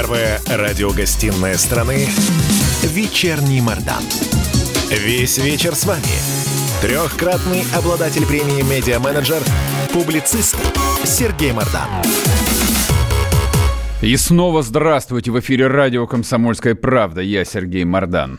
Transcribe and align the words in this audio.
Первая 0.00 0.38
радиогостинная 0.46 1.56
страны 1.56 2.06
«Вечерний 2.84 3.60
Мордан». 3.60 4.00
Весь 4.90 5.38
вечер 5.38 5.74
с 5.74 5.86
вами. 5.86 6.04
Трехкратный 6.80 7.64
обладатель 7.76 8.24
премии 8.24 8.62
«Медиа-менеджер», 8.62 9.42
публицист 9.92 10.56
Сергей 11.02 11.50
Мордан. 11.50 11.88
И 14.00 14.16
снова 14.16 14.62
здравствуйте 14.62 15.32
в 15.32 15.40
эфире 15.40 15.66
радио 15.66 16.06
«Комсомольская 16.06 16.76
правда». 16.76 17.20
Я 17.20 17.44
Сергей 17.44 17.84
Мордан. 17.84 18.38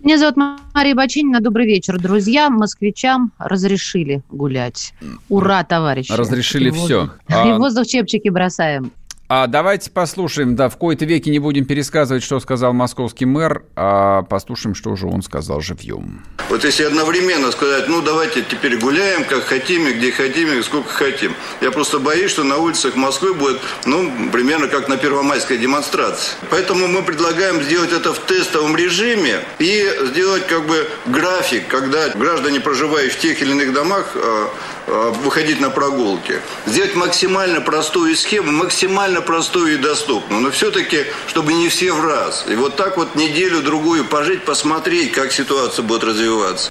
Меня 0.00 0.18
зовут 0.18 0.34
Мария 0.74 0.96
Бачинина. 0.96 1.40
Добрый 1.40 1.66
вечер, 1.66 2.00
друзья. 2.00 2.50
Москвичам 2.50 3.30
разрешили 3.38 4.24
гулять. 4.28 4.92
Ура, 5.28 5.62
товарищи. 5.62 6.10
Разрешили 6.10 6.70
И 6.70 6.72
все. 6.72 7.00
воздух. 7.02 7.18
И 7.28 7.52
в 7.52 7.58
воздух 7.58 7.86
чепчики 7.86 8.28
бросаем. 8.28 8.90
А 9.28 9.48
давайте 9.48 9.90
послушаем, 9.90 10.54
да, 10.54 10.68
в 10.68 10.76
кои-то 10.76 11.04
веке 11.04 11.30
не 11.30 11.40
будем 11.40 11.64
пересказывать, 11.64 12.22
что 12.22 12.38
сказал 12.38 12.72
московский 12.72 13.24
мэр, 13.24 13.64
а 13.74 14.22
послушаем, 14.22 14.76
что 14.76 14.94
же 14.94 15.08
он 15.08 15.22
сказал 15.22 15.60
живьем. 15.60 16.24
Вот 16.48 16.62
если 16.62 16.84
одновременно 16.84 17.50
сказать, 17.50 17.88
ну 17.88 18.02
давайте 18.02 18.42
теперь 18.42 18.78
гуляем, 18.78 19.24
как 19.24 19.42
хотим, 19.42 19.88
и 19.88 19.94
где 19.94 20.12
хотим, 20.12 20.52
и 20.52 20.62
сколько 20.62 20.90
хотим. 20.90 21.34
Я 21.60 21.72
просто 21.72 21.98
боюсь, 21.98 22.30
что 22.30 22.44
на 22.44 22.58
улицах 22.58 22.94
Москвы 22.94 23.34
будет, 23.34 23.58
ну, 23.84 24.30
примерно 24.30 24.68
как 24.68 24.88
на 24.88 24.96
первомайской 24.96 25.58
демонстрации. 25.58 26.34
Поэтому 26.50 26.86
мы 26.86 27.02
предлагаем 27.02 27.60
сделать 27.62 27.92
это 27.92 28.14
в 28.14 28.20
тестовом 28.20 28.76
режиме 28.76 29.40
и 29.58 29.90
сделать 30.04 30.46
как 30.46 30.64
бы 30.66 30.86
график, 31.06 31.66
когда 31.66 32.10
граждане, 32.10 32.60
проживающие 32.60 33.16
в 33.16 33.18
тех 33.18 33.42
или 33.42 33.50
иных 33.50 33.72
домах, 33.72 34.12
э, 34.14 34.46
выходить 34.86 35.60
на 35.60 35.70
прогулки. 35.70 36.34
Сделать 36.66 36.94
максимально 36.94 37.60
простую 37.60 38.14
схему, 38.16 38.52
максимально 38.52 39.20
простую 39.20 39.74
и 39.74 39.76
доступную. 39.78 40.42
Но 40.42 40.50
все-таки, 40.50 41.04
чтобы 41.26 41.52
не 41.52 41.68
все 41.68 41.92
в 41.92 42.04
раз. 42.04 42.46
И 42.48 42.54
вот 42.54 42.76
так 42.76 42.96
вот 42.96 43.14
неделю-другую 43.16 44.04
пожить, 44.04 44.44
посмотреть, 44.44 45.12
как 45.12 45.32
ситуация 45.32 45.82
будет 45.82 46.04
развиваться. 46.04 46.70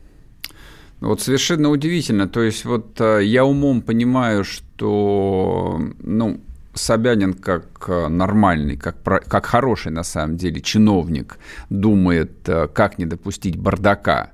Вот 1.01 1.21
совершенно 1.21 1.69
удивительно. 1.69 2.27
То 2.27 2.41
есть 2.41 2.65
вот 2.65 2.99
э, 2.99 3.23
я 3.23 3.45
умом 3.45 3.81
понимаю, 3.81 4.43
что, 4.43 5.79
ну, 5.99 6.41
Собянин 6.73 7.33
как 7.33 7.85
э, 7.87 8.07
нормальный, 8.07 8.77
как, 8.77 9.01
как 9.03 9.45
хороший 9.45 9.91
на 9.91 10.03
самом 10.03 10.37
деле 10.37 10.61
чиновник 10.61 11.37
думает, 11.69 12.47
э, 12.47 12.67
как 12.67 12.97
не 12.97 13.05
допустить 13.05 13.57
бардака. 13.57 14.31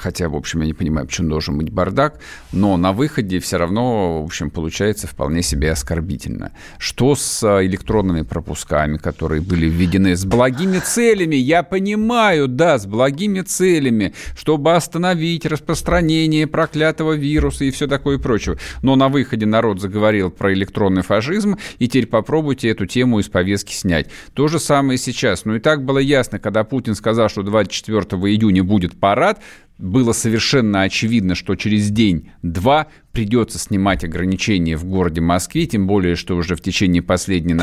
Хотя, 0.00 0.28
в 0.28 0.36
общем, 0.36 0.60
я 0.60 0.66
не 0.66 0.72
понимаю, 0.72 1.06
почему 1.06 1.28
должен 1.28 1.58
быть 1.58 1.70
бардак, 1.70 2.20
но 2.52 2.76
на 2.78 2.92
выходе 2.92 3.38
все 3.38 3.58
равно, 3.58 4.22
в 4.22 4.24
общем, 4.24 4.50
получается 4.50 5.06
вполне 5.06 5.42
себе 5.42 5.70
оскорбительно. 5.70 6.52
Что 6.78 7.14
с 7.14 7.42
э, 7.42 7.66
электронными 7.66 8.22
пропусками, 8.22 8.96
которые 8.96 9.42
были 9.42 9.66
введены 9.66 10.16
с 10.16 10.24
благими 10.24 10.78
целями? 10.78 11.36
Я 11.36 11.62
понимаю, 11.62 12.48
да, 12.48 12.78
с 12.78 12.86
благими 12.86 13.42
целями, 13.42 14.14
чтобы 14.34 14.74
остановить 14.74 15.44
распространение 15.44 16.46
проклятого 16.46 17.12
вируса 17.12 17.64
и 17.64 17.70
все 17.70 17.86
такое 17.86 18.18
прочее. 18.18 18.56
Но 18.82 18.96
на 18.96 19.08
выходе 19.08 19.44
народ 19.44 19.82
заговорил 19.82 20.30
про 20.30 20.54
электронный 20.54 21.02
фашизм, 21.02 21.58
и 21.78 21.88
теперь 21.88 22.06
попробуйте 22.06 22.70
эту 22.70 22.86
тему 22.86 23.20
из 23.20 23.28
повестки 23.28 23.74
снять. 23.74 24.08
То 24.32 24.48
же 24.48 24.58
самое 24.58 24.98
сейчас. 24.98 25.44
Ну 25.44 25.56
и 25.56 25.58
так 25.58 25.84
было 25.84 25.98
ясно, 25.98 26.38
когда 26.38 26.64
Путин 26.64 26.94
сказал, 26.94 27.28
что 27.28 27.42
24 27.42 28.00
июня 28.32 28.64
будет 28.64 28.98
парад, 28.98 29.40
было 29.80 30.12
совершенно 30.12 30.82
очевидно, 30.82 31.34
что 31.34 31.56
через 31.56 31.90
день-два 31.90 32.88
придется 33.12 33.58
снимать 33.58 34.04
ограничения 34.04 34.76
в 34.76 34.84
городе 34.84 35.20
Москве, 35.20 35.66
тем 35.66 35.86
более, 35.86 36.14
что 36.14 36.36
уже 36.36 36.54
в 36.54 36.60
течение 36.60 37.02
последней 37.02 37.54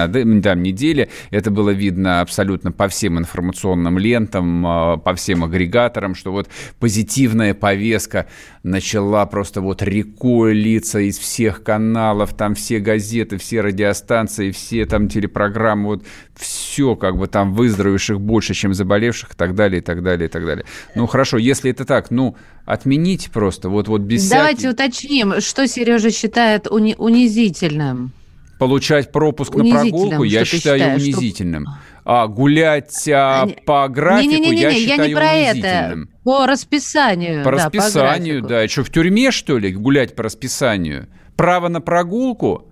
там, 0.42 0.62
недели 0.64 1.10
это 1.32 1.52
было 1.52 1.70
видно 1.70 2.22
абсолютно 2.22 2.72
по 2.72 2.88
всем 2.88 3.18
информационным 3.18 3.98
лентам, 3.98 4.66
а, 4.66 4.98
по 4.98 5.16
всем 5.16 5.44
агрегаторам, 5.44 6.16
что 6.16 6.32
вот 6.32 6.50
позитивная 6.80 7.54
повестка 7.54 8.28
начала 8.64 9.26
просто 9.26 9.62
вот 9.62 9.82
рекой 9.82 10.54
литься 10.54 11.00
из 11.00 11.18
всех 11.18 11.64
каналов, 11.64 12.36
там 12.36 12.56
все 12.56 12.80
газеты, 12.80 13.38
все 13.38 13.62
радиостанции, 13.62 14.52
все 14.52 14.86
там 14.86 15.08
телепрограммы, 15.08 15.86
вот 15.86 16.06
все 16.36 16.96
как 16.96 17.18
бы 17.18 17.28
там 17.28 17.54
выздоровевших 17.54 18.20
больше, 18.20 18.54
чем 18.54 18.74
заболевших 18.74 19.34
и 19.34 19.36
так 19.36 19.56
далее, 19.56 19.80
и 19.80 19.84
так 19.84 20.04
далее, 20.04 20.28
и 20.28 20.32
так 20.32 20.46
далее. 20.46 20.66
Ну 20.96 21.08
хорошо, 21.08 21.38
если 21.38 21.72
это 21.72 21.86
так, 21.86 22.12
ну 22.12 22.36
отмените 22.66 23.32
просто, 23.32 23.70
вот, 23.70 23.88
вот 23.88 24.02
без 24.02 24.30
Давайте 24.30 24.58
всяких- 24.58 24.74
уточним, 24.74 25.37
что 25.40 25.68
Сережа 25.68 26.12
считает 26.12 26.68
уни- 26.68 26.96
унизительным. 26.98 28.12
Получать 28.60 29.12
пропуск 29.12 29.54
на 29.56 29.64
прогулку 29.70 30.24
я 30.24 30.44
что 30.44 30.58
считаю 30.58 30.80
считаешь, 30.80 31.02
что- 31.02 31.12
унизительным. 31.20 31.66
А 32.06 32.28
гулять 32.28 33.08
а, 33.10 33.44
А, 33.44 33.46
не- 33.46 33.54
по 33.66 33.88
графику 33.90 34.32
Не-не-не, 34.32 34.62
я 34.62 34.70
я 34.70 34.76
считаю 34.76 35.10
не 35.10 35.16
про 35.16 35.32
это. 35.32 35.52
унизительным. 35.58 36.10
По 36.24 36.48
расписанию. 36.48 37.44
По 37.44 37.52
да, 37.52 37.58
расписанию, 37.66 38.42
графику. 38.42 38.48
да. 38.48 38.68
Что, 38.68 38.84
в 38.84 38.90
тюрьме, 38.90 39.32
что 39.32 39.58
ли, 39.58 39.74
гулять 39.74 40.16
по 40.16 40.24
расписанию? 40.24 41.08
Право 41.36 41.68
на 41.68 41.82
прогулку? 41.82 42.67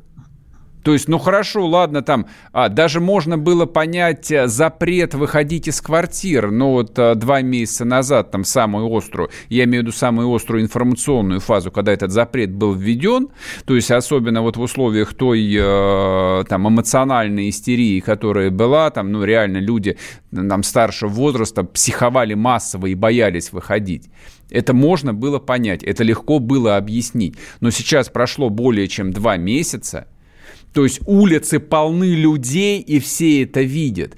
То 0.85 0.93
есть, 0.93 1.07
ну 1.07 1.17
хорошо, 1.17 1.65
ладно, 1.65 2.03
там 2.03 2.27
а, 2.53 2.69
даже 2.69 2.99
можно 2.99 3.39
было 3.39 3.65
понять 3.65 4.29
э, 4.29 4.45
запрет 4.45 5.15
выходить 5.15 5.67
из 5.67 5.81
квартир, 5.81 6.51
но 6.51 6.73
вот 6.73 6.99
а, 6.99 7.15
два 7.15 7.41
месяца 7.41 7.85
назад, 7.85 8.29
там 8.29 8.43
самую 8.43 8.95
острую, 8.95 9.31
я 9.49 9.63
имею 9.63 9.81
в 9.81 9.87
виду 9.87 9.97
самую 9.97 10.31
острую 10.31 10.61
информационную 10.61 11.39
фазу, 11.39 11.71
когда 11.71 11.91
этот 11.91 12.11
запрет 12.11 12.51
был 12.51 12.75
введен, 12.75 13.29
то 13.65 13.75
есть 13.75 13.89
особенно 13.89 14.43
вот 14.43 14.57
в 14.57 14.61
условиях 14.61 15.15
той 15.15 15.57
э, 15.57 16.43
там 16.47 16.67
эмоциональной 16.67 17.49
истерии, 17.49 17.99
которая 17.99 18.51
была, 18.51 18.91
там, 18.91 19.11
ну 19.11 19.23
реально 19.23 19.57
люди 19.57 19.97
там 20.31 20.61
старшего 20.61 21.09
возраста 21.09 21.63
психовали 21.63 22.35
массово 22.35 22.85
и 22.85 22.93
боялись 22.93 23.51
выходить. 23.51 24.11
Это 24.51 24.75
можно 24.75 25.15
было 25.15 25.39
понять, 25.39 25.83
это 25.83 26.03
легко 26.03 26.37
было 26.37 26.77
объяснить. 26.77 27.37
Но 27.59 27.71
сейчас 27.71 28.09
прошло 28.09 28.51
более 28.51 28.87
чем 28.87 29.11
два 29.11 29.37
месяца, 29.37 30.05
то 30.75 30.83
есть 30.83 30.99
улицы 31.05 31.61
полны 31.61 32.15
людей, 32.15 32.81
и 32.81 32.99
все 32.99 33.43
это 33.43 33.61
видят. 33.61 34.17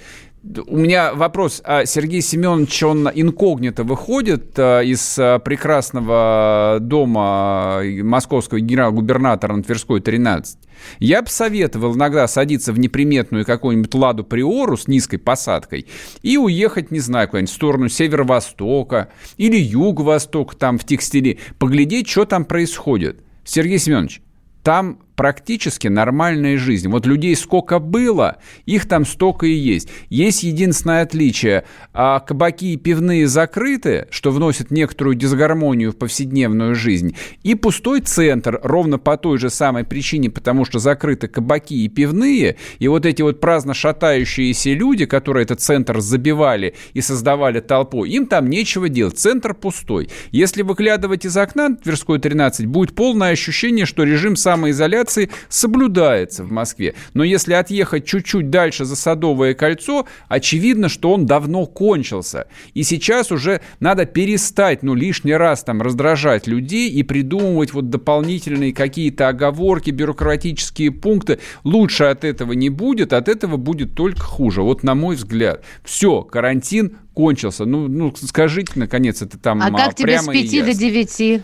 У 0.65 0.77
меня 0.77 1.13
вопрос. 1.13 1.61
А 1.63 1.85
Сергей 1.85 2.21
Семенович, 2.21 2.81
он 2.81 3.07
инкогнито 3.13 3.83
выходит 3.83 4.57
а, 4.57 4.81
из 4.81 5.19
а, 5.19 5.37
прекрасного 5.37 6.79
дома 6.81 7.83
московского 8.01 8.59
генерал-губернатора 8.59 9.55
на 9.55 9.61
Тверской, 9.61 10.01
13? 10.01 10.57
Я 10.97 11.21
бы 11.21 11.27
советовал 11.27 11.95
иногда 11.95 12.27
садиться 12.27 12.73
в 12.73 12.79
неприметную 12.79 13.45
какую-нибудь 13.45 13.93
Ладу 13.93 14.23
Приору 14.23 14.77
с 14.77 14.87
низкой 14.87 15.17
посадкой 15.17 15.85
и 16.23 16.37
уехать, 16.37 16.89
не 16.89 16.99
знаю, 16.99 17.27
куда-нибудь 17.27 17.51
в 17.51 17.55
сторону 17.55 17.87
северо-востока 17.87 19.09
или 19.37 19.57
юго-востока, 19.57 20.55
там 20.55 20.79
в 20.79 20.85
текстиле, 20.85 21.37
поглядеть, 21.59 22.07
что 22.07 22.25
там 22.25 22.45
происходит. 22.45 23.19
Сергей 23.43 23.77
Семенович, 23.77 24.21
там 24.63 25.01
практически 25.17 25.87
нормальная 25.87 26.57
жизнь. 26.57 26.87
Вот 26.89 27.07
людей 27.07 27.35
сколько 27.35 27.79
было, 27.79 28.37
их 28.65 28.87
там 28.87 29.03
столько 29.03 29.47
и 29.47 29.51
есть. 29.51 29.89
Есть 30.09 30.43
единственное 30.43 31.01
отличие. 31.01 31.65
А 31.91 32.19
кабаки 32.19 32.73
и 32.73 32.77
пивные 32.77 33.27
закрыты, 33.27 34.07
что 34.11 34.31
вносит 34.31 34.69
некоторую 34.69 35.15
дисгармонию 35.15 35.91
в 35.91 35.97
повседневную 35.97 36.75
жизнь. 36.75 37.17
И 37.41 37.55
пустой 37.55 38.01
центр 38.01 38.59
ровно 38.61 38.99
по 38.99 39.17
той 39.17 39.39
же 39.39 39.49
самой 39.49 39.83
причине, 39.83 40.29
потому 40.29 40.65
что 40.65 40.77
закрыты 40.77 41.27
кабаки 41.27 41.73
и 41.73 41.89
пивные. 41.89 42.57
И 42.77 42.87
вот 42.87 43.07
эти 43.07 43.23
вот 43.23 43.41
праздно 43.41 43.73
шатающиеся 43.73 44.73
люди, 44.73 45.05
которые 45.05 45.43
этот 45.43 45.61
центр 45.61 45.99
забивали 45.99 46.75
и 46.93 47.01
создавали 47.01 47.59
толпу, 47.59 48.05
им 48.05 48.27
там 48.27 48.51
нечего 48.51 48.87
делать. 48.87 49.17
Центр 49.17 49.55
пустой. 49.55 50.09
Если 50.29 50.61
выглядывать 50.61 51.25
из 51.25 51.35
окна 51.35 51.69
на 51.69 51.75
Тверской 51.75 52.19
13, 52.19 52.67
будет 52.67 52.93
полное 52.93 53.31
ощущение, 53.31 53.87
что 53.87 54.03
режим 54.03 54.35
самоизоляции 54.35 55.06
соблюдается 55.49 56.43
в 56.43 56.51
Москве. 56.51 56.95
Но 57.13 57.23
если 57.23 57.53
отъехать 57.53 58.05
чуть-чуть 58.05 58.49
дальше 58.49 58.85
за 58.85 58.95
Садовое 58.95 59.53
кольцо, 59.53 60.05
очевидно, 60.27 60.89
что 60.89 61.13
он 61.13 61.25
давно 61.25 61.65
кончился. 61.65 62.47
И 62.73 62.83
сейчас 62.83 63.31
уже 63.31 63.61
надо 63.79 64.05
перестать, 64.05 64.83
ну, 64.83 64.93
лишний 64.93 65.33
раз 65.33 65.63
там 65.63 65.81
раздражать 65.81 66.47
людей 66.47 66.89
и 66.89 67.03
придумывать 67.03 67.73
вот 67.73 67.89
дополнительные 67.89 68.73
какие-то 68.73 69.27
оговорки, 69.27 69.91
бюрократические 69.91 70.91
пункты. 70.91 71.39
Лучше 71.63 72.05
от 72.05 72.23
этого 72.23 72.53
не 72.53 72.69
будет, 72.69 73.13
от 73.13 73.27
этого 73.27 73.57
будет 73.57 73.95
только 73.95 74.21
хуже. 74.21 74.61
Вот 74.61 74.83
на 74.83 74.95
мой 74.95 75.15
взгляд. 75.15 75.63
Все, 75.83 76.23
карантин 76.23 76.97
кончился. 77.13 77.65
Ну, 77.65 77.87
ну 77.87 78.13
скажите, 78.15 78.73
наконец, 78.75 79.21
это 79.21 79.37
там 79.37 79.61
А 79.61 79.71
как 79.71 79.95
тебе 79.95 80.19
с 80.19 80.25
прямо 80.25 80.37
и 80.37 80.43
5 80.43 80.51
до 80.51 80.57
ясно. 80.57 80.81
9? 80.81 81.43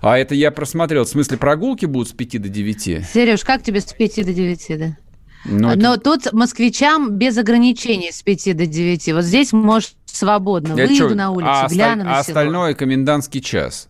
А 0.00 0.18
это 0.18 0.34
я 0.34 0.50
просмотрел. 0.50 1.04
В 1.04 1.08
смысле, 1.08 1.36
прогулки 1.38 1.86
будут 1.86 2.08
с 2.08 2.12
5 2.12 2.38
до 2.38 2.48
9? 2.48 3.06
Сереж, 3.12 3.44
как 3.44 3.62
тебе 3.62 3.80
с 3.80 3.92
5 3.92 4.24
до 4.24 4.32
9, 4.32 4.78
да? 4.78 4.96
Ну, 5.44 5.68
это- 5.70 5.78
Но 5.80 5.96
тут 5.96 6.32
москвичам 6.32 7.12
без 7.16 7.36
ограничений 7.38 8.10
с 8.12 8.22
5 8.22 8.54
до 8.54 8.66
9. 8.66 9.12
Вот 9.12 9.24
здесь 9.24 9.52
можешь 9.52 9.94
свободно. 10.06 10.74
Я 10.74 10.86
Выйду 10.86 10.94
чё, 11.10 11.14
на 11.14 11.30
улицу, 11.30 11.50
а, 11.50 11.68
гляну 11.68 11.92
осталь- 11.92 12.04
на 12.04 12.10
а 12.18 12.22
село. 12.24 12.38
остальное 12.38 12.74
комендантский 12.74 13.40
час. 13.40 13.88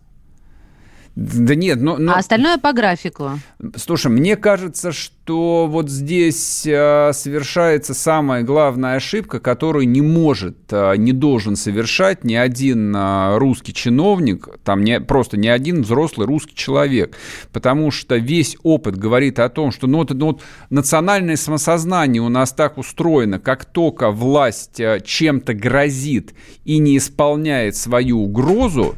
Да 1.19 1.53
нет, 1.53 1.81
но, 1.81 1.97
но... 1.97 2.13
А 2.13 2.19
остальное 2.19 2.57
по 2.57 2.71
графику. 2.71 3.31
Слушай, 3.75 4.09
мне 4.09 4.37
кажется, 4.37 4.93
что 4.93 5.67
вот 5.67 5.89
здесь 5.89 6.65
э, 6.65 7.11
совершается 7.11 7.93
самая 7.93 8.43
главная 8.43 8.95
ошибка, 8.95 9.41
которую 9.41 9.89
не 9.89 9.99
может, 9.99 10.55
э, 10.71 10.95
не 10.95 11.11
должен 11.11 11.57
совершать 11.57 12.23
ни 12.23 12.35
один 12.35 12.95
э, 12.95 13.37
русский 13.37 13.73
чиновник, 13.73 14.47
там 14.63 14.81
не, 14.81 15.01
просто 15.01 15.35
ни 15.35 15.49
один 15.49 15.81
взрослый 15.81 16.25
русский 16.25 16.55
человек, 16.55 17.17
потому 17.51 17.91
что 17.91 18.15
весь 18.15 18.55
опыт 18.63 18.97
говорит 18.97 19.39
о 19.39 19.49
том, 19.49 19.73
что 19.73 19.87
ну, 19.87 19.97
вот, 19.97 20.11
ну, 20.11 20.27
вот 20.27 20.41
национальное 20.69 21.35
самосознание 21.35 22.21
у 22.21 22.29
нас 22.29 22.53
так 22.53 22.77
устроено, 22.77 23.39
как 23.39 23.65
только 23.65 24.11
власть 24.11 24.79
э, 24.79 25.01
чем-то 25.03 25.53
грозит 25.53 26.33
и 26.63 26.77
не 26.77 26.95
исполняет 26.95 27.75
свою 27.75 28.21
угрозу, 28.21 28.95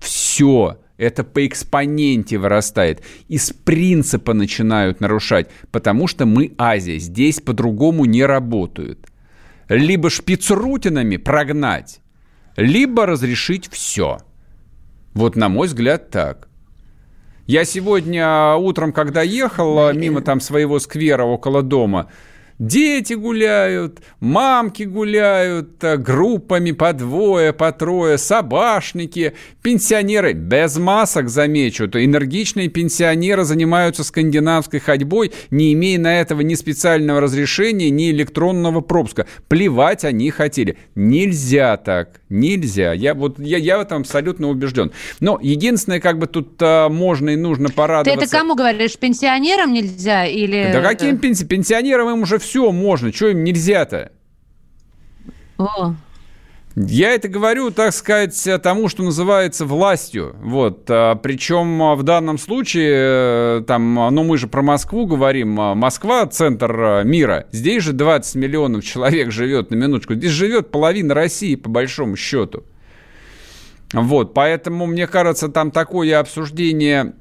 все– 0.00 0.80
это 0.96 1.24
по 1.24 1.46
экспоненте 1.46 2.38
вырастает. 2.38 3.02
Из 3.28 3.50
принципа 3.50 4.32
начинают 4.34 5.00
нарушать, 5.00 5.48
потому 5.70 6.06
что 6.06 6.26
мы 6.26 6.54
Азия. 6.58 6.98
Здесь 6.98 7.40
по-другому 7.40 8.04
не 8.04 8.24
работают. 8.24 9.06
Либо 9.68 10.10
шпицрутинами 10.10 11.16
прогнать, 11.16 12.00
либо 12.56 13.04
разрешить 13.04 13.68
все. 13.70 14.18
Вот 15.12 15.36
на 15.36 15.48
мой 15.48 15.66
взгляд 15.66 16.10
так. 16.10 16.48
Я 17.46 17.64
сегодня 17.64 18.54
утром, 18.54 18.92
когда 18.92 19.22
ехал 19.22 19.92
мимо 19.92 20.20
там 20.20 20.40
своего 20.40 20.80
сквера 20.80 21.22
около 21.24 21.62
дома, 21.62 22.10
Дети 22.58 23.12
гуляют, 23.12 24.00
мамки 24.18 24.84
гуляют, 24.84 25.84
э, 25.84 25.98
группами 25.98 26.70
по 26.70 26.94
двое, 26.94 27.52
по 27.52 27.70
трое, 27.70 28.16
собашники, 28.16 29.34
пенсионеры 29.62 30.32
без 30.32 30.78
масок, 30.78 31.28
замечу, 31.28 31.86
то 31.86 32.02
энергичные 32.02 32.68
пенсионеры 32.68 33.44
занимаются 33.44 34.04
скандинавской 34.04 34.80
ходьбой, 34.80 35.32
не 35.50 35.74
имея 35.74 35.98
на 35.98 36.20
этого 36.20 36.40
ни 36.40 36.54
специального 36.54 37.20
разрешения, 37.20 37.90
ни 37.90 38.10
электронного 38.10 38.80
пропуска. 38.80 39.26
Плевать 39.48 40.04
они 40.04 40.30
хотели. 40.30 40.78
Нельзя 40.94 41.76
так, 41.76 42.22
нельзя. 42.28 42.92
Я 42.92 43.14
вот 43.14 43.38
я, 43.38 43.58
я 43.58 43.78
в 43.78 43.80
этом 43.80 44.00
абсолютно 44.00 44.48
убежден. 44.48 44.92
Но 45.20 45.38
единственное, 45.40 46.00
как 46.00 46.18
бы 46.18 46.26
тут 46.26 46.56
а, 46.60 46.88
можно 46.88 47.30
и 47.30 47.36
нужно 47.36 47.68
порадоваться. 47.68 48.20
Ты 48.20 48.26
это 48.26 48.38
кому 48.38 48.54
говоришь? 48.54 48.96
Пенсионерам 48.98 49.72
нельзя 49.72 50.26
или? 50.26 50.70
Да 50.72 50.82
каким 50.82 51.18
пенси... 51.18 51.44
пенсионерам 51.44 52.10
им 52.10 52.22
уже 52.22 52.38
все 52.38 52.70
можно, 52.72 53.12
что 53.12 53.28
им 53.28 53.44
нельзя-то? 53.44 54.12
О. 55.58 55.94
Я 56.76 57.14
это 57.14 57.28
говорю, 57.28 57.70
так 57.70 57.94
сказать, 57.94 58.48
тому, 58.62 58.90
что 58.90 59.02
называется 59.02 59.64
властью. 59.64 60.36
Вот. 60.42 60.84
А, 60.90 61.14
причем 61.14 61.96
в 61.96 62.02
данном 62.02 62.36
случае, 62.36 62.92
э, 62.92 63.64
там, 63.66 63.94
ну 63.94 64.24
мы 64.24 64.36
же 64.36 64.46
про 64.46 64.60
Москву 64.60 65.06
говорим, 65.06 65.58
а 65.58 65.74
Москва– 65.74 66.26
центр 66.30 67.02
мира. 67.02 67.46
Здесь 67.50 67.82
же 67.82 67.94
20 67.94 68.34
миллионов 68.34 68.84
человек 68.84 69.30
живет, 69.30 69.70
на 69.70 69.76
минуточку. 69.76 70.14
Здесь 70.14 70.32
живет 70.32 70.70
половина 70.70 71.14
России, 71.14 71.54
по 71.54 71.70
большому 71.70 72.14
счету. 72.14 72.64
Вот, 73.94 74.34
поэтому, 74.34 74.84
мне 74.84 75.06
кажется, 75.06 75.48
там 75.48 75.70
такое 75.70 76.18
обсуждение 76.18 77.14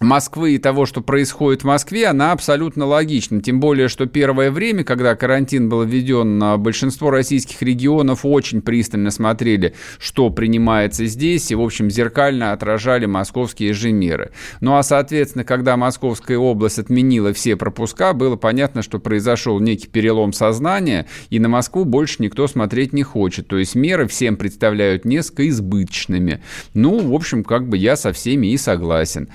Москвы 0.00 0.56
и 0.56 0.58
того, 0.58 0.84
что 0.84 1.00
происходит 1.00 1.62
в 1.62 1.66
Москве, 1.66 2.06
она 2.06 2.32
абсолютно 2.32 2.84
логична. 2.84 3.40
Тем 3.40 3.60
более, 3.60 3.88
что 3.88 4.04
первое 4.04 4.50
время, 4.50 4.84
когда 4.84 5.16
карантин 5.16 5.70
был 5.70 5.84
введен, 5.84 6.60
большинство 6.60 7.10
российских 7.10 7.62
регионов 7.62 8.20
очень 8.24 8.60
пристально 8.60 9.10
смотрели, 9.10 9.74
что 9.98 10.28
принимается 10.28 11.06
здесь, 11.06 11.50
и, 11.50 11.54
в 11.54 11.62
общем, 11.62 11.90
зеркально 11.90 12.52
отражали 12.52 13.06
московские 13.06 13.72
же 13.72 13.90
меры. 13.90 14.32
Ну 14.60 14.76
а, 14.76 14.82
соответственно, 14.82 15.44
когда 15.44 15.78
Московская 15.78 16.36
область 16.36 16.78
отменила 16.78 17.32
все 17.32 17.56
пропуска, 17.56 18.12
было 18.12 18.36
понятно, 18.36 18.82
что 18.82 18.98
произошел 18.98 19.60
некий 19.60 19.88
перелом 19.88 20.34
сознания, 20.34 21.06
и 21.30 21.38
на 21.38 21.48
Москву 21.48 21.86
больше 21.86 22.22
никто 22.22 22.46
смотреть 22.48 22.92
не 22.92 23.02
хочет. 23.02 23.48
То 23.48 23.56
есть 23.56 23.74
меры 23.74 24.06
всем 24.06 24.36
представляют 24.36 25.06
несколько 25.06 25.48
избыточными. 25.48 26.42
Ну, 26.74 26.98
в 27.00 27.14
общем, 27.14 27.44
как 27.44 27.66
бы 27.66 27.78
я 27.78 27.96
со 27.96 28.12
всеми 28.12 28.48
и 28.48 28.58
согласен. 28.58 29.30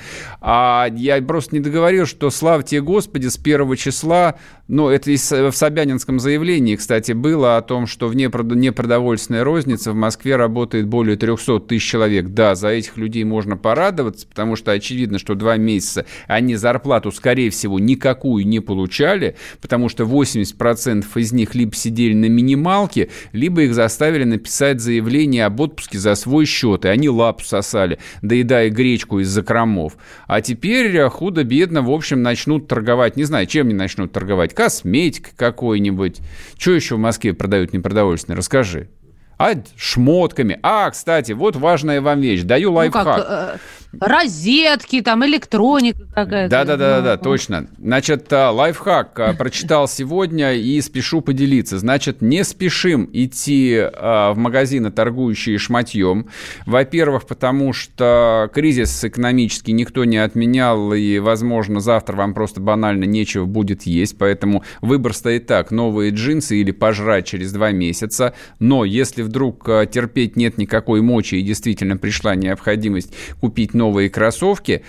А 0.54 0.90
я 0.94 1.22
просто 1.22 1.56
не 1.56 1.62
договорил, 1.62 2.06
что 2.06 2.30
славьте 2.30 2.82
Господи! 2.82 3.28
с 3.28 3.38
первого 3.38 3.78
числа, 3.78 4.36
ну, 4.72 4.90
это 4.90 5.12
и 5.12 5.16
в 5.18 5.56
Собянинском 5.56 6.20
заявлении, 6.20 6.76
кстати, 6.76 7.14
было 7.14 7.58
о 7.58 7.62
том, 7.62 7.88
что 7.88 8.08
в 8.08 8.16
непродовольственной 8.16 9.44
рознице 9.44 9.92
в 9.92 9.96
Москве 9.96 10.36
работает 10.36 10.88
более 10.88 11.16
300 11.16 11.60
тысяч 11.62 11.90
человек. 11.90 12.28
Да, 12.30 12.56
за 12.56 12.70
этих 12.70 12.98
людей 12.98 13.24
можно 13.24 13.56
порадоваться, 13.56 14.28
потому 14.28 14.56
что 14.56 14.72
очевидно, 14.72 15.20
что 15.20 15.36
два 15.36 15.56
месяца 15.56 16.06
они 16.28 16.56
зарплату, 16.56 17.12
скорее 17.12 17.50
всего, 17.50 17.80
никакую 17.80 18.46
не 18.46 18.60
получали, 18.60 19.38
потому 19.62 19.88
что 19.88 20.04
80% 20.04 21.06
из 21.16 21.32
них 21.32 21.56
либо 21.56 21.76
сидели 21.76 22.14
на 22.14 22.26
минималке, 22.26 23.10
либо 23.32 23.62
их 23.62 23.74
заставили 23.74 24.26
написать 24.26 24.82
заявление 24.82 25.46
об 25.46 25.60
отпуске 25.60 25.98
за 25.98 26.16
свой 26.16 26.46
счет, 26.46 26.84
и 26.86 26.90
они 26.90 27.10
лапу 27.10 27.44
сосали, 27.44 28.00
доедая 28.22 28.70
гречку 28.70 29.20
из 29.20 29.30
закромов. 29.30 29.98
А 30.28 30.42
а 30.42 30.44
теперь 30.44 30.98
э, 30.98 31.08
худо-бедно, 31.08 31.84
в 31.84 31.92
общем, 31.92 32.24
начнут 32.24 32.68
торговать. 32.68 33.16
Не 33.16 33.26
знаю, 33.26 33.46
чем 33.46 33.68
они 33.68 33.76
начнут 33.76 34.12
торговать. 34.12 34.56
Косметикой 34.62 35.34
какой-нибудь. 35.36 36.20
Что 36.56 36.72
еще 36.72 36.96
в 36.96 37.00
Москве 37.00 37.34
продают 37.34 37.74
непродовольственное? 37.74 38.38
Расскажи. 38.38 38.90
А 39.40 39.54
шмотками. 39.76 40.60
А, 40.62 40.92
кстати, 40.92 41.32
вот 41.32 41.56
важная 41.56 42.00
вам 42.00 42.22
вещь. 42.22 42.44
Даю 42.44 42.72
лайфхак. 42.74 43.06
Ну 43.06 43.12
как, 43.12 43.26
э, 43.28 43.58
розетки, 44.00 45.02
там 45.02 45.26
электроника 45.26 46.06
какая-то. 46.14 46.50
Да-да-да, 46.50 47.18
точно. 47.18 47.68
Значит, 47.78 48.32
а, 48.32 48.52
лайфхак 48.52 49.20
а, 49.20 49.34
прочитал 49.34 49.88
сегодня 49.88 50.54
и 50.54 50.80
спешу 50.82 51.22
поделиться. 51.22 51.78
Значит, 51.78 52.22
не 52.22 52.44
спешим 52.44 53.10
идти 53.12 53.78
а, 53.78 54.34
в 54.34 54.38
магазины, 54.38 54.92
торгующие 54.92 55.58
шматьем. 55.58 56.28
Во-первых, 56.66 57.28
потому 57.28 57.74
что 57.74 58.50
кризис 58.54 59.04
экономический 59.04 59.74
никто 59.74 60.06
не 60.06 60.18
отменял, 60.18 60.94
и, 60.94 61.20
возможно, 61.20 61.80
завтра 61.80 62.16
вам 62.16 62.34
просто 62.34 62.62
банально 62.62 63.04
нечего 63.04 63.46
будет 63.46 63.84
есть, 63.84 64.18
поэтому 64.18 64.64
выбор 64.82 65.14
стоит 65.14 65.48
так, 65.48 65.72
новые 65.72 66.12
джинсы 66.12 66.58
или 66.58 66.72
пожрать 66.72 67.26
через 67.26 67.52
два 67.52 67.72
месяца. 67.72 68.34
Но 68.60 68.86
если 68.86 69.22
вдруг 69.22 69.66
терпеть 69.92 70.36
нет 70.36 70.58
никакой 70.58 71.02
мочи 71.02 71.36
и 71.36 71.42
действительно 71.42 71.98
пришла 71.98 72.36
необходимость 72.36 73.14
купить 73.40 73.74
новые 73.82 74.12
кроссовки, 74.12 74.84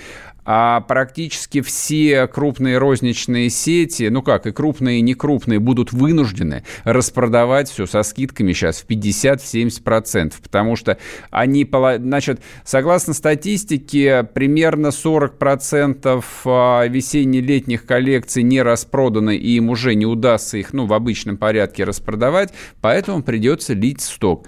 а 0.45 0.81
практически 0.83 1.63
все 1.63 2.27
крупные 2.27 2.77
розничные 2.77 3.49
сети, 3.49 4.09
ну 4.11 4.21
как, 4.21 4.47
и 4.47 4.53
крупные, 4.53 4.99
и 4.99 5.01
некрупные, 5.01 5.61
будут 5.61 5.93
вынуждены 5.93 6.65
распродавать 6.85 7.71
все 7.71 7.87
со 7.87 8.03
скидками 8.03 8.53
сейчас 8.53 8.83
в 8.83 8.87
50-70%, 8.87 10.35
потому 10.43 10.77
что 10.77 10.99
они, 11.31 11.67
значит, 11.99 12.43
согласно 12.67 13.15
статистике, 13.15 14.25
примерно 14.25 14.89
40% 14.89 16.25
а, 16.45 16.87
весенне-летних 16.87 17.87
коллекций 17.87 18.43
не 18.43 18.61
распроданы, 18.61 19.37
и 19.37 19.57
им 19.57 19.71
уже 19.71 19.95
не 19.95 20.05
удастся 20.05 20.59
их, 20.59 20.75
ну, 20.75 20.85
в 20.85 20.93
обычном 20.93 21.39
порядке 21.39 21.85
распродавать, 21.85 22.53
поэтому 22.83 23.23
придется 23.23 23.73
лить 23.73 24.03
сток. 24.03 24.47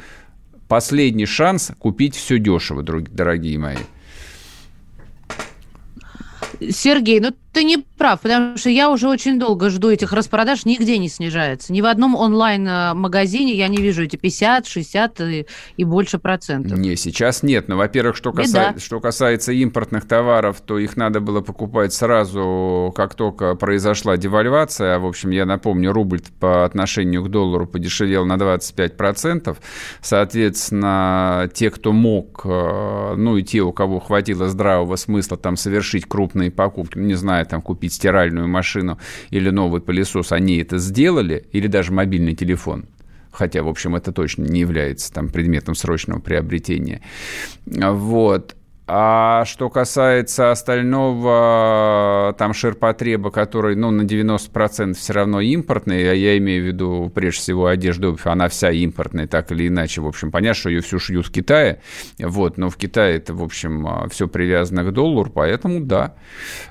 Последний 0.69 1.27
шанс 1.27 1.71
купить 1.79 2.17
все 2.17 2.39
дешево, 2.39 2.83
дорогие 2.83 3.59
мои. 3.59 3.77
Сергей, 6.71 7.21
ну 7.21 7.33
ты 7.55 7.65
не 7.65 7.79
прав, 7.79 8.21
потому 8.21 8.59
что 8.59 8.69
я 8.69 8.91
уже 8.91 9.09
очень 9.09 9.39
долго 9.39 9.71
жду 9.71 9.89
этих 9.89 10.13
распродаж, 10.13 10.65
нигде 10.67 10.99
не 10.99 11.09
снижается. 11.09 11.73
Ни 11.73 11.81
в 11.81 11.87
одном 11.87 12.17
онлайн-магазине 12.17 13.55
я 13.55 13.69
не 13.69 13.79
вижу 13.79 14.03
эти 14.03 14.17
50, 14.17 14.67
60 14.67 15.21
и, 15.21 15.47
и 15.77 15.85
больше 15.85 16.19
процентов. 16.19 16.77
Не, 16.77 16.97
сейчас 16.97 17.43
нет. 17.43 17.69
Но, 17.69 17.77
во-первых, 17.77 18.17
что, 18.17 18.33
каса... 18.33 18.75
что 18.79 19.01
касается 19.01 19.53
импортных 19.53 20.07
товаров, 20.07 20.61
то 20.61 20.79
их 20.79 20.97
надо 20.97 21.21
было 21.21 21.41
покупать 21.41 21.95
сразу, 21.95 22.93
как 22.95 23.15
только 23.15 23.55
произошла 23.55 24.17
девальвация. 24.17 24.99
В 24.99 25.07
общем, 25.07 25.31
я 25.31 25.47
напомню, 25.47 25.93
рубль 25.93 26.21
по 26.41 26.65
отношению 26.65 27.23
к 27.23 27.31
доллару 27.31 27.67
подешевел 27.67 28.27
на 28.27 28.35
25%. 28.35 29.57
Соответственно, 30.03 31.49
те, 31.55 31.71
кто 31.71 31.93
мог, 31.93 32.43
э, 32.45 33.15
ну 33.17 33.37
и 33.37 33.45
те, 33.45 33.61
у 33.61 33.73
кого 33.73 34.01
хватило 34.01 34.49
здравого 34.49 34.97
смысла 34.97 35.37
там 35.37 35.57
совершить 35.57 36.07
крупные 36.07 36.51
покупки, 36.51 36.99
ну, 36.99 37.05
не 37.05 37.15
знаю, 37.15 37.44
там, 37.45 37.63
купить 37.63 37.93
стиральную 37.93 38.49
машину 38.49 38.99
или 39.31 39.51
новый 39.51 39.81
пылесос, 39.81 40.33
они 40.33 40.59
это 40.59 40.79
сделали, 40.79 41.47
или 41.53 41.67
даже 41.67 41.93
мобильный 41.93 42.35
телефон, 42.35 42.87
хотя, 43.31 43.63
в 43.63 43.69
общем, 43.69 43.97
это 43.97 44.13
точно 44.13 44.45
не 44.45 44.61
является 44.61 45.13
там 45.13 45.29
предметом 45.29 45.75
срочного 45.75 46.21
приобретения. 46.21 47.01
Вот. 47.67 48.57
А 48.87 49.47
что 49.47 49.71
касается 49.71 50.51
остального, 50.51 52.35
там 52.37 52.53
ширпотреба, 52.53 53.31
который, 53.31 53.77
ну, 53.77 53.91
на 53.91 54.03
90% 54.03 54.93
все 54.93 55.13
равно 55.15 55.41
импортный, 55.41 56.11
а 56.11 56.13
я 56.13 56.37
имею 56.37 56.63
в 56.63 56.67
виду, 56.67 57.13
прежде 57.15 57.41
всего, 57.41 57.67
одежду, 57.67 58.19
она 58.25 58.49
вся 58.49 58.71
импортная, 58.71 59.27
так 59.27 59.51
или 59.53 59.69
иначе. 59.69 60.03
В 60.03 60.07
общем, 60.07 60.31
понятно, 60.31 60.61
что 60.61 60.69
ее 60.69 60.83
всю 60.83 60.99
шьют 60.99 61.27
в 61.27 61.33
Китае, 61.33 61.81
вот, 62.19 62.59
но 62.59 62.69
в 62.69 62.77
Китае 62.77 63.17
это, 63.17 63.33
в 63.33 63.43
общем, 63.43 63.89
все 64.11 64.29
привязано 64.29 64.85
к 64.85 64.93
доллару, 64.93 65.31
поэтому, 65.31 65.81
да, 65.81 66.17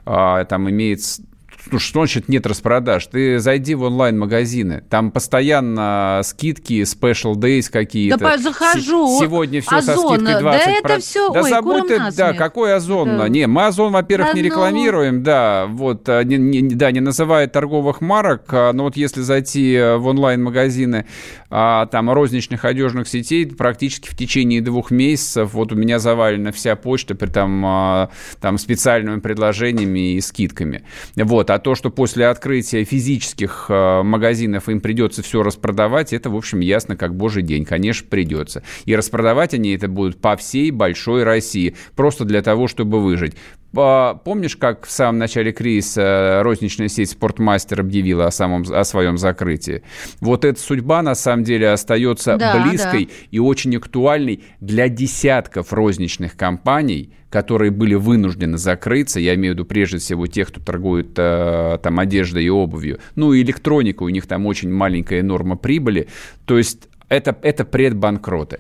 а, 0.06 0.46
там 0.46 0.70
имеется 0.70 1.24
ну, 1.72 1.80
что 1.80 2.02
значит 2.02 2.30
нет 2.30 2.46
распродаж? 2.46 3.08
Ты 3.08 3.40
зайди 3.40 3.76
в 3.76 3.84
онлайн-магазины, 3.84 4.84
там 4.90 5.12
постоянно 5.12 6.22
скидки, 6.24 6.82
special 6.82 7.36
days 7.36 7.70
какие-то. 7.72 8.18
Да 8.18 8.38
захожу. 8.38 9.20
Сегодня 9.20 9.62
все 9.62 9.78
Озон. 9.78 9.96
со 9.96 10.02
скидкой 10.02 10.36
20%. 10.36 10.42
Да 10.42 10.58
это 10.58 11.00
все, 11.00 11.32
да 11.32 11.42
ой, 11.42 11.50
забудь 11.50 11.88
ты, 11.88 12.00
да, 12.16 12.34
какой 12.34 12.76
Озон? 12.76 13.18
Да. 13.18 13.30
Не, 13.30 13.48
мы 13.48 13.66
Озон, 13.66 13.94
во-первых, 13.94 14.30
да, 14.32 14.34
не 14.34 14.42
рекламируем, 14.42 15.24
да, 15.24 15.66
вот, 15.68 16.08
а, 16.10 16.24
не, 16.24 16.38
не, 16.38 16.62
да, 16.76 16.92
не 16.92 17.00
называя 17.00 17.48
торговых 17.48 18.02
марок, 18.02 18.46
а, 18.50 18.74
но 18.74 18.84
вот 18.84 18.98
если 18.98 19.22
зайти 19.22 19.80
в 19.98 20.08
онлайн-магазины 20.08 21.06
а, 21.50 21.86
там 21.88 22.12
розничных 22.12 22.66
одежных 22.66 23.08
сетей, 23.08 23.46
практически 23.46 24.10
в 24.10 24.18
течение 24.18 24.62
двух 24.62 24.92
месяцев, 24.92 25.54
вот 25.54 25.72
у 25.72 25.76
меня 25.76 26.00
завалена 26.00 26.52
вся 26.52 26.76
почта 26.76 27.16
при 27.16 27.28
там, 27.28 28.10
там 28.42 28.58
специальными 28.58 29.20
предложениями 29.20 30.14
и 30.14 30.22
скидками. 30.22 30.84
Вот, 31.16 31.50
а 31.54 31.60
то, 31.60 31.76
что 31.76 31.92
после 31.92 32.28
открытия 32.28 32.84
физических 32.84 33.68
э, 33.70 34.02
магазинов 34.02 34.70
им 34.70 34.82
придется 34.82 35.22
все 35.22 35.44
распродавать, 35.44 36.12
это, 36.12 36.30
в 36.30 36.36
общем, 36.36 36.60
ясно 36.62 36.96
как 36.96 37.16
божий 37.16 37.44
день. 37.44 37.64
Конечно, 37.64 38.08
придется. 38.10 38.64
И 38.86 38.96
распродавать 38.96 39.54
они 39.54 39.74
это 39.76 39.88
будут 39.88 40.20
по 40.20 40.36
всей 40.36 40.72
большой 40.72 41.24
России, 41.24 41.76
просто 41.96 42.26
для 42.26 42.42
того, 42.42 42.68
чтобы 42.68 43.02
выжить. 43.02 43.36
Помнишь, 43.74 44.56
как 44.56 44.86
в 44.86 44.92
самом 44.92 45.18
начале 45.18 45.52
кризиса 45.52 46.42
розничная 46.44 46.90
сеть 46.90 47.10
«Спортмастер» 47.10 47.80
объявила 47.82 48.28
о, 48.28 48.32
самом, 48.32 48.64
о 48.72 48.84
своем 48.84 49.18
закрытии? 49.18 49.82
Вот 50.22 50.46
эта 50.46 50.60
судьба, 50.60 51.02
на 51.02 51.16
самом 51.16 51.44
деле, 51.44 51.70
остается 51.70 52.38
да, 52.38 52.62
близкой 52.62 53.06
да. 53.06 53.12
и 53.32 53.40
очень 53.40 53.76
актуальной 53.76 54.44
для 54.60 54.90
десятков 54.90 55.74
розничных 55.74 56.38
компаний, 56.38 57.14
которые 57.32 57.72
были 57.72 57.96
вынуждены 57.96 58.60
закрыться. 58.60 59.20
Я 59.20 59.34
имею 59.34 59.54
в 59.54 59.58
виду 59.58 59.66
прежде 59.66 59.98
всего 59.98 60.28
тех, 60.28 60.50
кто 60.50 60.62
торгует 60.62 61.14
э, 61.18 61.80
там 61.82 62.00
одеждой 62.00 62.46
и 62.46 62.50
обувью. 62.50 63.00
Ну 63.16 63.34
и 63.34 63.42
электроника, 63.42 64.04
у 64.04 64.10
них 64.10 64.28
там 64.28 64.46
очень 64.46 64.72
маленькая 64.72 65.24
норма 65.24 65.56
прибыли. 65.56 66.08
То 66.46 66.60
есть 66.60 66.90
это, 67.10 67.36
это 67.42 67.66
предбанкроты. 67.66 68.60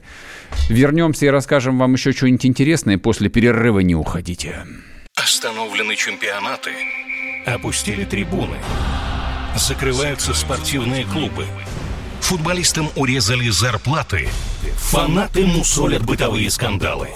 Вернемся 0.69 1.27
и 1.27 1.29
расскажем 1.29 1.77
вам 1.77 1.93
еще 1.93 2.13
что-нибудь 2.13 2.47
интересное. 2.47 2.97
После 2.97 3.29
перерыва 3.29 3.81
не 3.81 3.93
уходите. 3.93 4.65
Остановлены 5.23 5.95
чемпионаты. 5.95 6.71
Опустили 7.45 8.03
трибуны. 8.03 8.57
Закрываются 9.55 10.33
спортивные 10.33 11.05
клубы. 11.05 11.47
Футболистам 12.19 12.89
урезали 12.97 13.47
зарплаты. 13.47 14.27
Фанаты 14.75 15.45
мусолят 15.45 16.03
бытовые 16.03 16.51
скандалы. 16.51 17.07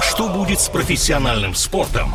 Что 0.00 0.28
будет 0.28 0.60
с 0.60 0.68
профессиональным 0.68 1.56
спортом 1.56 2.14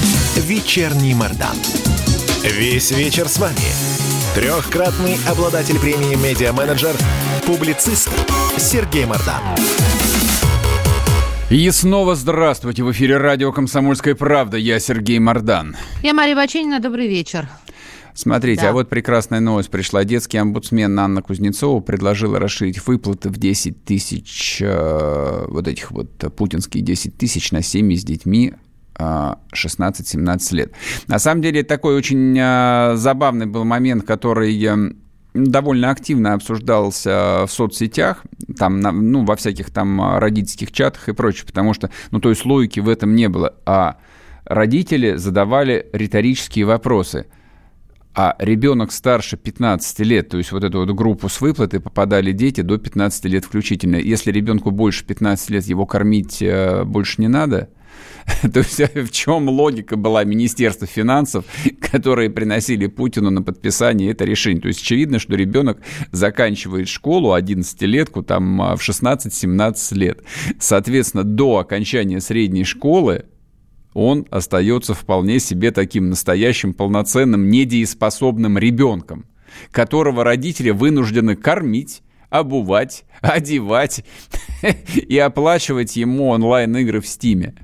«Вечерний 0.37 1.13
Мордан». 1.13 1.55
Весь 2.43 2.91
вечер 2.91 3.27
с 3.27 3.37
вами– 3.37 3.55
Трехкратный 4.33 5.17
обладатель 5.27 5.77
премии 5.77 6.15
«Медиа-менеджер», 6.15 6.95
публицист 7.45 8.09
Сергей 8.57 9.05
Мардан. 9.05 9.41
И 11.49 11.69
снова 11.71 12.15
здравствуйте. 12.15 12.81
В 12.81 12.91
эфире 12.93 13.17
радио 13.17 13.51
«Комсомольская 13.51 14.15
правда». 14.15 14.55
Я 14.55 14.79
Сергей 14.79 15.19
Мардан. 15.19 15.75
Я 16.01 16.13
Мария 16.13 16.33
Баченина. 16.33 16.79
Добрый 16.79 17.09
вечер. 17.09 17.49
Смотрите, 18.13 18.61
да. 18.61 18.69
а 18.69 18.71
вот 18.71 18.87
прекрасная 18.87 19.41
новость 19.41 19.69
пришла. 19.69 20.05
Детский 20.05 20.37
омбудсмен 20.37 20.97
Анна 20.97 21.21
Кузнецова 21.21 21.81
предложила 21.81 22.39
расширить 22.39 22.87
выплаты 22.87 23.27
в 23.27 23.37
10 23.37 23.83
тысяч, 23.83 24.61
э, 24.61 25.45
вот 25.49 25.67
этих 25.67 25.91
вот 25.91 26.09
путинские 26.37 26.83
10 26.83 27.17
тысяч 27.17 27.51
на 27.51 27.61
семьи 27.61 27.97
с 27.97 28.05
детьми 28.05 28.53
16-17 28.99 30.55
лет. 30.55 30.73
На 31.07 31.19
самом 31.19 31.41
деле, 31.41 31.63
такой 31.63 31.95
очень 31.95 32.37
а, 32.39 32.93
забавный 32.95 33.45
был 33.45 33.63
момент, 33.63 34.05
который 34.05 34.53
довольно 35.33 35.89
активно 35.89 36.33
обсуждался 36.33 37.45
в 37.47 37.49
соцсетях, 37.49 38.23
там, 38.57 38.79
ну, 38.79 39.25
во 39.25 39.35
всяких 39.35 39.71
там 39.71 40.17
родительских 40.17 40.71
чатах 40.71 41.09
и 41.09 41.13
прочее, 41.13 41.45
потому 41.47 41.73
что, 41.73 41.89
ну, 42.11 42.19
то 42.19 42.29
есть 42.29 42.45
логики 42.45 42.79
в 42.79 42.89
этом 42.89 43.15
не 43.15 43.29
было, 43.29 43.55
а 43.65 43.97
родители 44.45 45.15
задавали 45.15 45.87
риторические 45.93 46.65
вопросы– 46.65 47.27
а 48.13 48.35
ребенок 48.39 48.91
старше 48.91 49.37
15 49.37 49.99
лет, 49.99 50.27
то 50.27 50.37
есть 50.37 50.51
вот 50.51 50.65
эту 50.65 50.79
вот 50.79 50.91
группу 50.91 51.29
с 51.29 51.39
выплаты 51.39 51.79
попадали 51.79 52.33
дети 52.33 52.59
до 52.59 52.77
15 52.77 53.25
лет 53.25 53.45
включительно. 53.45 53.95
Если 53.95 54.31
ребенку 54.31 54.71
больше 54.71 55.05
15 55.05 55.49
лет, 55.49 55.63
его 55.63 55.85
кормить 55.85 56.41
э, 56.41 56.83
больше 56.83 57.21
не 57.21 57.29
надо– 57.29 57.69
То 58.53 58.59
есть 58.59 58.79
в 58.79 59.11
чем 59.11 59.49
логика 59.49 59.95
была 59.95 60.23
Министерства 60.23 60.87
финансов, 60.87 61.45
которые 61.91 62.29
приносили 62.29 62.87
Путину 62.87 63.29
на 63.29 63.41
подписание 63.41 64.11
это 64.11 64.25
решение? 64.25 64.61
То 64.61 64.67
есть 64.67 64.81
очевидно, 64.81 65.19
что 65.19 65.35
ребенок 65.35 65.79
заканчивает 66.11 66.87
школу 66.87 67.35
11-летку 67.35 68.23
там 68.23 68.61
а, 68.61 68.75
в 68.75 68.87
16-17 68.87 69.95
лет. 69.95 70.23
Соответственно, 70.59 71.23
до 71.23 71.57
окончания 71.57 72.19
средней 72.21 72.63
школы 72.63 73.25
он 73.93 74.25
остается 74.29 74.93
вполне 74.93 75.39
себе 75.39 75.71
таким 75.71 76.09
настоящим, 76.09 76.73
полноценным, 76.73 77.49
недееспособным 77.49 78.57
ребенком, 78.57 79.25
которого 79.71 80.23
родители 80.23 80.69
вынуждены 80.69 81.35
кормить, 81.35 82.01
обувать, 82.29 83.03
одевать 83.21 84.05
и 84.95 85.17
оплачивать 85.17 85.95
ему 85.95 86.29
онлайн-игры 86.29 87.01
в 87.01 87.07
Стиме. 87.07 87.55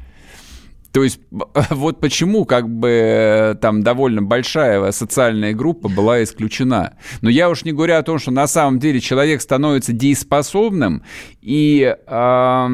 То 0.98 1.04
есть 1.04 1.20
вот 1.70 2.00
почему 2.00 2.44
как 2.46 2.68
бы 2.68 3.56
там 3.62 3.84
довольно 3.84 4.24
большая 4.24 4.92
социальная 4.92 5.54
группа 5.54 5.90
была 5.90 6.24
исключена. 6.24 6.96
Но 7.22 7.30
я 7.30 7.52
уж 7.52 7.66
не 7.66 7.72
говорю 7.72 7.98
о 7.98 8.02
том, 8.02 8.18
что 8.18 8.32
на 8.32 8.48
самом 8.48 8.80
деле 8.80 9.00
человек 9.00 9.42
становится 9.42 9.94
дееспособным 9.94 11.04
и 11.40 11.96
э, 11.96 12.68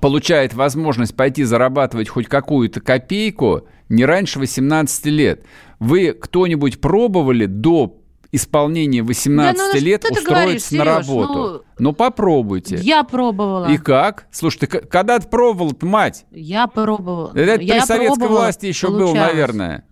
получает 0.00 0.54
возможность 0.54 1.14
пойти 1.14 1.44
зарабатывать 1.44 2.08
хоть 2.08 2.26
какую-то 2.26 2.80
копейку 2.80 3.68
не 3.90 4.06
раньше 4.06 4.38
18 4.38 5.04
лет. 5.04 5.44
Вы 5.80 6.14
кто-нибудь 6.14 6.80
пробовали 6.80 7.44
до 7.44 8.00
исполнения 8.34 9.02
18 9.02 9.56
да, 9.56 9.70
ну, 9.72 9.80
лет 9.80 10.04
устроиться 10.04 10.26
говоришь, 10.26 10.70
на 10.70 10.84
работу. 10.84 11.34
Ну, 11.34 11.62
ну, 11.78 11.92
попробуйте. 11.92 12.76
Я 12.76 13.04
пробовала. 13.04 13.66
И 13.66 13.78
как? 13.78 14.26
Слушай, 14.32 14.60
ты 14.60 14.66
когда 14.66 15.18
ты 15.18 15.28
пробовал 15.28 15.72
мать? 15.82 16.26
Я 16.30 16.66
пробовала. 16.66 17.30
Это 17.34 17.62
я 17.62 17.74
при 17.74 17.86
советской 17.86 18.28
власти 18.28 18.66
еще 18.66 18.88
получалось. 18.88 19.12
был, 19.12 19.20
наверное. 19.20 19.84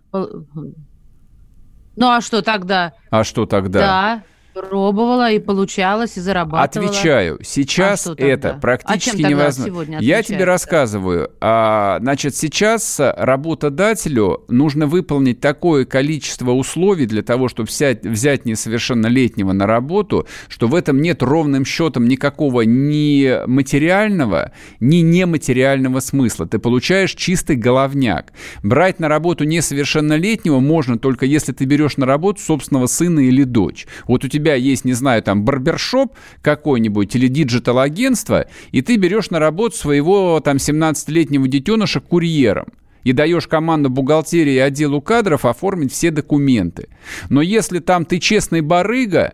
Ну, 1.95 2.09
а 2.09 2.21
что 2.21 2.41
тогда? 2.41 2.93
А 3.11 3.23
что 3.23 3.45
тогда? 3.45 3.79
Да. 3.79 4.23
Пробовала 4.53 5.31
и 5.31 5.39
получалось, 5.39 6.15
и 6.17 6.21
зарабатывала. 6.21 6.89
Отвечаю, 6.89 7.39
сейчас 7.41 8.05
а 8.05 8.13
это 8.15 8.59
практически 8.61 9.23
а 9.23 9.29
невозможно. 9.29 9.97
Я 9.99 10.21
тебе 10.21 10.43
рассказываю. 10.43 11.31
А, 11.41 11.97
значит, 11.99 12.35
сейчас 12.35 12.99
работодателю 12.99 14.43
нужно 14.49 14.85
выполнить 14.85 15.39
такое 15.39 15.85
количество 15.85 16.51
условий 16.51 17.07
для 17.07 17.23
того, 17.23 17.47
чтобы 17.47 17.67
взять, 17.67 18.05
взять 18.05 18.45
несовершеннолетнего 18.45 19.53
на 19.53 19.65
работу, 19.65 20.27
что 20.49 20.67
в 20.67 20.75
этом 20.75 21.01
нет 21.01 21.23
ровным 21.23 21.65
счетом 21.65 22.07
никакого 22.07 22.61
ни 22.61 23.47
материального, 23.47 24.51
ни 24.79 24.97
нематериального 24.97 25.99
смысла. 25.99 26.45
Ты 26.45 26.59
получаешь 26.59 27.15
чистый 27.15 27.55
головняк. 27.55 28.33
Брать 28.61 28.99
на 28.99 29.07
работу 29.07 29.45
несовершеннолетнего 29.45 30.59
можно 30.59 30.99
только 30.99 31.25
если 31.25 31.53
ты 31.53 31.65
берешь 31.65 31.97
на 31.97 32.05
работу 32.05 32.39
собственного 32.39 32.85
сына 32.85 33.19
или 33.21 33.43
дочь. 33.43 33.87
Вот 34.07 34.23
у 34.23 34.27
тебя 34.27 34.42
тебя 34.43 34.55
есть, 34.55 34.83
не 34.83 34.93
знаю, 34.93 35.23
там, 35.23 35.43
барбершоп 35.43 36.15
какой-нибудь 36.41 37.15
или 37.15 37.27
диджитал-агентство, 37.27 38.47
и 38.71 38.81
ты 38.81 38.97
берешь 38.97 39.29
на 39.29 39.39
работу 39.39 39.77
своего 39.77 40.39
там 40.41 40.57
17-летнего 40.57 41.47
детеныша 41.47 42.01
курьером 42.01 42.67
и 43.03 43.13
даешь 43.13 43.47
команду 43.47 43.89
бухгалтерии 43.89 44.53
и 44.53 44.59
отделу 44.59 45.01
кадров 45.01 45.45
оформить 45.45 45.93
все 45.93 46.11
документы. 46.11 46.89
Но 47.29 47.41
если 47.41 47.79
там 47.79 48.05
ты 48.05 48.19
честный 48.19 48.61
барыга, 48.61 49.33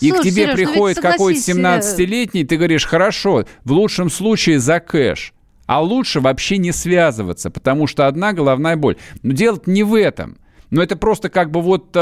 и 0.00 0.10
к 0.10 0.22
тебе 0.22 0.44
Сереж, 0.44 0.54
приходит 0.54 1.00
какой-то 1.00 1.40
17-летний, 1.40 2.44
ты 2.44 2.56
говоришь, 2.56 2.86
хорошо, 2.86 3.44
в 3.64 3.72
лучшем 3.72 4.10
случае 4.10 4.58
за 4.58 4.80
кэш. 4.80 5.34
А 5.66 5.82
лучше 5.82 6.20
вообще 6.20 6.58
не 6.58 6.72
связываться, 6.72 7.50
потому 7.50 7.86
что 7.86 8.06
одна 8.06 8.32
головная 8.32 8.76
боль. 8.76 8.96
Но 9.22 9.32
дело 9.32 9.60
не 9.66 9.82
в 9.82 9.94
этом. 9.94 10.38
Но 10.70 10.82
это 10.82 10.96
просто 10.96 11.28
как 11.28 11.50
бы 11.50 11.60
вот 11.60 11.96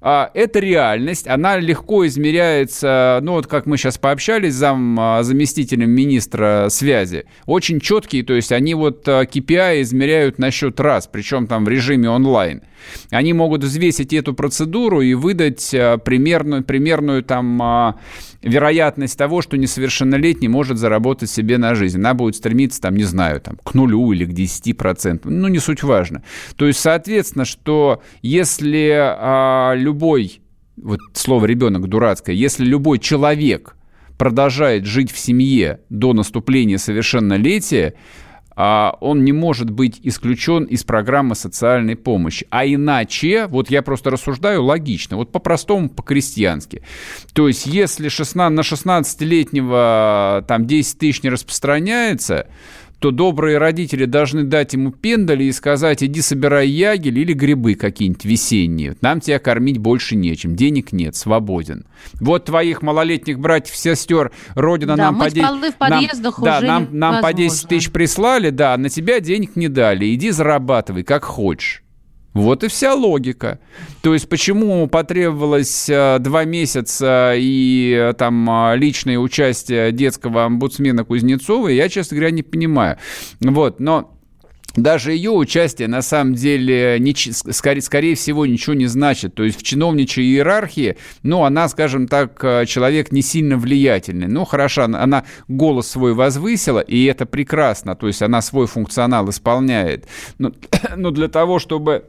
а, 0.00 0.18
а, 0.18 0.30
это 0.34 0.58
реальность, 0.58 1.28
она 1.28 1.58
легко 1.58 2.06
измеряется, 2.06 3.20
ну 3.22 3.32
вот 3.32 3.46
как 3.46 3.66
мы 3.66 3.76
сейчас 3.76 3.98
пообщались 3.98 4.54
с 4.54 4.56
зам, 4.56 4.98
а, 4.98 5.22
заместителем 5.22 5.90
министра 5.90 6.68
связи, 6.70 7.26
очень 7.46 7.78
четкие, 7.78 8.24
то 8.24 8.34
есть 8.34 8.50
они 8.50 8.74
вот 8.74 9.06
KPI 9.06 9.58
а, 9.58 9.82
измеряют 9.82 10.38
на 10.38 10.50
счет 10.50 10.80
раз, 10.80 11.06
причем 11.06 11.46
там 11.46 11.64
в 11.64 11.68
режиме 11.68 12.10
онлайн. 12.10 12.62
Они 13.10 13.32
могут 13.32 13.64
взвесить 13.64 14.12
эту 14.12 14.34
процедуру 14.34 15.02
и 15.02 15.14
выдать 15.14 15.70
примерную, 16.04 16.62
примерную 16.62 17.24
там 17.24 17.96
вероятность 18.40 19.18
того, 19.18 19.42
что 19.42 19.56
несовершеннолетний 19.56 20.48
может 20.48 20.78
заработать 20.78 21.28
себе 21.28 21.58
на 21.58 21.74
жизнь. 21.74 21.98
Она 21.98 22.14
будет 22.14 22.36
стремиться, 22.36 22.80
там, 22.80 22.94
не 22.96 23.02
знаю, 23.02 23.40
там, 23.40 23.56
к 23.62 23.74
нулю 23.74 24.12
или 24.12 24.24
к 24.24 24.30
10%. 24.30 25.22
Ну, 25.24 25.48
не 25.48 25.58
суть 25.58 25.82
важно. 25.82 26.22
То 26.56 26.66
есть, 26.66 26.78
соответственно, 26.78 27.44
что 27.44 28.00
если 28.22 28.94
а, 28.96 29.74
любой, 29.88 30.40
вот 30.76 31.00
слово 31.14 31.46
ребенок 31.46 31.88
дурацкое, 31.88 32.34
если 32.34 32.64
любой 32.64 32.98
человек 32.98 33.74
продолжает 34.18 34.84
жить 34.84 35.10
в 35.10 35.18
семье 35.18 35.80
до 35.88 36.12
наступления 36.12 36.76
совершеннолетия, 36.78 37.94
а, 38.60 38.96
он 39.00 39.24
не 39.24 39.32
может 39.32 39.70
быть 39.70 40.00
исключен 40.02 40.64
из 40.64 40.82
программы 40.82 41.36
социальной 41.36 41.94
помощи. 41.94 42.46
А 42.50 42.66
иначе, 42.66 43.46
вот 43.46 43.70
я 43.70 43.82
просто 43.82 44.10
рассуждаю 44.10 44.64
логично, 44.64 45.16
вот 45.16 45.30
по-простому, 45.30 45.88
по-крестьянски. 45.88 46.82
То 47.32 47.46
есть, 47.46 47.66
если 47.66 48.08
16, 48.08 48.56
на 48.56 48.60
16-летнего 48.60 50.44
там 50.48 50.66
10 50.66 50.98
тысяч 50.98 51.22
не 51.22 51.30
распространяется, 51.30 52.48
то 52.98 53.10
добрые 53.10 53.58
родители 53.58 54.04
должны 54.04 54.44
дать 54.44 54.72
ему 54.72 54.90
пендали 54.90 55.44
и 55.44 55.52
сказать, 55.52 56.02
иди 56.02 56.20
собирай 56.20 56.68
ягель 56.68 57.18
или 57.18 57.32
грибы 57.32 57.74
какие-нибудь 57.74 58.24
весенние. 58.24 58.96
Нам 59.00 59.20
тебя 59.20 59.38
кормить 59.38 59.78
больше 59.78 60.16
нечем, 60.16 60.56
денег 60.56 60.92
нет, 60.92 61.14
свободен. 61.14 61.86
Вот 62.20 62.46
твоих 62.46 62.82
малолетних 62.82 63.38
братьев, 63.38 63.76
сестер, 63.76 64.32
родина 64.54 64.96
да, 64.96 65.04
нам 65.04 65.18
по 65.18 65.30
10... 65.30 65.42
нам, 65.88 66.10
да, 66.42 66.60
нам, 66.60 66.88
нам 66.92 67.22
по 67.22 67.32
10 67.32 67.68
тысяч 67.68 67.90
прислали, 67.90 68.50
да, 68.50 68.76
на 68.76 68.88
тебя 68.88 69.20
денег 69.20 69.56
не 69.56 69.68
дали, 69.68 70.14
иди 70.14 70.30
зарабатывай, 70.30 71.04
как 71.04 71.24
хочешь. 71.24 71.82
Вот 72.34 72.62
и 72.62 72.68
вся 72.68 72.94
логика. 72.94 73.58
То 74.02 74.12
есть 74.12 74.28
почему 74.28 74.86
потребовалось 74.86 75.88
э, 75.88 76.18
два 76.20 76.44
месяца 76.44 77.32
и 77.34 77.92
э, 77.98 78.12
там 78.12 78.48
э, 78.48 78.76
личное 78.76 79.18
участие 79.18 79.92
детского 79.92 80.44
омбудсмена 80.44 81.04
Кузнецова, 81.04 81.68
я, 81.68 81.88
честно 81.88 82.16
говоря, 82.16 82.30
не 82.30 82.42
понимаю. 82.42 82.98
Вот, 83.40 83.80
но 83.80 84.14
даже 84.76 85.12
ее 85.12 85.30
участие 85.30 85.88
на 85.88 86.02
самом 86.02 86.34
деле 86.34 86.98
не, 87.00 87.12
скорее, 87.14 87.80
скорее 87.80 88.14
всего 88.14 88.46
ничего 88.46 88.74
не 88.74 88.86
значит. 88.86 89.34
То 89.34 89.42
есть 89.42 89.58
в 89.58 89.62
чиновничьей 89.62 90.28
иерархии, 90.28 90.96
ну, 91.22 91.44
она, 91.44 91.68
скажем 91.68 92.06
так, 92.06 92.38
человек 92.68 93.10
не 93.10 93.22
сильно 93.22 93.56
влиятельный. 93.56 94.28
Ну, 94.28 94.44
хорошо, 94.44 94.84
она, 94.84 95.24
голос 95.48 95.88
свой 95.88 96.12
возвысила, 96.12 96.80
и 96.80 97.04
это 97.06 97.26
прекрасно. 97.26 97.96
То 97.96 98.06
есть 98.06 98.22
она 98.22 98.42
свой 98.42 98.66
функционал 98.66 99.28
исполняет. 99.30 100.06
Но, 100.36 100.52
но 100.96 101.10
для 101.10 101.26
того, 101.26 101.58
чтобы 101.58 102.04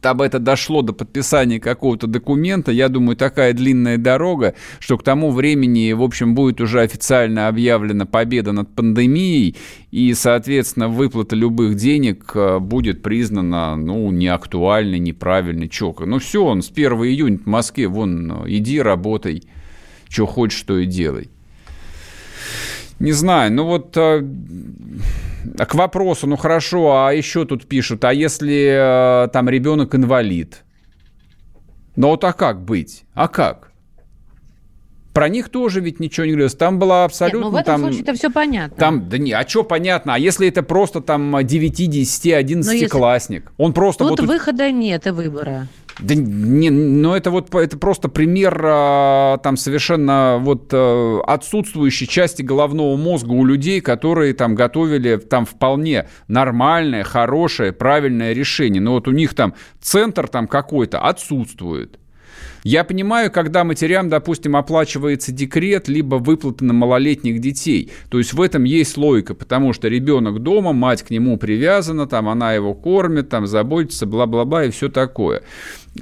там 0.00 0.22
это 0.22 0.38
дошло 0.38 0.82
до 0.82 0.92
подписания 0.92 1.60
какого-то 1.60 2.06
документа, 2.06 2.72
я 2.72 2.88
думаю, 2.88 3.16
такая 3.16 3.52
длинная 3.52 3.98
дорога, 3.98 4.54
что 4.78 4.96
к 4.98 5.02
тому 5.02 5.30
времени, 5.30 5.92
в 5.92 6.02
общем, 6.02 6.34
будет 6.34 6.60
уже 6.60 6.80
официально 6.80 7.48
объявлена 7.48 8.06
победа 8.06 8.52
над 8.52 8.74
пандемией, 8.74 9.56
и, 9.90 10.14
соответственно, 10.14 10.88
выплата 10.88 11.36
любых 11.36 11.74
денег 11.74 12.30
э, 12.34 12.58
будет 12.58 13.02
признана, 13.02 13.76
ну, 13.76 14.10
неактуальной, 14.10 14.98
неправильной, 14.98 15.68
чё. 15.68 15.94
Ну, 15.98 16.18
все, 16.18 16.44
он 16.44 16.62
с 16.62 16.70
1 16.70 16.92
июня 16.92 17.38
в 17.38 17.46
Москве, 17.46 17.88
вон, 17.88 18.44
иди, 18.46 18.80
работай, 18.80 19.42
что 20.08 20.26
хочешь, 20.26 20.62
то 20.62 20.78
и 20.78 20.86
делай. 20.86 21.30
Не 23.00 23.12
знаю, 23.12 23.50
ну 23.50 23.64
вот 23.64 23.96
э, 23.96 24.22
а 25.58 25.66
к 25.66 25.74
вопросу, 25.74 26.26
ну 26.26 26.36
хорошо, 26.36 27.06
а 27.06 27.12
еще 27.12 27.46
тут 27.46 27.66
пишут, 27.66 28.04
а 28.04 28.12
если 28.12 29.24
э, 29.24 29.28
там 29.28 29.48
ребенок 29.48 29.94
инвалид? 29.94 30.62
Ну 31.96 32.08
вот 32.08 32.22
а 32.24 32.34
как 32.34 32.62
быть? 32.62 33.04
А 33.14 33.26
как? 33.28 33.70
Про 35.14 35.28
них 35.28 35.48
тоже 35.48 35.80
ведь 35.80 35.98
ничего 35.98 36.26
не 36.26 36.32
говорилось. 36.32 36.54
Там 36.54 36.78
была 36.78 37.04
абсолютно... 37.04 37.38
Нет, 37.38 37.44
ну 37.46 37.50
в 37.50 37.56
этом 37.56 37.64
там, 37.64 37.80
случае 37.80 38.02
это 38.02 38.14
все 38.14 38.30
понятно. 38.30 38.76
Там, 38.76 39.08
да 39.08 39.18
не, 39.18 39.32
а 39.32 39.48
что 39.48 39.64
понятно? 39.64 40.14
А 40.14 40.18
если 40.18 40.46
это 40.46 40.62
просто 40.62 41.00
там 41.00 41.36
9, 41.42 41.90
10, 41.90 42.32
11 42.32 42.88
классник? 42.88 43.50
Он 43.56 43.72
просто... 43.72 44.06
Тут 44.06 44.20
вот... 44.20 44.28
выхода 44.28 44.70
нет 44.70 45.06
и 45.06 45.10
выбора. 45.10 45.66
Да 46.02 46.14
не, 46.14 46.70
но 46.70 47.16
это 47.16 47.30
вот 47.30 47.54
это 47.54 47.78
просто 47.78 48.08
пример 48.08 48.60
а, 48.64 49.38
там 49.38 49.56
совершенно 49.56 50.38
вот 50.40 50.70
а, 50.72 51.20
отсутствующей 51.26 52.06
части 52.06 52.42
головного 52.42 52.96
мозга 52.96 53.32
у 53.32 53.44
людей, 53.44 53.80
которые 53.80 54.34
там 54.34 54.54
готовили 54.54 55.16
там 55.16 55.44
вполне 55.44 56.08
нормальное, 56.28 57.04
хорошее, 57.04 57.72
правильное 57.72 58.32
решение. 58.32 58.80
Но 58.80 58.92
вот 58.92 59.08
у 59.08 59.12
них 59.12 59.34
там 59.34 59.54
центр 59.80 60.28
там 60.28 60.46
какой-то 60.46 61.00
отсутствует. 61.00 62.00
Я 62.62 62.84
понимаю, 62.84 63.30
когда 63.30 63.64
матерям, 63.64 64.08
допустим, 64.08 64.54
оплачивается 64.54 65.32
декрет, 65.32 65.88
либо 65.88 66.16
выплаты 66.16 66.64
на 66.64 66.74
малолетних 66.74 67.40
детей. 67.40 67.90
То 68.10 68.18
есть 68.18 68.34
в 68.34 68.40
этом 68.40 68.64
есть 68.64 68.96
логика, 68.98 69.34
потому 69.34 69.72
что 69.72 69.88
ребенок 69.88 70.40
дома, 70.40 70.72
мать 70.72 71.02
к 71.02 71.10
нему 71.10 71.38
привязана, 71.38 72.06
там 72.06 72.28
она 72.28 72.52
его 72.52 72.74
кормит, 72.74 73.30
там 73.30 73.46
заботится, 73.46 74.06
бла-бла-бла 74.06 74.64
и 74.64 74.70
все 74.70 74.90
такое. 74.90 75.42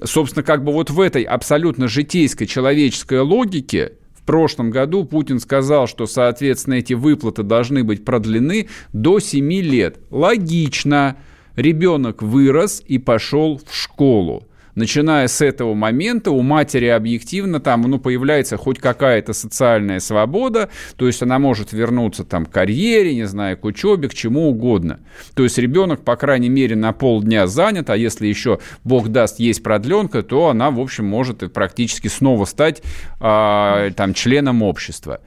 Собственно, 0.04 0.42
как 0.42 0.64
бы 0.64 0.72
вот 0.72 0.90
в 0.90 1.00
этой 1.00 1.22
абсолютно 1.22 1.88
житейской 1.88 2.46
человеческой 2.46 3.20
логике 3.20 3.92
в 4.14 4.22
прошлом 4.24 4.70
году 4.70 5.04
Путин 5.04 5.40
сказал, 5.40 5.86
что, 5.86 6.06
соответственно, 6.06 6.74
эти 6.74 6.92
выплаты 6.92 7.42
должны 7.42 7.84
быть 7.84 8.04
продлены 8.04 8.68
до 8.92 9.20
7 9.20 9.50
лет. 9.62 9.98
Логично. 10.10 11.16
Ребенок 11.56 12.22
вырос 12.22 12.82
и 12.86 12.98
пошел 12.98 13.60
в 13.66 13.74
школу 13.74 14.47
начиная 14.78 15.28
с 15.28 15.42
этого 15.42 15.74
момента 15.74 16.30
у 16.30 16.40
матери 16.40 16.86
объективно 16.86 17.60
там, 17.60 17.82
ну, 17.82 17.98
появляется 17.98 18.56
хоть 18.56 18.78
какая-то 18.78 19.32
социальная 19.32 20.00
свобода, 20.00 20.70
то 20.96 21.06
есть 21.06 21.22
она 21.22 21.38
может 21.38 21.72
вернуться 21.72 22.24
там 22.24 22.46
к 22.46 22.50
карьере, 22.50 23.14
не 23.14 23.26
знаю, 23.26 23.58
к 23.58 23.64
учебе, 23.64 24.08
к 24.08 24.14
чему 24.14 24.48
угодно. 24.48 25.00
То 25.34 25.42
есть 25.42 25.58
ребенок, 25.58 26.02
по 26.02 26.16
крайней 26.16 26.48
мере, 26.48 26.76
на 26.76 26.92
полдня 26.92 27.46
занят, 27.46 27.90
а 27.90 27.96
если 27.96 28.26
еще, 28.26 28.60
бог 28.84 29.08
даст, 29.08 29.38
есть 29.38 29.62
продленка, 29.62 30.22
то 30.22 30.48
она, 30.48 30.70
в 30.70 30.80
общем, 30.80 31.04
может 31.04 31.52
практически 31.52 32.08
снова 32.08 32.44
стать 32.44 32.82
э, 33.20 33.90
там 33.94 34.14
членом 34.14 34.62
общества. 34.62 35.20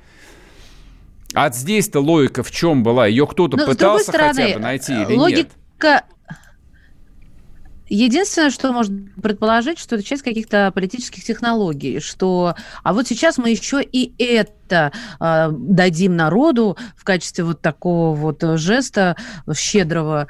А 1.34 1.50
здесь-то 1.50 2.00
логика 2.00 2.44
в 2.44 2.52
чем 2.52 2.84
была? 2.84 3.08
Ее 3.08 3.26
кто-то 3.28 3.58
Но, 3.58 3.66
пытался 3.66 4.12
стороны, 4.12 4.34
хотя 4.34 4.54
бы 4.54 4.60
найти 4.60 4.94
или 4.94 5.16
логика... 5.16 5.38
нет? 5.82 6.04
Единственное, 7.94 8.52
что 8.52 8.72
можно 8.72 9.10
предположить, 9.22 9.78
что 9.78 9.96
это 9.96 10.06
часть 10.06 10.22
каких-то 10.22 10.72
политических 10.74 11.26
технологий, 11.26 12.00
что 12.00 12.56
а 12.84 12.94
вот 12.94 13.06
сейчас 13.06 13.38
мы 13.38 13.50
еще 13.50 13.84
и 13.84 14.14
это 14.18 14.94
э, 15.20 15.50
дадим 15.52 16.16
народу 16.16 16.78
в 16.96 17.04
качестве 17.04 17.44
вот 17.44 17.60
такого 17.60 18.16
вот 18.16 18.44
жеста 18.58 19.18
щедрого. 19.54 20.30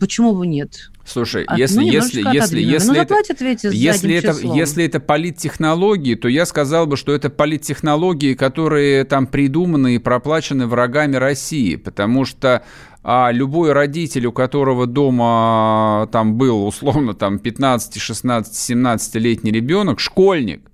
Почему 0.00 0.34
бы 0.34 0.46
нет? 0.46 0.90
Слушай, 1.04 1.44
От, 1.44 1.58
если, 1.58 1.80
ну, 1.80 1.82
если, 1.82 2.22
если, 2.32 2.60
если, 2.60 2.88
ну, 2.88 2.94
это, 2.94 3.14
ведь 3.40 3.64
если, 3.64 4.14
это, 4.14 4.34
если 4.56 4.84
это 4.84 4.98
политтехнологии, 4.98 6.14
то 6.14 6.28
я 6.28 6.46
сказал 6.46 6.86
бы, 6.86 6.96
что 6.96 7.12
это 7.12 7.28
политтехнологии, 7.28 8.32
которые 8.32 9.04
там 9.04 9.26
придуманы 9.26 9.96
и 9.96 9.98
проплачены 9.98 10.66
врагами 10.66 11.16
России, 11.16 11.76
потому 11.76 12.24
что 12.24 12.64
а 13.04 13.30
любой 13.32 13.72
родитель, 13.72 14.26
у 14.26 14.32
которого 14.32 14.86
дома 14.86 16.08
там 16.12 16.36
был 16.36 16.66
условно 16.66 17.14
там 17.14 17.38
15, 17.38 18.00
16, 18.00 18.76
17-летний 18.76 19.50
ребенок, 19.50 19.98
школьник, 20.00 20.70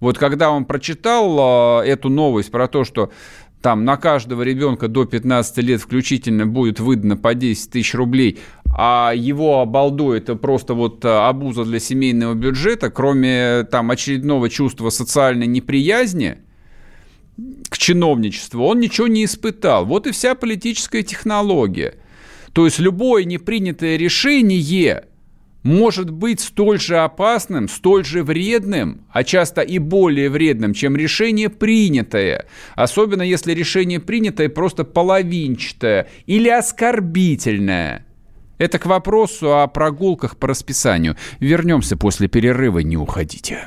вот 0.00 0.18
когда 0.18 0.50
он 0.50 0.66
прочитал 0.66 1.36
а, 1.38 1.82
эту 1.82 2.10
новость 2.10 2.50
про 2.50 2.68
то, 2.68 2.84
что 2.84 3.10
там 3.62 3.86
на 3.86 3.96
каждого 3.96 4.42
ребенка 4.42 4.88
до 4.88 5.06
15 5.06 5.56
лет 5.58 5.80
включительно 5.80 6.46
будет 6.46 6.80
выдано 6.80 7.16
по 7.16 7.34
10 7.34 7.70
тысяч 7.70 7.94
рублей, 7.94 8.38
а 8.76 9.12
его 9.16 9.60
обалду 9.60 10.12
это 10.12 10.34
просто 10.36 10.74
вот 10.74 11.02
обуза 11.04 11.64
для 11.64 11.80
семейного 11.80 12.34
бюджета, 12.34 12.90
кроме 12.90 13.64
там 13.64 13.90
очередного 13.90 14.50
чувства 14.50 14.90
социальной 14.90 15.46
неприязни 15.46 16.38
к 17.68 17.78
чиновничеству, 17.78 18.64
он 18.64 18.80
ничего 18.80 19.08
не 19.08 19.24
испытал. 19.24 19.84
Вот 19.84 20.06
и 20.06 20.12
вся 20.12 20.34
политическая 20.34 21.02
технология. 21.02 21.94
То 22.52 22.64
есть 22.66 22.78
любое 22.78 23.24
непринятое 23.24 23.96
решение 23.96 25.04
может 25.64 26.10
быть 26.10 26.40
столь 26.40 26.78
же 26.78 26.98
опасным, 26.98 27.68
столь 27.68 28.04
же 28.04 28.22
вредным, 28.22 29.00
а 29.10 29.24
часто 29.24 29.62
и 29.62 29.78
более 29.78 30.30
вредным, 30.30 30.74
чем 30.74 30.94
решение 30.94 31.48
принятое. 31.48 32.46
Особенно 32.76 33.22
если 33.22 33.52
решение 33.52 33.98
принятое 33.98 34.48
просто 34.48 34.84
половинчатое 34.84 36.06
или 36.26 36.48
оскорбительное. 36.48 38.06
Это 38.58 38.78
к 38.78 38.86
вопросу 38.86 39.58
о 39.58 39.66
прогулках 39.66 40.36
по 40.36 40.48
расписанию. 40.48 41.16
Вернемся 41.40 41.96
после 41.96 42.28
перерыва, 42.28 42.78
не 42.80 42.96
уходите. 42.96 43.66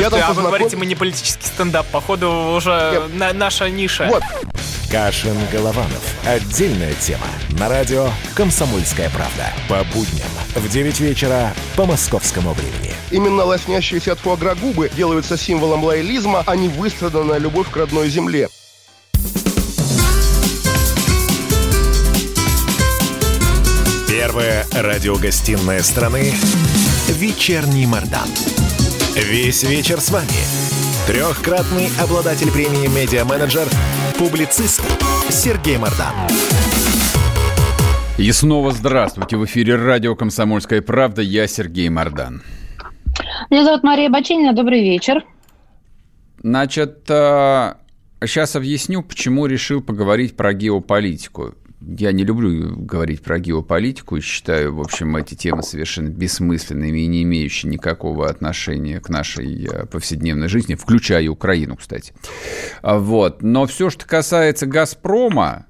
Я 0.00 0.08
там 0.08 0.20
а 0.20 0.26
познаком... 0.28 0.44
вы 0.44 0.48
говорите, 0.48 0.76
мы 0.78 0.86
не 0.86 0.94
политический 0.94 1.46
стендап, 1.46 1.86
походу 1.88 2.30
уже 2.56 3.06
на, 3.12 3.34
наша 3.34 3.68
ниша. 3.68 4.06
Вот. 4.06 4.22
Кашин 4.90 5.36
Голованов. 5.52 6.02
Отдельная 6.26 6.94
тема. 6.94 7.26
На 7.50 7.68
радио 7.68 8.08
«Комсомольская 8.34 9.10
правда». 9.10 9.52
По 9.68 9.84
будням 9.94 10.26
в 10.54 10.68
9 10.68 11.00
вечера 11.00 11.52
по 11.76 11.84
московскому 11.84 12.54
времени. 12.54 12.94
Именно 13.10 13.44
лоснящиеся 13.44 14.12
от 14.12 14.18
фуагра 14.18 14.54
губы 14.54 14.90
делаются 14.96 15.36
символом 15.36 15.84
лоялизма, 15.84 16.42
а 16.46 16.56
не 16.56 16.68
выстраданная 16.68 17.38
любовь 17.38 17.70
к 17.70 17.76
родной 17.76 18.08
земле. 18.08 18.48
Первая 24.08 24.66
радиогостинная 24.72 25.82
страны 25.82 26.34
«Вечерний 27.08 27.86
Мордан». 27.86 28.28
Весь 29.16 29.64
вечер 29.64 30.00
с 30.00 30.10
вами. 30.10 30.28
Трехкратный 31.08 31.88
обладатель 32.00 32.52
премии 32.52 32.86
«Медиа-менеджер», 32.86 33.66
публицист 34.16 34.80
Сергей 35.28 35.78
Мордан. 35.78 36.14
И 38.18 38.30
снова 38.30 38.70
здравствуйте. 38.70 39.36
В 39.36 39.44
эфире 39.46 39.74
радио 39.74 40.14
«Комсомольская 40.14 40.80
правда». 40.80 41.22
Я 41.22 41.48
Сергей 41.48 41.88
Мордан. 41.88 42.42
Меня 43.50 43.64
зовут 43.64 43.82
Мария 43.82 44.10
Бачинина. 44.10 44.52
Добрый 44.52 44.80
вечер. 44.80 45.24
Значит, 46.40 47.02
сейчас 47.06 48.54
э, 48.54 48.58
объясню, 48.58 49.02
почему 49.02 49.46
решил 49.46 49.82
поговорить 49.82 50.36
про 50.36 50.52
геополитику. 50.54 51.54
Я 51.80 52.12
не 52.12 52.24
люблю 52.24 52.76
говорить 52.76 53.22
про 53.22 53.38
геополитику 53.38 54.20
считаю, 54.20 54.74
в 54.74 54.80
общем, 54.80 55.16
эти 55.16 55.34
темы 55.34 55.62
совершенно 55.62 56.08
бессмысленными 56.08 57.00
и 57.00 57.06
не 57.06 57.22
имеющие 57.22 57.72
никакого 57.72 58.28
отношения 58.28 59.00
к 59.00 59.08
нашей 59.08 59.64
э, 59.64 59.86
повседневной 59.86 60.48
жизни, 60.48 60.74
включая 60.74 61.28
Украину, 61.30 61.76
кстати. 61.76 62.12
А 62.82 62.98
вот. 62.98 63.42
Но 63.42 63.66
все, 63.66 63.88
что 63.88 64.06
касается 64.06 64.66
«Газпрома», 64.66 65.66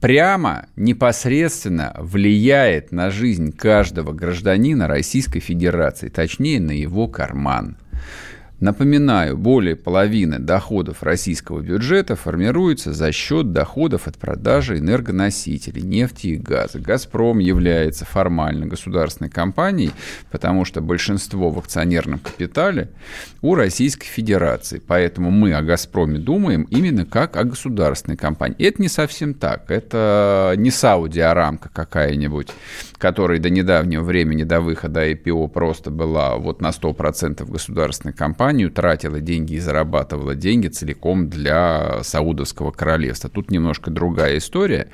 прямо, 0.00 0.66
непосредственно 0.76 1.94
влияет 1.98 2.90
на 2.90 3.10
жизнь 3.10 3.52
каждого 3.52 4.12
гражданина 4.12 4.88
Российской 4.88 5.40
Федерации, 5.40 6.08
точнее, 6.08 6.60
на 6.60 6.72
его 6.72 7.06
карман. 7.06 7.76
Напоминаю, 8.60 9.38
более 9.38 9.74
половины 9.74 10.38
доходов 10.38 11.02
российского 11.02 11.60
бюджета 11.60 12.14
формируется 12.14 12.92
за 12.92 13.10
счет 13.10 13.52
доходов 13.52 14.06
от 14.06 14.18
продажи 14.18 14.76
энергоносителей, 14.76 15.80
нефти 15.80 16.26
и 16.26 16.36
газа. 16.36 16.78
«Газпром» 16.78 17.38
является 17.38 18.04
формально 18.04 18.66
государственной 18.66 19.30
компанией, 19.30 19.92
потому 20.30 20.66
что 20.66 20.82
большинство 20.82 21.48
в 21.50 21.58
акционерном 21.58 22.18
капитале 22.18 22.90
у 23.40 23.54
Российской 23.54 24.06
Федерации. 24.06 24.82
Поэтому 24.86 25.30
мы 25.30 25.54
о 25.54 25.62
«Газпроме» 25.62 26.18
думаем 26.18 26.64
именно 26.64 27.06
как 27.06 27.36
о 27.36 27.44
государственной 27.44 28.18
компании. 28.18 28.56
Это 28.58 28.82
не 28.82 28.88
совсем 28.88 29.32
так. 29.32 29.70
Это 29.70 30.52
не 30.58 30.70
Сауди 30.70 31.20
Арамка 31.20 31.70
какая-нибудь, 31.72 32.48
которая 32.98 33.38
до 33.38 33.48
недавнего 33.48 34.02
времени, 34.02 34.42
до 34.42 34.60
выхода 34.60 35.10
IPO 35.10 35.48
просто 35.48 35.90
была 35.90 36.36
вот 36.36 36.60
на 36.60 36.68
100% 36.68 37.50
государственной 37.50 38.12
компанией, 38.12 38.49
компанию, 38.50 38.70
тратила 38.72 39.20
деньги 39.20 39.54
и 39.54 39.60
зарабатывала 39.60 40.34
деньги 40.34 40.66
целиком 40.66 41.28
для 41.28 42.02
Саудовского 42.02 42.72
королевства. 42.72 43.30
Тут 43.30 43.50
немножко 43.50 43.90
другая 43.90 44.38
история, 44.38 44.88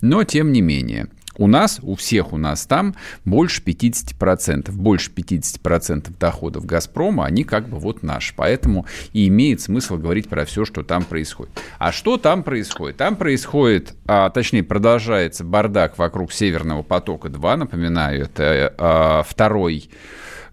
но 0.00 0.24
тем 0.24 0.52
не 0.52 0.60
менее. 0.60 1.06
У 1.38 1.46
нас, 1.46 1.78
у 1.82 1.94
всех 1.94 2.32
у 2.32 2.38
нас 2.38 2.66
там 2.66 2.94
больше 3.24 3.62
50%, 3.62 4.72
больше 4.72 5.12
50% 5.12 6.18
доходов 6.18 6.64
«Газпрома», 6.64 7.26
они 7.26 7.44
как 7.44 7.68
бы 7.68 7.78
вот 7.78 8.02
наши. 8.02 8.32
Поэтому 8.34 8.86
и 9.12 9.28
имеет 9.28 9.60
смысл 9.60 9.98
говорить 9.98 10.28
про 10.28 10.44
все, 10.46 10.64
что 10.64 10.82
там 10.82 11.04
происходит. 11.04 11.52
А 11.78 11.92
что 11.92 12.16
там 12.16 12.42
происходит? 12.42 12.96
Там 12.96 13.16
происходит, 13.16 13.94
а, 14.06 14.30
точнее, 14.30 14.62
продолжается 14.62 15.44
бардак 15.44 15.98
вокруг 15.98 16.32
«Северного 16.32 16.82
потока-2». 16.82 17.56
Напоминаю, 17.56 18.22
это 18.22 18.74
а, 18.78 19.22
второй 19.22 19.90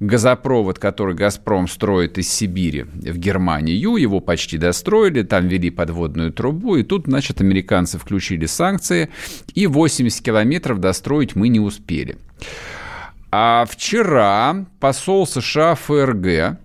газопровод, 0.05 0.79
который 0.79 1.15
«Газпром» 1.15 1.67
строит 1.67 2.17
из 2.17 2.31
Сибири 2.31 2.83
в 2.83 3.17
Германию. 3.17 3.97
Его 3.97 4.19
почти 4.19 4.57
достроили, 4.57 5.23
там 5.23 5.47
вели 5.47 5.69
подводную 5.69 6.31
трубу, 6.31 6.75
и 6.75 6.83
тут, 6.83 7.05
значит, 7.05 7.41
американцы 7.41 7.97
включили 7.97 8.45
санкции, 8.45 9.09
и 9.53 9.67
80 9.67 10.23
километров 10.23 10.79
достроить 10.79 11.35
мы 11.35 11.47
не 11.47 11.59
успели. 11.59 12.17
А 13.31 13.65
вчера 13.67 14.65
посол 14.79 15.25
США 15.25 15.75
ФРГ 15.75 16.59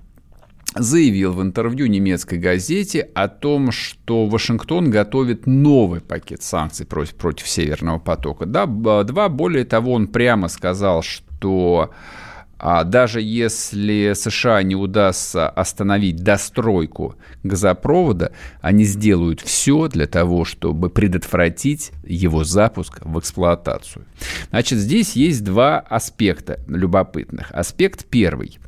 заявил 0.75 1.33
в 1.33 1.41
интервью 1.41 1.87
немецкой 1.87 2.39
газете 2.39 3.09
о 3.15 3.29
том, 3.29 3.73
что 3.73 4.27
Вашингтон 4.27 4.91
готовит 4.91 5.47
новый 5.47 6.01
пакет 6.01 6.43
санкций 6.43 6.85
против, 6.85 7.15
против 7.15 7.49
Северного 7.49 7.99
потока. 7.99 8.45
Да, 8.45 8.67
два, 8.67 9.29
более 9.31 9.65
того, 9.65 9.93
он 9.93 10.09
прямо 10.09 10.49
сказал, 10.49 11.03
что 11.03 11.91
а 12.59 12.83
даже 12.85 13.21
если 13.21 14.13
США 14.15 14.63
не 14.63 14.75
удастся 14.75 15.49
остановить 15.49 16.17
достройку 16.17 17.15
газопровода, 17.45 18.33
они 18.61 18.85
сделают 18.85 19.41
все 19.41 19.89
для 19.89 20.07
того, 20.07 20.45
чтобы 20.45 20.91
предотвратить 20.91 21.93
его 22.05 22.43
запуск 22.43 22.99
в 23.05 23.19
эксплуатацию. 23.19 24.05
Значит, 24.51 24.79
здесь 24.79 25.13
есть 25.13 25.45
два 25.45 25.79
аспекта 25.79 26.59
любопытных. 26.67 27.53
Аспект 27.53 28.05
первый. 28.07 28.59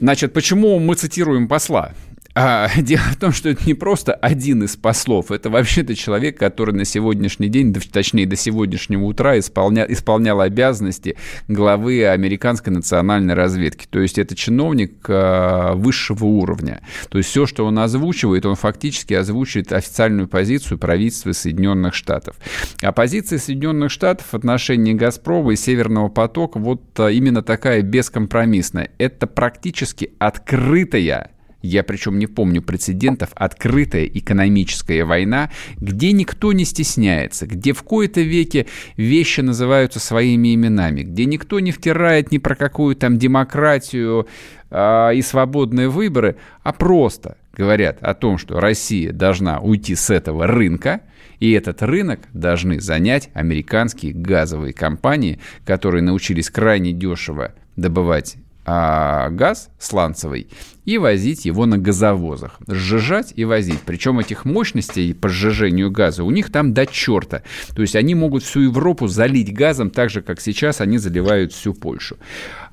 Значит, 0.00 0.32
почему 0.32 0.78
мы 0.78 0.94
цитируем 0.94 1.48
посла? 1.48 1.92
А, 2.40 2.70
дело 2.76 3.02
в 3.02 3.16
том, 3.16 3.32
что 3.32 3.48
это 3.48 3.66
не 3.66 3.74
просто 3.74 4.14
один 4.14 4.62
из 4.62 4.76
послов, 4.76 5.32
это 5.32 5.50
вообще-то 5.50 5.96
человек, 5.96 6.38
который 6.38 6.72
на 6.72 6.84
сегодняшний 6.84 7.48
день, 7.48 7.74
точнее 7.74 8.26
до 8.26 8.36
сегодняшнего 8.36 9.02
утра 9.06 9.36
исполня, 9.40 9.84
исполнял 9.88 10.40
обязанности 10.40 11.16
главы 11.48 12.06
американской 12.06 12.72
национальной 12.72 13.34
разведки. 13.34 13.88
То 13.90 13.98
есть 13.98 14.18
это 14.18 14.36
чиновник 14.36 15.04
а, 15.08 15.74
высшего 15.74 16.26
уровня. 16.26 16.80
То 17.08 17.18
есть 17.18 17.28
все, 17.30 17.44
что 17.44 17.66
он 17.66 17.76
озвучивает, 17.80 18.46
он 18.46 18.54
фактически 18.54 19.14
озвучивает 19.14 19.72
официальную 19.72 20.28
позицию 20.28 20.78
правительства 20.78 21.32
Соединенных 21.32 21.94
Штатов. 21.94 22.36
А 22.80 22.92
позиция 22.92 23.40
Соединенных 23.40 23.90
Штатов 23.90 24.28
в 24.30 24.34
отношении 24.34 24.92
«Газпрома» 24.92 25.54
и 25.54 25.56
«Северного 25.56 26.08
потока» 26.08 26.60
вот 26.60 26.82
а, 27.00 27.08
именно 27.08 27.42
такая 27.42 27.82
бескомпромиссная. 27.82 28.92
Это 28.98 29.26
практически 29.26 30.12
открытая 30.20 31.32
я 31.62 31.82
причем 31.82 32.18
не 32.18 32.26
помню 32.26 32.62
прецедентов, 32.62 33.30
открытая 33.34 34.04
экономическая 34.04 35.04
война, 35.04 35.50
где 35.78 36.12
никто 36.12 36.52
не 36.52 36.64
стесняется, 36.64 37.46
где 37.46 37.72
в 37.72 37.82
кои-то 37.82 38.20
веке 38.20 38.66
вещи 38.96 39.40
называются 39.40 39.98
своими 39.98 40.54
именами, 40.54 41.02
где 41.02 41.24
никто 41.24 41.60
не 41.60 41.72
втирает 41.72 42.30
ни 42.30 42.38
про 42.38 42.54
какую 42.54 42.94
там 42.96 43.18
демократию 43.18 44.28
э, 44.70 45.14
и 45.14 45.22
свободные 45.22 45.88
выборы, 45.88 46.36
а 46.62 46.72
просто 46.72 47.36
говорят 47.56 47.98
о 48.02 48.14
том, 48.14 48.38
что 48.38 48.60
Россия 48.60 49.12
должна 49.12 49.58
уйти 49.58 49.96
с 49.96 50.10
этого 50.10 50.46
рынка, 50.46 51.00
и 51.40 51.52
этот 51.52 51.82
рынок 51.82 52.20
должны 52.32 52.80
занять 52.80 53.30
американские 53.34 54.12
газовые 54.12 54.72
компании, 54.72 55.40
которые 55.64 56.02
научились 56.02 56.50
крайне 56.50 56.92
дешево 56.92 57.54
добывать 57.76 58.36
а, 58.70 59.30
газ 59.30 59.70
сланцевый 59.78 60.48
и 60.84 60.98
возить 60.98 61.46
его 61.46 61.64
на 61.64 61.78
газовозах. 61.78 62.58
Сжижать 62.66 63.32
и 63.34 63.46
возить. 63.46 63.80
Причем 63.86 64.18
этих 64.18 64.44
мощностей 64.44 65.14
по 65.14 65.30
сжижению 65.30 65.90
газа 65.90 66.22
у 66.22 66.30
них 66.30 66.52
там 66.52 66.74
до 66.74 66.84
черта. 66.84 67.42
То 67.74 67.80
есть 67.80 67.96
они 67.96 68.14
могут 68.14 68.42
всю 68.42 68.60
Европу 68.60 69.06
залить 69.06 69.54
газом 69.54 69.88
так 69.88 70.10
же, 70.10 70.20
как 70.20 70.38
сейчас 70.42 70.82
они 70.82 70.98
заливают 70.98 71.54
всю 71.54 71.72
Польшу. 71.72 72.18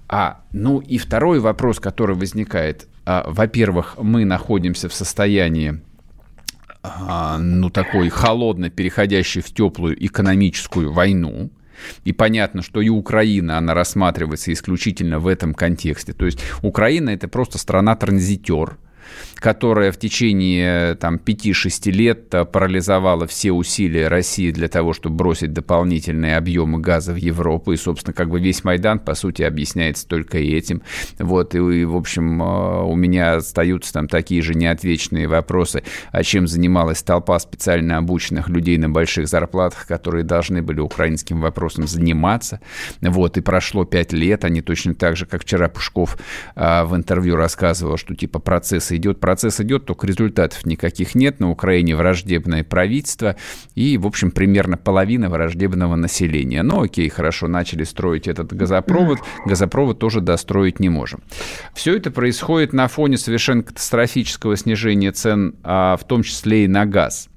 А, 0.10 0.41
ну 0.51 0.81
и 0.81 0.97
второй 0.97 1.39
вопрос, 1.39 1.79
который 1.79 2.17
возникает. 2.17 2.89
А, 3.05 3.23
во-первых, 3.25 3.95
мы 3.97 4.25
находимся 4.25 4.89
в 4.89 4.93
состоянии 4.93 5.79
а, 6.84 7.38
ну, 7.38 7.69
такой 7.69 8.10
холодно 8.10 8.69
переходящей 8.69 9.41
в 9.41 9.53
теплую 9.53 9.95
экономическую 10.05 10.91
войну. 10.91 11.51
И 12.03 12.13
понятно, 12.13 12.61
что 12.61 12.81
и 12.81 12.89
Украина, 12.89 13.57
она 13.57 13.73
рассматривается 13.73 14.51
исключительно 14.51 15.19
в 15.19 15.27
этом 15.27 15.53
контексте. 15.53 16.13
То 16.13 16.25
есть 16.25 16.39
Украина 16.61 17.09
это 17.09 17.27
просто 17.27 17.57
страна-транзитер, 17.57 18.77
которая 19.36 19.91
в 19.91 19.98
течение 19.98 20.96
там, 20.96 21.15
5-6 21.15 21.91
лет 21.91 22.34
э, 22.34 22.46
парализовала 22.46 23.28
все 23.28 23.52
усилия 23.52 24.08
России 24.08 24.52
для 24.52 24.68
того, 24.68 24.94
чтобы 24.94 25.18
бросить 25.18 25.54
дополнительные 25.54 26.38
объемы 26.38 26.80
газа 26.80 27.13
в 27.13 27.18
Европу. 27.18 27.72
И, 27.72 27.78
собственно, 27.78 28.13
как 28.13 28.30
бы 28.30 28.39
весь 28.39 28.63
Майдан, 28.63 29.00
по 29.00 29.13
сути, 29.13 29.44
объясняется 29.44 30.08
только 30.08 30.38
этим. 30.38 30.82
Вот, 31.20 31.56
и, 31.56 31.86
в 31.86 31.96
общем, 31.96 32.41
э, 32.41 32.84
у 32.84 32.96
меня 32.96 33.36
остаются 33.36 33.94
там 33.94 34.08
такие 34.08 34.41
же 34.41 34.54
неотвеченные 34.56 35.28
вопросы, 35.28 35.84
а 36.12 36.24
чем 36.24 36.48
занималась 36.48 37.04
толпа 37.04 37.38
специально 37.39 37.98
обученных 37.98 38.50
людей 38.50 38.78
на 38.78 38.89
больших 38.89 39.28
зарплатах, 39.28 39.86
которые 39.88 40.24
должны 40.24 40.62
были 40.62 40.80
украинским 40.80 41.41
вопросом 41.41 41.88
заниматься. 41.88 42.62
Вот, 43.02 43.38
и 43.38 43.41
прошло 43.41 43.86
5 43.86 44.13
лет, 44.13 44.46
они 44.46 44.62
точно 44.62 44.96
так 44.96 45.18
же, 45.18 45.26
как 45.26 45.44
вчера 45.44 45.70
Пушков 45.70 46.18
а, 46.56 46.86
в 46.86 46.96
интервью 46.96 47.36
рассказывал, 47.36 47.98
что 47.98 48.15
типа 48.15 48.39
процесс 48.39 48.91
идет, 48.95 49.19
процесс 49.19 49.60
идет, 49.60 49.86
только 49.86 50.08
результатов 50.08 50.65
никаких 50.65 51.15
нет. 51.15 51.39
На 51.39 51.49
Украине 51.49 51.95
враждебное 51.95 52.63
правительство 52.63 53.36
и, 53.75 53.97
в 53.97 54.08
общем, 54.08 54.31
примерно 54.31 54.77
половина 54.77 55.29
враждебного 55.29 55.95
населения. 55.95 56.63
Ну, 56.63 56.84
окей, 56.84 57.10
хорошо, 57.10 57.47
начали 57.47 57.84
строить 57.84 58.27
этот 58.27 58.53
газопровод. 58.53 59.19
Газопровод 59.45 59.99
тоже 59.99 60.21
достроить 60.21 60.79
не 60.79 60.89
можем. 60.89 61.21
Все 61.73 61.95
это 61.95 62.12
происходит 62.12 62.73
на 62.73 62.88
фоне 62.88 63.17
совершенно 63.17 63.63
катастрофического 63.63 64.55
снижения 64.58 65.12
цен, 65.12 65.55
а, 65.63 65.97
в 65.97 66.03
том 66.05 66.23
числе 66.23 66.65
и 66.65 66.67
на 66.67 66.86
газ. 66.86 67.29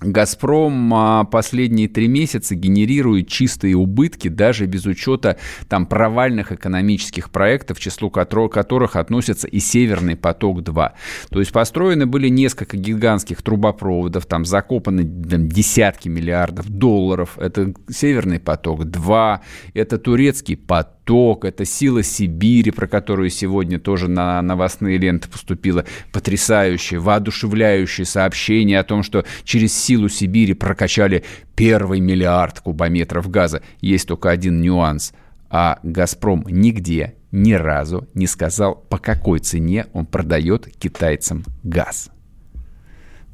Газпром 0.00 0.94
а, 0.94 1.24
последние 1.24 1.88
три 1.88 2.08
месяца 2.08 2.54
генерирует 2.54 3.28
чистые 3.28 3.76
убытки 3.76 4.28
даже 4.28 4.66
без 4.66 4.86
учета 4.86 5.38
там 5.68 5.86
провальных 5.86 6.52
экономических 6.52 7.30
проектов, 7.30 7.78
к 7.78 7.80
числу 7.80 8.10
которых 8.10 8.96
относятся 8.96 9.48
и 9.48 9.58
Северный 9.58 10.16
поток-2. 10.16 10.92
То 11.30 11.40
есть 11.40 11.52
построены 11.52 12.06
были 12.06 12.28
несколько 12.28 12.76
гигантских 12.76 13.42
трубопроводов, 13.42 14.26
там 14.26 14.44
закопаны 14.44 15.02
там, 15.04 15.48
десятки 15.48 16.08
миллиардов 16.08 16.68
долларов. 16.68 17.38
Это 17.38 17.74
Северный 17.88 18.40
поток-2, 18.40 19.40
это 19.74 19.98
турецкий 19.98 20.56
поток 20.56 20.97
Восток, 21.08 21.46
это 21.46 21.64
сила 21.64 22.02
Сибири, 22.02 22.70
про 22.70 22.86
которую 22.86 23.30
сегодня 23.30 23.80
тоже 23.80 24.08
на 24.08 24.42
новостные 24.42 24.98
ленты 24.98 25.26
поступило 25.26 25.86
потрясающее, 26.12 27.00
воодушевляющее 27.00 28.04
сообщение 28.04 28.78
о 28.78 28.84
том, 28.84 29.02
что 29.02 29.24
через 29.42 29.72
силу 29.72 30.10
Сибири 30.10 30.52
прокачали 30.52 31.24
первый 31.56 32.00
миллиард 32.00 32.60
кубометров 32.60 33.30
газа. 33.30 33.62
Есть 33.80 34.06
только 34.06 34.28
один 34.28 34.60
нюанс. 34.60 35.14
А 35.48 35.78
«Газпром» 35.82 36.44
нигде, 36.46 37.14
ни 37.32 37.54
разу 37.54 38.06
не 38.12 38.26
сказал, 38.26 38.74
по 38.74 38.98
какой 38.98 39.38
цене 39.38 39.86
он 39.94 40.04
продает 40.04 40.68
китайцам 40.78 41.44
газ. 41.62 42.10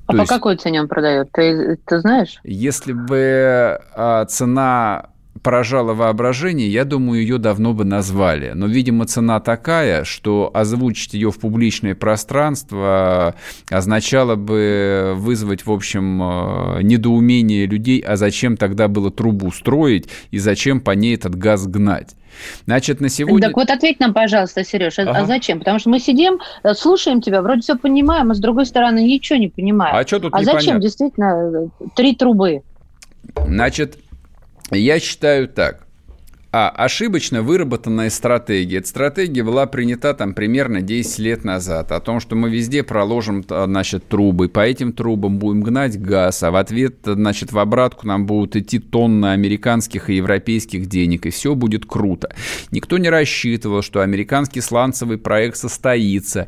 А 0.06 0.12
То 0.12 0.18
по 0.18 0.20
есть, 0.20 0.32
какой 0.32 0.56
цене 0.58 0.80
он 0.82 0.86
продает? 0.86 1.32
Ты, 1.32 1.76
ты 1.84 1.98
знаешь? 1.98 2.38
Если 2.44 2.92
бы 2.92 3.80
а, 3.96 4.26
цена 4.26 5.13
поражало 5.44 5.92
воображение, 5.92 6.68
я 6.68 6.84
думаю, 6.84 7.20
ее 7.20 7.38
давно 7.38 7.74
бы 7.74 7.84
назвали. 7.84 8.52
Но, 8.54 8.66
видимо, 8.66 9.04
цена 9.04 9.38
такая, 9.40 10.02
что 10.04 10.50
озвучить 10.52 11.12
ее 11.12 11.30
в 11.30 11.38
публичное 11.38 11.94
пространство 11.94 13.34
означало 13.70 14.36
бы 14.36 15.12
вызвать, 15.14 15.66
в 15.66 15.70
общем, 15.70 16.22
э, 16.22 16.82
недоумение 16.82 17.66
людей, 17.66 18.00
а 18.00 18.16
зачем 18.16 18.56
тогда 18.56 18.88
было 18.88 19.10
трубу 19.10 19.52
строить 19.52 20.08
и 20.30 20.38
зачем 20.38 20.80
по 20.80 20.92
ней 20.92 21.14
этот 21.14 21.36
газ 21.36 21.66
гнать. 21.66 22.16
Значит, 22.64 23.00
на 23.00 23.10
сегодня... 23.10 23.46
Так 23.46 23.56
вот 23.56 23.68
ответь 23.68 24.00
нам, 24.00 24.14
пожалуйста, 24.14 24.64
Сереж, 24.64 24.98
а, 24.98 25.02
ага. 25.02 25.18
а 25.18 25.26
зачем? 25.26 25.58
Потому 25.58 25.78
что 25.78 25.90
мы 25.90 26.00
сидим, 26.00 26.40
э, 26.62 26.72
слушаем 26.72 27.20
тебя, 27.20 27.42
вроде 27.42 27.60
все 27.60 27.76
понимаем, 27.76 28.30
а 28.30 28.34
с 28.34 28.40
другой 28.40 28.64
стороны 28.64 29.04
ничего 29.04 29.38
не 29.38 29.48
понимаем. 29.48 29.94
А 29.94 30.06
что 30.06 30.20
тут 30.20 30.34
А 30.34 30.42
зачем 30.42 30.80
действительно 30.80 31.70
э, 31.80 31.84
три 31.94 32.16
трубы? 32.16 32.62
Значит, 33.46 33.98
я 34.70 35.00
считаю 35.00 35.48
так. 35.48 35.84
А 36.56 36.68
ошибочно 36.68 37.42
выработанная 37.42 38.10
стратегия. 38.10 38.78
Эта 38.78 38.86
стратегия 38.86 39.42
была 39.42 39.66
принята 39.66 40.14
там 40.14 40.34
примерно 40.34 40.82
10 40.82 41.18
лет 41.18 41.42
назад. 41.42 41.90
О 41.90 41.98
том, 41.98 42.20
что 42.20 42.36
мы 42.36 42.48
везде 42.48 42.84
проложим, 42.84 43.44
значит, 43.48 44.06
трубы. 44.06 44.48
По 44.48 44.60
этим 44.60 44.92
трубам 44.92 45.40
будем 45.40 45.62
гнать 45.62 46.00
газ. 46.00 46.44
А 46.44 46.52
в 46.52 46.56
ответ, 46.56 46.98
значит, 47.04 47.50
в 47.50 47.58
обратку 47.58 48.06
нам 48.06 48.26
будут 48.26 48.54
идти 48.54 48.78
тонны 48.78 49.32
американских 49.32 50.08
и 50.08 50.14
европейских 50.14 50.86
денег. 50.86 51.26
И 51.26 51.30
все 51.30 51.56
будет 51.56 51.86
круто. 51.86 52.32
Никто 52.70 52.98
не 52.98 53.10
рассчитывал, 53.10 53.82
что 53.82 54.02
американский 54.02 54.60
сланцевый 54.60 55.18
проект 55.18 55.56
состоится. 55.56 56.46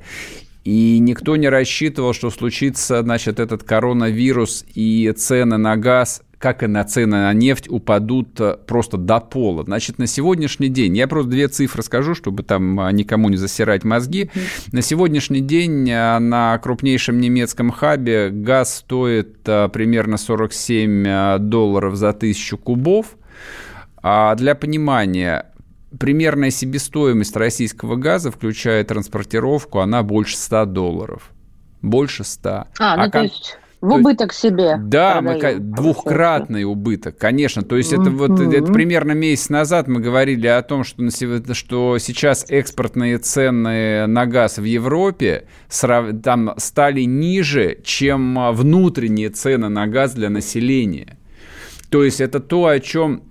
И 0.62 0.98
никто 1.00 1.34
не 1.34 1.48
рассчитывал, 1.48 2.12
что 2.12 2.30
случится, 2.30 3.02
значит, 3.02 3.40
этот 3.40 3.62
коронавирус 3.62 4.64
и 4.74 5.12
цены 5.16 5.56
на 5.58 5.76
газ 5.76 6.22
как 6.38 6.62
и 6.62 6.66
на 6.66 6.84
цены 6.84 7.16
на 7.16 7.32
нефть, 7.32 7.68
упадут 7.68 8.40
э, 8.40 8.56
просто 8.66 8.98
до 8.98 9.20
пола. 9.20 9.64
Значит, 9.64 9.98
на 9.98 10.06
сегодняшний 10.06 10.68
день, 10.68 10.96
я 10.96 11.08
просто 11.08 11.30
две 11.30 11.48
цифры 11.48 11.82
скажу, 11.82 12.14
чтобы 12.14 12.42
там 12.42 12.78
э, 12.80 12.92
никому 12.92 13.28
не 13.28 13.36
засирать 13.36 13.84
мозги. 13.84 14.30
На 14.72 14.82
сегодняшний 14.82 15.40
день 15.40 15.88
э, 15.88 16.18
на 16.18 16.58
крупнейшем 16.58 17.20
немецком 17.20 17.70
хабе 17.70 18.28
газ 18.30 18.76
стоит 18.76 19.42
примерно 19.42 20.18
47 20.18 21.38
долларов 21.38 21.96
за 21.96 22.12
тысячу 22.12 22.58
кубов. 22.58 23.16
А 24.02 24.34
для 24.34 24.54
понимания, 24.54 25.46
примерная 25.98 26.50
себестоимость 26.50 27.34
российского 27.34 27.96
газа, 27.96 28.30
включая 28.30 28.84
транспортировку, 28.84 29.80
она 29.80 30.02
больше 30.02 30.36
100 30.36 30.66
долларов. 30.66 31.30
Больше 31.80 32.24
100. 32.24 32.50
А, 32.50 32.96
ну 32.96 33.02
а 33.02 33.10
то 33.10 33.22
есть 33.22 33.58
в 33.86 34.00
убыток 34.00 34.32
себе. 34.32 34.76
Да, 34.78 35.20
мы, 35.20 35.56
двухкратный 35.58 36.64
убыток, 36.64 37.16
конечно. 37.18 37.62
То 37.62 37.76
есть 37.76 37.92
это 37.92 38.10
вот 38.10 38.40
это 38.40 38.72
примерно 38.72 39.12
месяц 39.12 39.48
назад 39.48 39.88
мы 39.88 40.00
говорили 40.00 40.46
о 40.46 40.62
том, 40.62 40.84
что, 40.84 41.08
что 41.54 41.98
сейчас 41.98 42.46
экспортные 42.48 43.18
цены 43.18 44.06
на 44.06 44.26
газ 44.26 44.58
в 44.58 44.64
Европе 44.64 45.44
там 46.22 46.54
стали 46.56 47.02
ниже, 47.02 47.78
чем 47.84 48.38
а, 48.38 48.52
внутренние 48.52 49.30
цены 49.30 49.68
на 49.68 49.86
газ 49.86 50.14
для 50.14 50.30
населения. 50.30 51.18
То 51.90 52.04
есть 52.04 52.20
это 52.20 52.40
то, 52.40 52.66
о 52.66 52.80
чем 52.80 53.22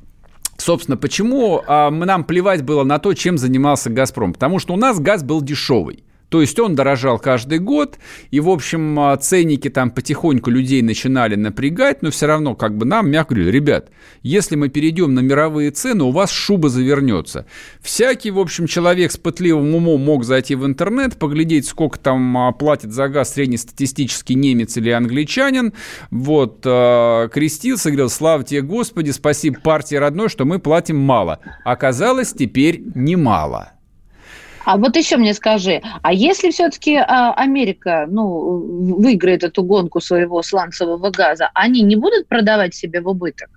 Собственно, 0.57 0.95
почему 0.95 1.61
а, 1.67 1.91
нам 1.91 2.23
плевать 2.23 2.63
было 2.63 2.83
на 2.83 2.97
то, 2.97 3.13
чем 3.13 3.37
занимался 3.37 3.89
«Газпром»? 3.89 4.31
Потому 4.31 4.59
что 4.59 4.73
у 4.73 4.77
нас 4.77 4.99
газ 4.99 5.21
был 5.21 5.41
дешевый. 5.41 6.05
То 6.29 6.41
есть 6.41 6.59
он 6.59 6.75
дорожал 6.75 7.19
каждый 7.19 7.59
год, 7.59 7.97
и, 8.31 8.39
в 8.39 8.49
общем, 8.49 8.99
а, 8.99 9.15
ценники 9.17 9.69
там 9.69 9.91
потихоньку 9.91 10.49
людей 10.49 10.81
начинали 10.81 11.35
напрягать, 11.35 12.01
но 12.01 12.11
все 12.11 12.25
равно 12.25 12.55
как 12.55 12.77
бы 12.77 12.85
нам, 12.85 13.09
мягко 13.09 13.35
говорю, 13.35 13.51
ребят, 13.51 13.89
если 14.23 14.55
мы 14.55 14.69
перейдем 14.69 15.13
на 15.13 15.19
мировые 15.19 15.71
цены, 15.71 16.03
у 16.03 16.11
вас 16.11 16.31
шуба 16.31 16.69
завернется. 16.69 17.45
Всякий, 17.81 18.31
в 18.31 18.39
общем, 18.39 18.67
человек 18.67 19.11
с 19.11 19.17
пытливым 19.17 19.75
умом 19.75 20.01
мог 20.01 20.23
зайти 20.23 20.55
в 20.55 20.65
интернет, 20.65 21.17
поглядеть, 21.17 21.67
сколько 21.67 21.99
там 21.99 22.37
а, 22.37 22.51
платит 22.51 22.91
за 22.91 23.07
газ 23.07 23.33
среднестатистический 23.33 24.35
немец 24.35 24.77
или 24.77 24.89
англичанин, 24.89 25.73
вот, 26.09 26.61
э, 26.65 27.29
крестился, 27.31 27.89
говорил, 27.89 28.09
слава 28.09 28.43
тебе, 28.43 28.61
Господи, 28.61 29.11
спасибо 29.11 29.59
партии 29.59 29.95
родной, 29.95 30.29
что 30.29 30.45
мы 30.45 30.59
платим 30.59 30.97
мало. 30.97 31.39
Оказалось, 31.63 32.33
теперь 32.33 32.83
немало. 32.95 33.74
А 34.65 34.77
вот 34.77 34.95
еще 34.95 35.17
мне 35.17 35.33
скажи, 35.33 35.81
а 36.01 36.11
если 36.11 36.49
все-таки 36.49 36.95
а, 36.95 37.33
Америка 37.33 38.07
ну, 38.09 38.95
выиграет 38.97 39.43
эту 39.43 39.63
гонку 39.63 40.01
своего 40.01 40.41
сланцевого 40.41 41.11
газа, 41.11 41.51
они 41.53 41.81
не 41.81 41.95
будут 41.95 42.27
продавать 42.27 42.73
себе 42.73 43.01
в 43.01 43.07
убыток? 43.07 43.49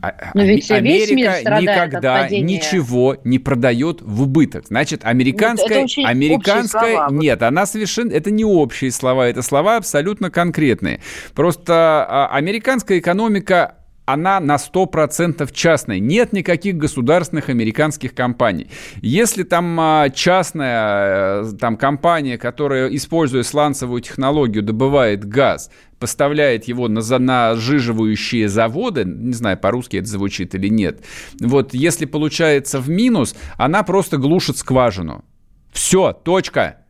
а, 0.00 0.14
Но 0.34 0.42
ведь 0.42 0.70
Америка 0.70 1.60
никогда 1.60 2.28
ничего 2.28 3.18
не 3.24 3.38
продает 3.38 4.00
в 4.00 4.22
убыток. 4.22 4.66
Значит, 4.68 5.04
американская, 5.04 5.82
ну, 5.82 6.06
американская, 6.06 6.96
слова. 6.96 7.08
нет, 7.10 7.42
она 7.42 7.66
совершенно, 7.66 8.12
это 8.12 8.30
не 8.30 8.44
общие 8.44 8.90
слова, 8.90 9.28
это 9.28 9.42
слова 9.42 9.76
абсолютно 9.76 10.30
конкретные. 10.30 11.00
Просто 11.34 12.06
а, 12.08 12.28
американская 12.32 12.98
экономика 12.98 13.76
она 14.04 14.40
на 14.40 14.56
100% 14.56 15.48
частная. 15.52 15.98
Нет 15.98 16.32
никаких 16.32 16.76
государственных 16.76 17.48
американских 17.48 18.14
компаний. 18.14 18.68
Если 19.00 19.42
там 19.44 19.78
а, 19.78 20.10
частная 20.10 21.42
э, 21.42 21.52
там, 21.58 21.76
компания, 21.76 22.38
которая, 22.38 22.88
используя 22.88 23.42
сланцевую 23.42 24.00
технологию, 24.00 24.62
добывает 24.62 25.24
газ, 25.24 25.70
поставляет 25.98 26.64
его 26.64 26.88
на, 26.88 27.00
на 27.18 27.54
сжиживающие 27.54 28.48
заводы, 28.48 29.04
не 29.04 29.34
знаю, 29.34 29.56
по-русски 29.56 29.98
это 29.98 30.08
звучит 30.08 30.54
или 30.54 30.68
нет, 30.68 31.04
вот 31.40 31.74
если 31.74 32.06
получается 32.06 32.80
в 32.80 32.88
минус, 32.88 33.36
она 33.56 33.84
просто 33.84 34.16
глушит 34.16 34.56
скважину. 34.56 35.24
Все, 35.72 36.12
точка. 36.12 36.81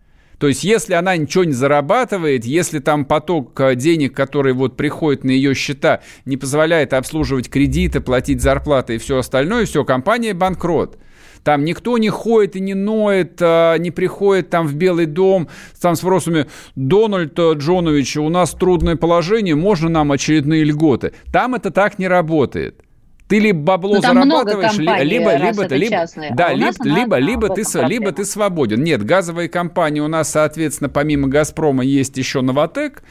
То 0.42 0.48
есть, 0.48 0.64
если 0.64 0.94
она 0.94 1.16
ничего 1.16 1.44
не 1.44 1.52
зарабатывает, 1.52 2.44
если 2.44 2.80
там 2.80 3.04
поток 3.04 3.60
э, 3.60 3.76
денег, 3.76 4.12
который 4.12 4.54
вот 4.54 4.76
приходит 4.76 5.22
на 5.22 5.30
ее 5.30 5.54
счета, 5.54 6.00
не 6.24 6.36
позволяет 6.36 6.94
обслуживать 6.94 7.48
кредиты, 7.48 8.00
платить 8.00 8.42
зарплаты 8.42 8.96
и 8.96 8.98
все 8.98 9.18
остальное, 9.18 9.66
все, 9.66 9.84
компания 9.84 10.34
банкрот. 10.34 10.98
Там 11.44 11.64
никто 11.64 11.96
не 11.96 12.08
ходит 12.08 12.56
и 12.56 12.60
не 12.60 12.74
ноет, 12.74 13.38
а, 13.40 13.76
не 13.76 13.92
приходит 13.92 14.50
там 14.50 14.66
в 14.66 14.74
Белый 14.74 15.06
дом 15.06 15.46
там 15.80 15.94
с 15.94 16.02
вопросами 16.02 16.48
«Дональд 16.74 17.38
Джонович, 17.38 18.16
у 18.16 18.28
нас 18.28 18.50
трудное 18.50 18.96
положение, 18.96 19.54
можно 19.54 19.90
нам 19.90 20.10
очередные 20.10 20.64
льготы?» 20.64 21.12
Там 21.32 21.54
это 21.54 21.70
так 21.70 22.00
не 22.00 22.08
работает. 22.08 22.82
Ты 23.32 23.38
либо 23.38 23.62
бабло 23.62 23.94
ну, 23.94 24.02
зарабатываешь, 24.02 24.76
компаний, 24.76 25.04
либо, 25.04 25.34
либо, 25.34 25.66
ты, 25.66 25.76
либо, 25.76 26.04
да, 26.34 26.48
а 26.48 26.52
либо, 26.52 26.84
либо, 26.84 27.16
либо, 27.16 27.48
ты, 27.48 27.62
либо 27.86 28.12
ты 28.12 28.26
свободен. 28.26 28.84
Нет, 28.84 29.02
газовые 29.06 29.48
компании 29.48 30.00
у 30.00 30.08
нас, 30.08 30.32
соответственно, 30.32 30.90
помимо 30.90 31.28
«Газпрома» 31.28 31.82
есть 31.82 32.18
еще 32.18 32.42
«Новотек». 32.42 33.02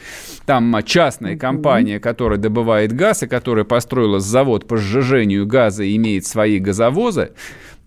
Там 0.46 0.76
частная 0.84 1.34
mm-hmm. 1.34 1.38
компания, 1.38 1.98
которая 1.98 2.38
добывает 2.38 2.92
газ 2.92 3.24
и 3.24 3.26
которая 3.26 3.64
построила 3.64 4.20
завод 4.20 4.68
по 4.68 4.76
сжижению 4.76 5.44
газа 5.44 5.82
и 5.82 5.96
имеет 5.96 6.24
свои 6.24 6.60
газовозы. 6.60 7.32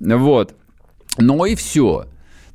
Вот. 0.02 0.56
Но 1.18 1.46
и 1.46 1.56
все. 1.56 2.06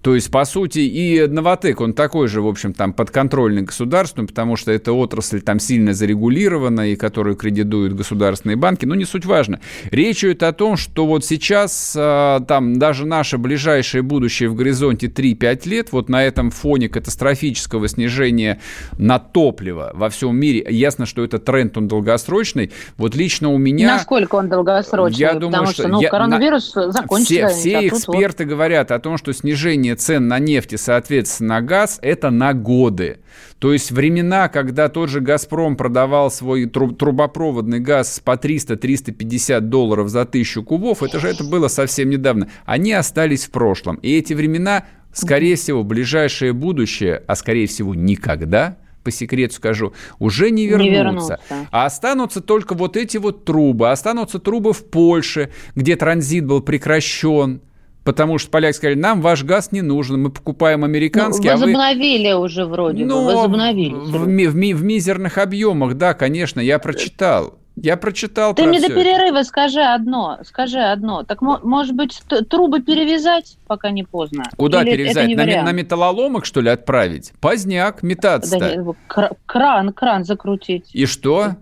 То 0.02 0.14
есть, 0.14 0.30
по 0.30 0.44
сути, 0.44 0.78
и 0.78 1.26
Новотек, 1.26 1.80
он 1.80 1.92
такой 1.92 2.28
же, 2.28 2.40
в 2.40 2.46
общем, 2.46 2.72
там 2.72 2.92
подконтрольный 2.92 3.62
государству, 3.62 4.26
потому 4.26 4.56
что 4.56 4.72
эта 4.72 4.92
отрасль 4.92 5.42
там 5.42 5.60
сильно 5.60 5.92
зарегулирована, 5.92 6.90
и 6.90 6.96
которую 6.96 7.36
кредитуют 7.36 7.92
государственные 7.92 8.56
банки, 8.56 8.86
но 8.86 8.94
не 8.94 9.04
суть 9.04 9.26
важно. 9.26 9.60
Речь 9.90 10.24
идет 10.24 10.42
о 10.42 10.52
том, 10.52 10.76
что 10.76 11.06
вот 11.06 11.24
сейчас 11.24 11.94
а, 11.98 12.40
там 12.40 12.78
даже 12.78 13.06
наше 13.06 13.36
ближайшее 13.36 14.02
будущее 14.02 14.48
в 14.48 14.54
горизонте 14.54 15.06
3-5 15.06 15.68
лет, 15.68 15.92
вот 15.92 16.08
на 16.08 16.24
этом 16.24 16.50
фоне 16.50 16.88
катастрофического 16.88 17.86
снижения 17.88 18.60
на 18.98 19.18
топливо 19.18 19.90
во 19.94 20.08
всем 20.08 20.36
мире, 20.36 20.66
ясно, 20.68 21.04
что 21.04 21.22
это 21.22 21.38
тренд, 21.38 21.76
он 21.76 21.88
долгосрочный, 21.88 22.72
вот 22.96 23.14
лично 23.14 23.50
у 23.50 23.58
меня... 23.58 23.96
Насколько 23.96 24.36
он 24.36 24.48
долгосрочный? 24.48 25.18
Я 25.18 25.34
думаю, 25.34 25.50
Потому 25.50 25.66
что, 25.66 25.82
что 25.82 25.88
ну, 25.88 26.00
я, 26.00 26.08
коронавирус 26.08 26.74
на... 26.74 26.90
закончится. 26.90 27.48
Все, 27.48 27.78
все 27.78 27.88
эксперты 27.88 28.44
вот... 28.44 28.50
говорят 28.50 28.90
о 28.92 28.98
том, 28.98 29.18
что 29.18 29.32
снижение 29.32 29.89
снижение 29.90 29.96
цен 29.96 30.28
на 30.28 30.38
нефть 30.38 30.72
и, 30.72 30.76
соответственно, 30.76 31.54
на 31.54 31.62
газ– 31.62 31.98
это 32.02 32.30
на 32.30 32.52
годы. 32.54 33.18
То 33.58 33.72
есть 33.72 33.90
времена, 33.90 34.48
когда 34.48 34.88
тот 34.88 35.10
же 35.10 35.20
«Газпром» 35.20 35.76
продавал 35.76 36.30
свой 36.30 36.66
трубопроводный 36.66 37.80
газ 37.80 38.20
по 38.24 38.32
300-350 38.32 39.60
долларов 39.60 40.08
за 40.08 40.24
тысячу 40.24 40.62
кубов, 40.62 41.02
это 41.02 41.20
же 41.20 41.28
это 41.28 41.44
было 41.44 41.68
совсем 41.68 42.10
недавно, 42.10 42.48
они 42.64 42.92
остались 42.92 43.46
в 43.46 43.50
прошлом. 43.50 43.96
И 43.96 44.16
эти 44.16 44.34
времена, 44.34 44.84
скорее 45.12 45.56
всего, 45.56 45.84
ближайшее 45.84 46.52
будущее, 46.52 47.22
а 47.26 47.34
скорее 47.34 47.66
всего 47.66 47.94
никогда– 47.94 48.76
по 49.02 49.10
секрету 49.10 49.54
скажу, 49.54 49.94
уже 50.18 50.50
не 50.50 50.66
вернутся. 50.66 50.90
не 50.90 50.94
вернутся. 50.94 51.40
А 51.70 51.86
останутся 51.86 52.42
только 52.42 52.74
вот 52.74 52.98
эти 52.98 53.16
вот 53.16 53.46
трубы. 53.46 53.90
Останутся 53.90 54.38
трубы 54.38 54.74
в 54.74 54.84
Польше, 54.84 55.48
где 55.74 55.96
транзит 55.96 56.44
был 56.44 56.60
прекращен. 56.60 57.62
Потому 58.04 58.38
что 58.38 58.50
поляки 58.50 58.76
сказали, 58.76 58.96
нам 58.96 59.20
ваш 59.20 59.44
газ 59.44 59.72
не 59.72 59.82
нужен, 59.82 60.20
мы 60.20 60.30
покупаем 60.30 60.84
американский. 60.84 61.48
Ну, 61.48 61.52
возобновили 61.52 62.28
а 62.28 62.38
вы... 62.38 62.44
уже 62.44 62.64
вроде 62.64 63.04
ну, 63.04 63.24
бы, 63.24 63.34
возобновили. 63.34 63.94
В, 63.94 64.24
в, 64.24 64.50
в, 64.50 64.78
в 64.78 64.84
мизерных 64.84 65.38
объемах, 65.38 65.94
да, 65.94 66.14
конечно, 66.14 66.60
я 66.60 66.78
прочитал. 66.78 67.60
Я 67.76 67.96
прочитал 67.96 68.54
Ты 68.54 68.62
про 68.62 68.68
мне 68.68 68.78
все 68.78 68.88
до 68.88 68.94
перерыва 68.94 69.42
скажи 69.42 69.80
одно, 69.80 70.38
скажи 70.44 70.78
одно. 70.78 71.22
Так, 71.22 71.40
может 71.40 71.94
быть, 71.94 72.20
трубы 72.48 72.80
перевязать, 72.80 73.56
пока 73.66 73.90
не 73.90 74.02
поздно? 74.02 74.44
Куда 74.56 74.82
Или 74.82 74.90
перевязать? 74.90 75.34
На, 75.34 75.62
на 75.62 75.72
металлоломок, 75.72 76.44
что 76.44 76.60
ли, 76.60 76.68
отправить? 76.68 77.32
Поздняк, 77.40 78.02
метаться-то. 78.02 78.94
Да, 79.16 79.30
кран, 79.46 79.92
кран 79.92 80.24
закрутить. 80.24 80.90
И 80.92 81.06
что? 81.06 81.56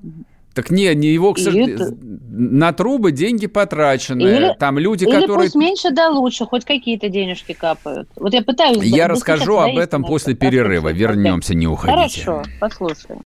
Так 0.58 0.70
не, 0.70 0.92
не 0.96 1.06
его, 1.06 1.34
к 1.34 1.38
сожалению, 1.38 1.76
это... 1.76 1.94
на 2.00 2.72
трубы 2.72 3.12
деньги 3.12 3.46
потрачены. 3.46 4.22
Или, 4.22 4.56
Там 4.58 4.76
люди, 4.76 5.04
или 5.04 5.12
которые... 5.12 5.44
пусть 5.44 5.54
меньше, 5.54 5.92
да 5.92 6.10
лучше, 6.10 6.46
хоть 6.46 6.64
какие-то 6.64 7.08
денежки 7.08 7.52
капают. 7.52 8.08
Вот 8.16 8.34
я 8.34 8.42
пытаюсь... 8.42 8.82
Я 8.82 9.06
расскажу 9.06 9.58
об 9.58 9.78
этом 9.78 10.02
после 10.02 10.34
перерыва. 10.34 10.88
Вернемся, 10.88 11.54
не 11.54 11.68
уходите. 11.68 12.24
Хорошо, 12.24 12.42
послушаем. 12.58 13.22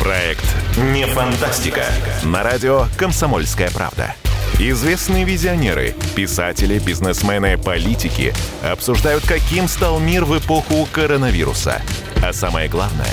Проект 0.00 0.44
«Не 0.92 1.04
фантастика». 1.06 1.82
На 2.24 2.44
радио 2.44 2.84
«Комсомольская 2.96 3.72
правда». 3.72 4.14
Известные 4.60 5.24
визионеры, 5.24 5.94
писатели, 6.14 6.78
бизнесмены, 6.78 7.58
политики 7.58 8.32
обсуждают, 8.62 9.26
каким 9.26 9.66
стал 9.66 9.98
мир 9.98 10.24
в 10.24 10.38
эпоху 10.38 10.86
коронавируса. 10.92 11.82
А 12.24 12.32
самое 12.32 12.68
главное, 12.68 13.10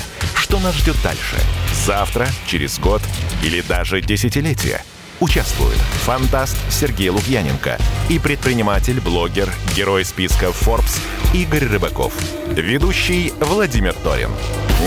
что 0.52 0.60
нас 0.60 0.76
ждет 0.76 0.98
дальше– 1.02 1.38
Завтра, 1.86 2.28
через 2.46 2.78
год 2.78 3.02
или 3.42 3.62
даже 3.62 4.02
десятилетие. 4.02 4.84
Участвуют 5.22 5.78
фантаст 6.04 6.58
Сергей 6.70 7.08
Лукьяненко 7.08 7.78
и 8.10 8.20
предприниматель, 8.20 9.00
блогер, 9.00 9.50
герой 9.76 10.04
списка 10.04 10.48
Forbes 10.48 11.00
Игорь 11.34 11.68
Рыбаков. 11.68 12.14
Ведущий 12.50 13.32
Владимир 13.40 13.94
Торин. 13.94 14.32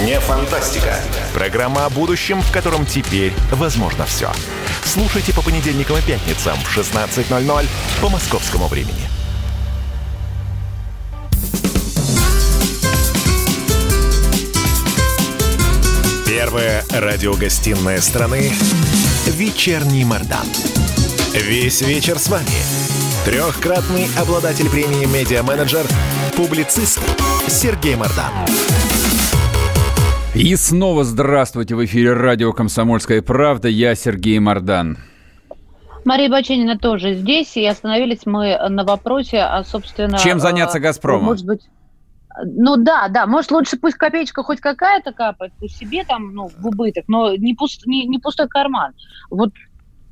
Не 0.04 0.20
фантастика. 0.20 1.00
Программа 1.32 1.86
о 1.86 1.90
будущем, 1.90 2.42
в 2.42 2.52
котором 2.52 2.84
теперь 2.84 3.32
возможно 3.52 4.04
все. 4.04 4.30
Слушайте 4.84 5.32
по 5.32 5.40
понедельникам 5.40 5.96
и 5.96 6.02
пятницам 6.02 6.58
в 6.58 6.76
16.00 6.76 7.66
по 8.02 8.08
московскому 8.10 8.68
времени. 8.68 9.13
Первая 16.36 16.82
радиогостинная 16.90 17.98
страны 17.98 18.50
«Вечерний 19.26 20.04
Мордан». 20.04 20.44
Весь 21.32 21.80
вечер 21.80 22.18
с 22.18 22.28
вами. 22.28 22.48
Трехкратный 23.24 24.06
обладатель 24.20 24.68
премии 24.68 25.04
«Медиа-менеджер», 25.04 25.86
публицист 26.36 26.98
Сергей 27.46 27.94
Мордан. 27.94 28.32
И 30.34 30.56
снова 30.56 31.04
здравствуйте 31.04 31.76
в 31.76 31.84
эфире 31.84 32.14
радио 32.14 32.52
«Комсомольская 32.52 33.22
правда». 33.22 33.68
Я 33.68 33.94
Сергей 33.94 34.40
Мордан. 34.40 34.98
Мария 36.04 36.28
Баченина 36.28 36.76
тоже 36.76 37.14
здесь, 37.14 37.56
и 37.56 37.64
остановились 37.64 38.26
мы 38.26 38.58
на 38.70 38.82
вопросе, 38.82 39.38
а, 39.38 39.62
собственно... 39.62 40.18
Чем 40.18 40.40
заняться 40.40 40.78
э, 40.78 40.80
«Газпрому»? 40.80 41.26
Может 41.26 41.46
быть, 41.46 41.60
ну 42.42 42.76
да, 42.76 43.08
да, 43.08 43.26
может 43.26 43.50
лучше 43.50 43.76
пусть 43.76 43.96
копеечка 43.96 44.42
хоть 44.42 44.60
какая-то 44.60 45.12
капает, 45.12 45.52
пусть 45.58 45.76
себе 45.76 46.04
там, 46.04 46.34
ну, 46.34 46.50
в 46.58 46.66
убыток, 46.66 47.04
но 47.08 47.34
не, 47.36 47.54
пуст, 47.54 47.86
не, 47.86 48.06
не 48.06 48.18
пустой 48.18 48.48
карман. 48.48 48.92
Вот 49.30 49.50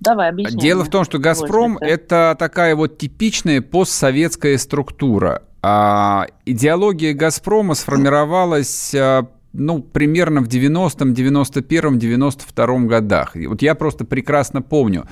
Давай, 0.01 0.31
объясни. 0.31 0.61
Дело 0.61 0.85
в 0.85 0.91
том, 0.91 1.05
что 1.05 1.19
«Газпром»— 1.19 1.79
это 1.81 2.35
такая 2.37 2.75
вот 2.75 2.99
типичная 2.99 3.61
постсоветская 3.61 4.59
структура. 4.59 5.43
А 5.63 6.27
идеология 6.45 7.15
«Газпрома» 7.15 7.75
сформировалась 7.75 8.93
а, 8.97 9.29
ну, 9.53 9.81
примерно 9.81 10.41
в 10.41 10.49
90-м, 10.49 11.13
91-м, 11.13 11.99
92-м 11.99 12.89
годах. 12.89 13.37
И 13.37 13.47
вот 13.47 13.63
я 13.63 13.75
просто 13.75 14.05
прекрасно 14.05 14.63
помню. 14.63 15.07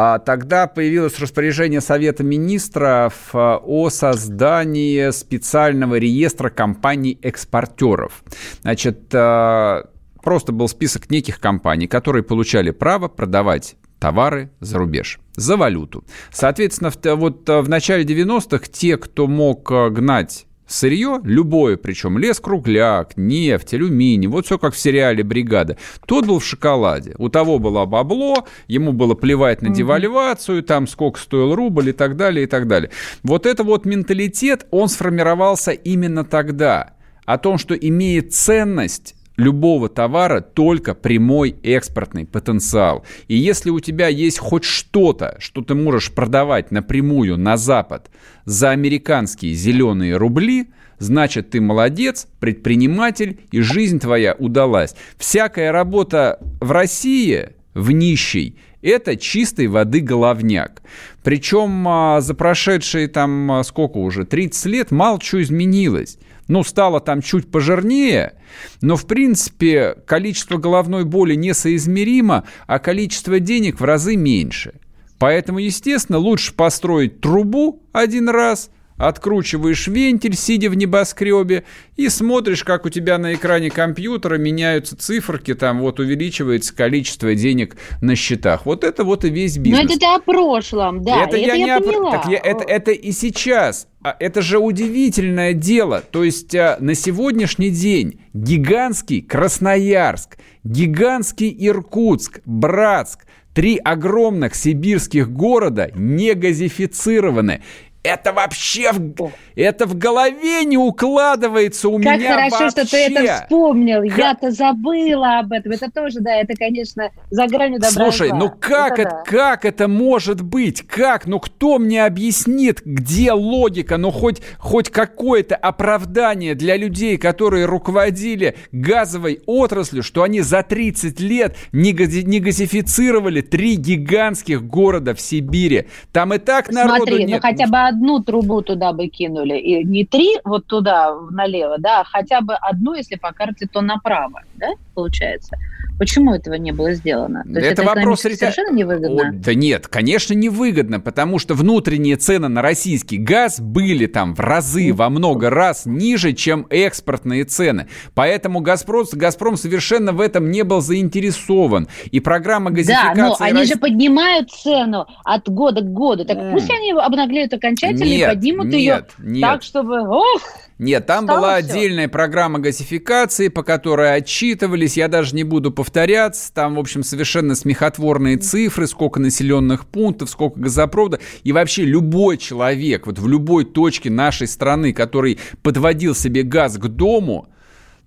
А 0.00 0.20
тогда 0.20 0.68
появилось 0.68 1.18
распоряжение 1.18 1.80
Совета 1.80 2.22
министров 2.22 3.14
а, 3.32 3.56
о 3.56 3.90
создании 3.90 5.10
специального 5.10 5.96
реестра 5.96 6.50
компаний-экспортеров. 6.50 8.22
Значит, 8.62 9.12
а, 9.12 9.90
просто 10.22 10.52
был 10.52 10.68
список 10.68 11.10
неких 11.10 11.40
компаний, 11.40 11.88
которые 11.88 12.22
получали 12.22 12.70
право 12.70 13.08
продавать 13.08 13.74
товары 13.98 14.52
за 14.60 14.78
рубеж, 14.78 15.18
за 15.34 15.56
валюту. 15.56 16.04
Соответственно, 16.30 16.92
вот 17.16 17.48
в 17.48 17.68
начале 17.68 18.04
90-х 18.04 18.66
те, 18.70 18.98
кто 18.98 19.26
мог 19.26 19.68
гнать 19.68 20.46
сырье, 20.68 21.20
любое 21.24 21.76
причем, 21.76 22.18
лес-кругляк, 22.18 23.16
нефть, 23.16 23.74
алюминий, 23.74 24.28
вот 24.28 24.46
все 24.46 24.58
как 24.58 24.74
в 24.74 24.78
сериале 24.78 25.24
«Бригада», 25.24 25.76
тот 26.06 26.26
был 26.26 26.38
в 26.38 26.44
шоколаде. 26.44 27.14
У 27.18 27.28
того 27.28 27.58
было 27.58 27.84
бабло, 27.86 28.46
ему 28.68 28.92
было 28.92 29.14
плевать 29.14 29.62
на 29.62 29.70
девальвацию, 29.70 30.62
там 30.62 30.86
сколько 30.86 31.18
стоил 31.18 31.54
рубль 31.54 31.88
и 31.90 31.92
так 31.92 32.16
далее, 32.16 32.44
и 32.44 32.46
так 32.46 32.68
далее. 32.68 32.90
Вот 33.22 33.46
это 33.46 33.64
вот 33.64 33.84
менталитет, 33.84 34.66
он 34.70 34.88
сформировался 34.88 35.72
именно 35.72 36.24
тогда. 36.24 36.94
О 37.24 37.36
том, 37.36 37.58
что 37.58 37.74
имеет 37.74 38.32
ценность 38.32 39.14
любого 39.38 39.88
товара 39.88 40.40
только 40.42 40.94
прямой 40.94 41.56
экспортный 41.62 42.26
потенциал. 42.26 43.06
И 43.28 43.36
если 43.36 43.70
у 43.70 43.80
тебя 43.80 44.08
есть 44.08 44.38
хоть 44.38 44.64
что-то, 44.64 45.36
что 45.38 45.62
ты 45.62 45.74
можешь 45.74 46.12
продавать 46.12 46.70
напрямую 46.70 47.38
на 47.38 47.56
Запад 47.56 48.10
за 48.44 48.70
американские 48.70 49.54
зеленые 49.54 50.16
рубли, 50.16 50.66
значит 50.98 51.50
ты 51.50 51.60
молодец, 51.60 52.26
предприниматель, 52.40 53.38
и 53.52 53.60
жизнь 53.60 54.00
твоя 54.00 54.34
удалась. 54.34 54.94
Всякая 55.16 55.72
работа 55.72 56.40
в 56.60 56.72
России, 56.72 57.50
в 57.74 57.92
нищей, 57.92 58.58
это 58.82 59.16
чистой 59.16 59.68
воды 59.68 60.00
головняк. 60.00 60.82
Причем 61.22 61.86
а, 61.86 62.20
за 62.20 62.34
прошедшие 62.34 63.08
там 63.08 63.50
а, 63.52 63.64
сколько 63.64 63.98
уже, 63.98 64.24
30 64.24 64.66
лет 64.66 64.90
мало 64.90 65.20
чего 65.20 65.42
изменилось 65.42 66.18
ну, 66.48 66.64
стало 66.64 67.00
там 67.00 67.22
чуть 67.22 67.50
пожирнее, 67.50 68.34
но, 68.80 68.96
в 68.96 69.06
принципе, 69.06 69.94
количество 70.06 70.56
головной 70.56 71.04
боли 71.04 71.34
несоизмеримо, 71.34 72.44
а 72.66 72.78
количество 72.78 73.38
денег 73.38 73.80
в 73.80 73.84
разы 73.84 74.16
меньше. 74.16 74.74
Поэтому, 75.18 75.58
естественно, 75.58 76.18
лучше 76.18 76.54
построить 76.54 77.20
трубу 77.20 77.82
один 77.92 78.28
раз– 78.28 78.70
откручиваешь 78.98 79.86
вентиль, 79.86 80.36
сидя 80.36 80.68
в 80.68 80.76
небоскребе, 80.76 81.64
и 81.96 82.08
смотришь, 82.08 82.64
как 82.64 82.84
у 82.84 82.90
тебя 82.90 83.18
на 83.18 83.34
экране 83.34 83.70
компьютера 83.70 84.36
меняются 84.36 84.96
циферки, 84.96 85.54
там 85.54 85.80
вот 85.80 86.00
увеличивается 86.00 86.74
количество 86.74 87.34
денег 87.34 87.76
на 88.02 88.16
счетах. 88.16 88.66
Вот 88.66 88.84
это 88.84 89.04
вот 89.04 89.24
и 89.24 89.30
весь 89.30 89.56
бизнес. 89.56 89.78
Но 89.78 89.84
это 89.86 89.98
ты 89.98 90.06
о 90.06 90.18
прошлом, 90.18 91.02
да, 91.02 91.24
это, 91.24 91.36
это 91.36 91.46
я, 91.46 91.54
я 91.54 91.78
не 91.78 91.84
поняла. 91.84 92.08
О... 92.08 92.12
Так 92.12 92.26
я, 92.28 92.38
это, 92.38 92.64
это 92.64 92.90
и 92.90 93.12
сейчас. 93.12 93.86
А 94.02 94.16
это 94.18 94.42
же 94.42 94.58
удивительное 94.58 95.54
дело. 95.54 96.02
То 96.08 96.22
есть 96.22 96.54
а, 96.54 96.76
на 96.80 96.94
сегодняшний 96.94 97.70
день 97.70 98.20
гигантский 98.32 99.22
Красноярск, 99.22 100.38
гигантский 100.62 101.54
Иркутск, 101.58 102.40
Братск, 102.44 103.26
три 103.54 103.76
огромных 103.76 104.54
сибирских 104.54 105.30
города 105.30 105.90
не 105.94 106.34
газифицированы. 106.34 107.62
Это 108.04 108.32
вообще 108.32 108.92
в, 108.92 109.32
это 109.56 109.86
в 109.86 109.98
голове 109.98 110.64
не 110.64 110.78
укладывается 110.78 111.88
у 111.88 111.96
как 112.00 112.18
меня 112.18 112.34
хорошо, 112.34 112.58
вообще. 112.58 112.70
что 112.70 112.90
ты 112.90 112.96
это 112.96 113.42
вспомнил. 113.42 114.02
Как... 114.08 114.18
Я-то 114.18 114.50
забыла 114.52 115.40
об 115.40 115.52
этом. 115.52 115.72
Это 115.72 115.90
тоже, 115.90 116.20
да, 116.20 116.36
это, 116.36 116.54
конечно, 116.54 117.10
за 117.30 117.46
гранью 117.48 117.80
добра 117.80 118.04
Слушай, 118.04 118.30
ну 118.32 118.50
как 118.50 119.00
это, 119.00 119.02
это 119.02 119.10
да. 119.10 119.22
как 119.24 119.64
это 119.64 119.88
может 119.88 120.42
быть? 120.42 120.82
Как? 120.86 121.26
Ну 121.26 121.40
кто 121.40 121.78
мне 121.78 122.04
объяснит, 122.04 122.82
где 122.84 123.32
логика? 123.32 123.96
Ну 123.96 124.12
хоть, 124.12 124.40
хоть 124.58 124.90
какое-то 124.90 125.56
оправдание 125.56 126.54
для 126.54 126.76
людей, 126.76 127.18
которые 127.18 127.64
руководили 127.64 128.56
газовой 128.70 129.40
отраслью, 129.46 130.04
что 130.04 130.22
они 130.22 130.40
за 130.40 130.62
30 130.62 131.18
лет 131.18 131.56
не, 131.72 131.92
гази, 131.92 132.22
не 132.22 132.38
газифицировали 132.38 133.40
три 133.40 133.74
гигантских 133.74 134.64
города 134.64 135.14
в 135.14 135.20
Сибири. 135.20 135.86
Там 136.12 136.32
и 136.32 136.38
так 136.38 136.70
народу 136.70 137.06
Смотри, 137.06 137.24
нет. 137.24 137.42
ну 137.42 137.48
хотя 137.48 137.66
бы 137.66 137.87
одну 137.88 138.22
трубу 138.22 138.62
туда 138.62 138.92
бы 138.92 139.08
кинули. 139.08 139.58
И 139.58 139.84
не 139.84 140.04
три 140.04 140.38
вот 140.44 140.66
туда 140.66 141.14
налево, 141.30 141.76
да, 141.78 142.00
а 142.00 142.04
хотя 142.04 142.40
бы 142.40 142.54
одну, 142.54 142.94
если 142.94 143.16
по 143.16 143.32
карте, 143.32 143.66
то 143.70 143.80
направо, 143.80 144.42
да, 144.54 144.68
получается. 144.94 145.56
Почему 145.98 146.34
этого 146.34 146.54
не 146.54 146.72
было 146.72 146.92
сделано? 146.92 147.42
То 147.44 147.58
это, 147.58 147.82
это 147.82 147.82
вопрос 147.82 148.20
совершенно 148.20 148.74
невыгодно. 148.74 149.28
О, 149.28 149.32
да 149.32 149.54
нет, 149.54 149.88
конечно, 149.88 150.32
невыгодно, 150.32 151.00
потому 151.00 151.38
что 151.38 151.54
внутренние 151.54 152.16
цены 152.16 152.48
на 152.48 152.62
российский 152.62 153.18
газ 153.18 153.60
были 153.60 154.06
там 154.06 154.34
в 154.34 154.40
разы, 154.40 154.92
во 154.92 155.10
много 155.10 155.50
раз 155.50 155.86
ниже, 155.86 156.32
чем 156.32 156.66
экспортные 156.70 157.44
цены. 157.44 157.88
Поэтому 158.14 158.60
Газпром, 158.60 159.06
Газпром 159.12 159.56
совершенно 159.56 160.12
в 160.12 160.20
этом 160.20 160.50
не 160.50 160.62
был 160.62 160.80
заинтересован. 160.80 161.88
И 162.10 162.20
программа 162.20 162.70
газификации... 162.70 163.16
Да, 163.16 163.28
но 163.28 163.36
они 163.40 163.60
России... 163.60 163.74
же 163.74 163.80
поднимают 163.80 164.50
цену 164.50 165.06
от 165.24 165.48
года 165.48 165.80
к 165.80 165.92
году. 165.92 166.24
Так 166.24 166.38
mm. 166.38 166.52
пусть 166.52 166.70
они 166.70 166.92
обнаглеют 166.92 167.52
окончательно 167.52 168.04
нет, 168.04 168.28
и 168.28 168.34
поднимут 168.34 168.66
нет, 168.66 168.74
ее 168.74 169.04
нет. 169.18 169.42
так, 169.42 169.62
чтобы... 169.62 170.08
Ох! 170.08 170.42
Нет, 170.78 171.06
там 171.06 171.24
Стало 171.24 171.38
была 171.38 171.56
все. 171.56 171.66
отдельная 171.66 172.08
программа 172.08 172.60
газификации, 172.60 173.48
по 173.48 173.64
которой 173.64 174.14
отчитывались, 174.14 174.96
я 174.96 175.08
даже 175.08 175.34
не 175.34 175.42
буду 175.42 175.72
повторяться, 175.72 176.52
там, 176.54 176.76
в 176.76 176.78
общем, 176.78 177.02
совершенно 177.02 177.56
смехотворные 177.56 178.36
цифры, 178.36 178.86
сколько 178.86 179.18
населенных 179.18 179.86
пунктов, 179.86 180.30
сколько 180.30 180.60
газопровода, 180.60 181.18
и 181.42 181.50
вообще 181.50 181.84
любой 181.84 182.36
человек, 182.36 183.06
вот 183.06 183.18
в 183.18 183.26
любой 183.26 183.64
точке 183.64 184.08
нашей 184.08 184.46
страны, 184.46 184.92
который 184.92 185.40
подводил 185.62 186.14
себе 186.14 186.44
газ 186.44 186.78
к 186.78 186.86
дому, 186.86 187.48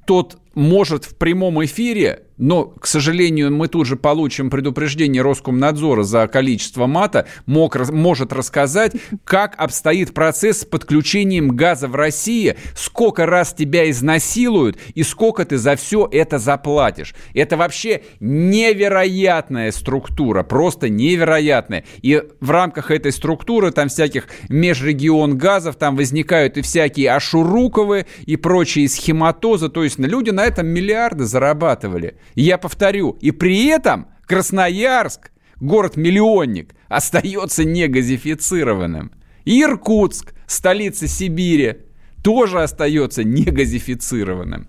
тот 0.05 0.37
может 0.53 1.03
в 1.03 1.15
прямом 1.15 1.63
эфире 1.65 2.23
но, 2.41 2.65
к 2.65 2.87
сожалению, 2.87 3.53
мы 3.53 3.67
тут 3.67 3.85
же 3.85 3.95
получим 3.95 4.49
предупреждение 4.49 5.21
Роскомнадзора 5.21 6.01
за 6.01 6.27
количество 6.27 6.87
мата, 6.87 7.27
мог, 7.45 7.77
может 7.91 8.33
рассказать, 8.33 8.93
как 9.23 9.53
обстоит 9.57 10.15
процесс 10.15 10.61
с 10.61 10.65
подключением 10.65 11.55
газа 11.55 11.87
в 11.87 11.95
России, 11.95 12.57
сколько 12.75 13.27
раз 13.27 13.53
тебя 13.53 13.89
изнасилуют 13.91 14.79
и 14.95 15.03
сколько 15.03 15.45
ты 15.45 15.59
за 15.59 15.75
все 15.75 16.09
это 16.11 16.39
заплатишь. 16.39 17.13
Это 17.35 17.57
вообще 17.57 18.01
невероятная 18.19 19.71
структура, 19.71 20.41
просто 20.41 20.89
невероятная. 20.89 21.85
И 22.01 22.23
в 22.39 22.49
рамках 22.49 22.89
этой 22.89 23.11
структуры 23.11 23.71
там 23.71 23.87
всяких 23.87 24.27
межрегион 24.49 25.37
газов, 25.37 25.75
там 25.75 25.95
возникают 25.95 26.57
и 26.57 26.61
всякие 26.61 27.11
Ашуруковы 27.11 28.07
и 28.25 28.35
прочие 28.35 28.89
схематозы, 28.89 29.69
то 29.69 29.83
есть 29.83 29.99
люди 29.99 30.31
на 30.31 30.43
этом 30.43 30.65
миллиарды 30.65 31.25
зарабатывали. 31.25 32.15
Я 32.35 32.57
повторю, 32.57 33.17
и 33.21 33.31
при 33.31 33.67
этом 33.67 34.07
Красноярск, 34.25 35.31
город-миллионник, 35.59 36.73
остается 36.87 37.65
негазифицированным. 37.65 39.11
И 39.43 39.61
Иркутск, 39.61 40.33
столица 40.47 41.07
Сибири, 41.07 41.77
тоже 42.23 42.61
остается 42.61 43.23
негазифицированным. 43.23 44.67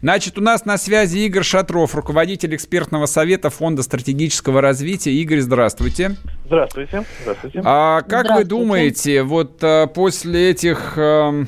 Значит, 0.00 0.38
у 0.38 0.40
нас 0.40 0.64
на 0.64 0.78
связи 0.78 1.18
Игорь 1.18 1.42
Шатров, 1.42 1.94
руководитель 1.94 2.54
экспертного 2.54 3.06
совета 3.06 3.50
Фонда 3.50 3.82
стратегического 3.82 4.60
развития. 4.60 5.12
Игорь, 5.12 5.40
здравствуйте. 5.40 6.16
Здравствуйте. 6.46 7.04
Здравствуйте. 7.22 7.60
А 7.64 8.02
как 8.02 8.26
здравствуйте. 8.26 8.34
вы 8.34 8.44
думаете, 8.44 9.22
вот 9.22 9.58
а, 9.62 9.86
после 9.88 10.50
этих 10.50 10.94
а, 10.96 11.44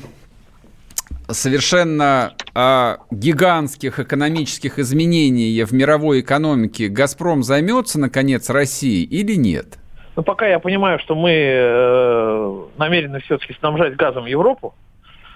совершенно 1.29 2.33
а, 2.53 2.97
гигантских 3.11 3.99
экономических 3.99 4.79
изменений 4.79 5.63
в 5.63 5.73
мировой 5.73 6.21
экономике 6.21 6.87
«Газпром» 6.87 7.43
займется, 7.43 7.99
наконец, 7.99 8.49
Россией 8.49 9.03
или 9.03 9.35
нет? 9.35 9.77
Ну, 10.15 10.23
пока 10.23 10.47
я 10.47 10.59
понимаю, 10.59 10.99
что 10.99 11.13
мы 11.13 11.31
э, 11.31 12.55
намерены 12.77 13.19
все-таки 13.19 13.53
снабжать 13.53 13.95
газом 13.97 14.25
Европу, 14.25 14.73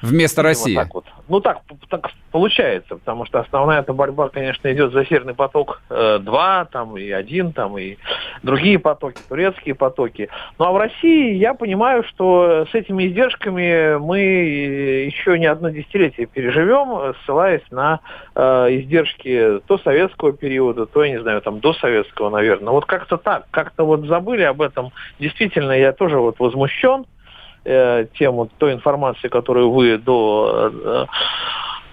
Вместо 0.02 0.42
России? 0.42 0.76
Вот 0.76 0.84
так 0.84 0.94
вот. 0.94 1.06
Ну 1.28 1.40
так, 1.42 1.62
так 1.90 2.12
получается, 2.32 2.96
потому 2.96 3.26
что 3.26 3.40
основная 3.40 3.82
эта 3.82 3.94
борьба, 3.94 4.30
конечно, 4.30 4.72
идет 4.72 4.94
за 4.94 5.06
Северный 5.06 5.34
поток 5.34 5.82
2, 5.90 6.62
э, 6.62 6.66
там 6.72 6.98
и 6.98 7.10
1, 7.10 7.54
там 7.54 7.78
и 7.78 7.98
другие 8.42 8.80
потоки, 8.80 9.20
турецкие 9.28 9.76
потоки. 9.76 10.30
Ну 10.58 10.66
а 10.66 10.72
в 10.72 10.78
России 10.78 11.36
я 11.36 11.54
понимаю, 11.54 12.04
что 12.04 12.66
с 12.72 12.74
этими 12.74 13.08
издержками 13.08 13.98
мы 13.98 14.20
еще 14.20 15.38
не 15.38 15.46
одно 15.46 15.70
десятилетие 15.70 16.28
переживем, 16.28 17.14
ссылаясь 17.24 17.70
на 17.72 18.00
э, 18.36 18.42
издержки 18.78 19.60
то 19.68 19.78
советского 19.80 20.34
периода, 20.34 20.86
то, 20.86 21.04
я 21.04 21.12
не 21.12 21.22
знаю, 21.22 21.42
там 21.42 21.60
до 21.60 21.74
советского, 21.74 22.30
наверное. 22.30 22.72
Вот 22.72 22.86
как-то 22.86 23.18
так, 23.18 23.46
как-то 23.52 23.86
вот 23.86 24.06
забыли 24.06 24.44
об 24.44 24.62
этом. 24.62 24.92
Действительно, 25.20 25.74
я 25.74 25.92
тоже 25.92 26.18
вот 26.20 26.40
возмущен 26.40 27.06
э, 27.66 28.06
тему 28.18 28.50
той 28.58 28.74
информации, 28.74 29.28
которую 29.28 29.72
вы 29.72 29.98
до, 29.98 30.72
э, 30.84 31.06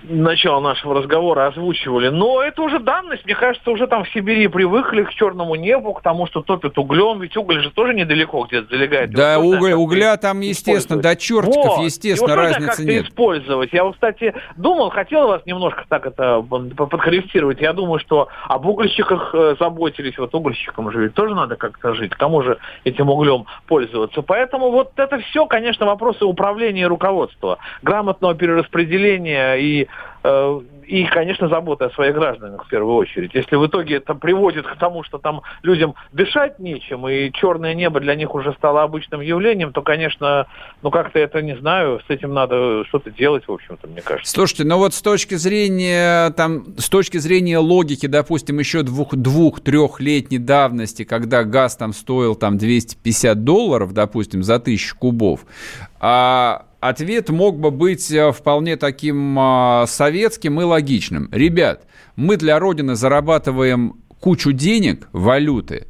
начала 0.09 0.61
нашего 0.61 0.95
разговора 0.95 1.49
озвучивали. 1.49 2.09
Но 2.09 2.43
это 2.43 2.63
уже 2.63 2.79
данность. 2.79 3.25
Мне 3.25 3.35
кажется, 3.35 3.71
уже 3.71 3.87
там 3.87 4.05
в 4.05 4.11
Сибири 4.11 4.49
привыкли 4.49 5.03
к 5.05 5.11
черному 5.11 5.55
небу, 5.55 5.95
к 5.95 6.03
тому, 6.03 6.27
что 6.27 6.43
топят 6.43 6.79
углем. 6.79 7.21
Ведь 7.21 7.37
уголь 7.37 7.63
же 7.63 7.71
тоже 7.71 7.95
недалеко 7.95 8.45
где-то 8.45 8.69
залегает. 8.69 9.11
Да, 9.11 9.39
уголь, 9.39 9.73
угля 9.73 10.17
там, 10.17 10.41
естественно, 10.41 11.01
до 11.01 11.17
чертиков, 11.17 11.79
вот. 11.79 11.85
естественно, 11.85 12.33
Его 12.33 12.43
разницы 12.43 12.85
нет. 12.85 13.07
использовать. 13.07 13.73
Я 13.73 13.85
вот, 13.85 13.95
кстати, 13.95 14.35
думал, 14.57 14.91
хотел 14.91 15.29
вас 15.29 15.43
немножко 15.47 15.85
так 15.89 16.07
это 16.07 16.43
подкорректировать. 16.43 17.61
Я 17.61 17.73
думаю, 17.73 17.99
что 17.99 18.29
об 18.45 18.67
угольщиках 18.67 19.35
э, 19.35 19.57
заботились. 19.59 20.17
Вот 20.19 20.35
угольщикам 20.35 20.91
же 20.91 21.03
ведь 21.03 21.15
тоже 21.15 21.35
надо 21.35 21.57
как-то 21.57 21.95
жить. 21.95 22.13
Кому 22.15 22.43
же 22.43 22.59
этим 22.85 23.11
углем 23.11 23.47
пользоваться? 23.67 24.23
Поэтому 24.23 24.71
вот 24.71 24.93
это 24.97 25.19
все, 25.19 25.47
конечно, 25.47 25.87
вопросы 25.87 26.25
управления 26.25 26.83
и 26.83 26.87
руководства. 26.87 27.59
Грамотного 27.83 28.35
перераспределения 28.35 29.55
и 29.55 29.89
uh, 30.27 30.61
и, 30.87 31.05
конечно, 31.07 31.49
забота 31.49 31.87
о 31.87 31.91
своих 31.91 32.15
гражданах 32.15 32.65
в 32.65 32.69
первую 32.69 32.95
очередь. 32.95 33.35
Если 33.35 33.57
в 33.57 33.67
итоге 33.67 33.97
это 33.97 34.15
приводит 34.15 34.67
к 34.67 34.77
тому, 34.77 35.03
что 35.03 35.19
там 35.19 35.43
людям 35.63 35.95
дышать 36.13 36.59
нечем, 36.59 37.09
и 37.09 37.33
черное 37.33 37.75
небо 37.75 38.01
для 38.01 38.15
них 38.15 38.35
уже 38.35 38.53
стало 38.55 38.83
обычным 38.83 39.21
явлением, 39.21 39.73
то, 39.73 39.83
конечно, 39.83 40.47
ну 40.83 40.91
как-то 40.91 41.19
это, 41.19 41.43
не 41.43 41.57
знаю, 41.57 42.01
с 42.07 42.11
этим 42.11 42.33
надо 42.33 42.85
что-то 42.87 43.11
делать, 43.11 43.47
в 43.49 43.53
общем-то, 43.53 43.89
мне 43.89 44.01
кажется. 44.01 44.33
Слушайте, 44.33 44.65
ну 44.65 44.79
вот 44.79 44.95
с 44.95 45.03
точки 45.03 45.35
зрения, 45.35 46.31
там, 46.31 46.77
с 46.79 46.89
точки 46.89 47.19
зрения 47.19 47.59
логики, 47.59 48.07
допустим, 48.07 48.59
еще 48.59 48.83
двух, 48.83 49.15
двух-трехлетней 49.15 50.39
давности, 50.39 51.05
когда 51.05 51.43
газ 51.45 51.77
там 51.77 51.93
стоил 51.93 52.37
там 52.37 52.59
250 52.59 53.45
долларов, 53.45 53.93
допустим, 53.93 54.43
за 54.43 54.61
тысячу 54.61 54.97
кубов, 54.97 55.41
а 55.99 56.67
ответ 56.81 57.31
мог 57.31 57.59
бы 57.59 57.71
быть 57.71 58.11
э, 58.11 58.33
вполне 58.33 58.77
таким 58.77 59.37
а, 59.39 59.87
советским 59.87 60.61
и 60.61 60.65
логичным. 60.77 61.29
Ребят, 61.33 61.87
мы 62.17 62.37
для 62.37 62.59
Родины 62.59 62.95
зарабатываем 62.95 63.97
кучу 64.21 64.53
денег, 64.53 65.09
валюты, 65.13 65.87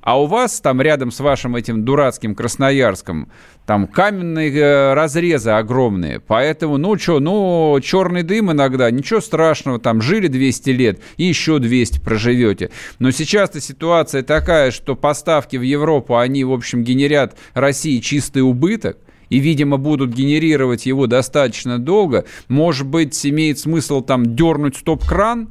а 0.00 0.20
у 0.22 0.26
вас 0.26 0.60
там 0.60 0.80
рядом 0.80 1.10
с 1.10 1.20
вашим 1.20 1.56
этим 1.56 1.84
дурацким 1.84 2.34
Красноярском 2.34 3.28
там 3.66 3.86
каменные 3.86 4.50
э, 4.50 4.94
разрезы 4.94 5.50
огромные, 5.50 6.20
поэтому, 6.20 6.78
ну 6.78 6.96
что, 6.96 7.20
ну, 7.20 7.78
черный 7.82 8.22
дым 8.22 8.50
иногда, 8.50 8.90
ничего 8.90 9.20
страшного, 9.20 9.78
там, 9.78 10.00
жили 10.00 10.28
200 10.28 10.70
лет 10.70 11.00
и 11.18 11.24
еще 11.24 11.58
200 11.58 12.00
проживете. 12.00 12.70
Но 12.98 13.10
сейчас-то 13.10 13.60
ситуация 13.60 14.22
такая, 14.22 14.70
что 14.70 14.96
поставки 14.96 15.56
в 15.56 15.62
Европу, 15.62 16.16
они, 16.16 16.44
в 16.44 16.52
общем, 16.52 16.82
генерят 16.82 17.36
России 17.52 17.98
чистый 17.98 18.40
убыток, 18.40 18.96
и, 19.30 19.38
видимо, 19.38 19.76
будут 19.76 20.12
генерировать 20.14 20.86
его 20.86 21.06
достаточно 21.06 21.78
долго, 21.78 22.24
может 22.48 22.86
быть, 22.86 23.24
имеет 23.26 23.58
смысл 23.58 24.00
там 24.00 24.34
дернуть 24.36 24.76
стоп-кран, 24.76 25.50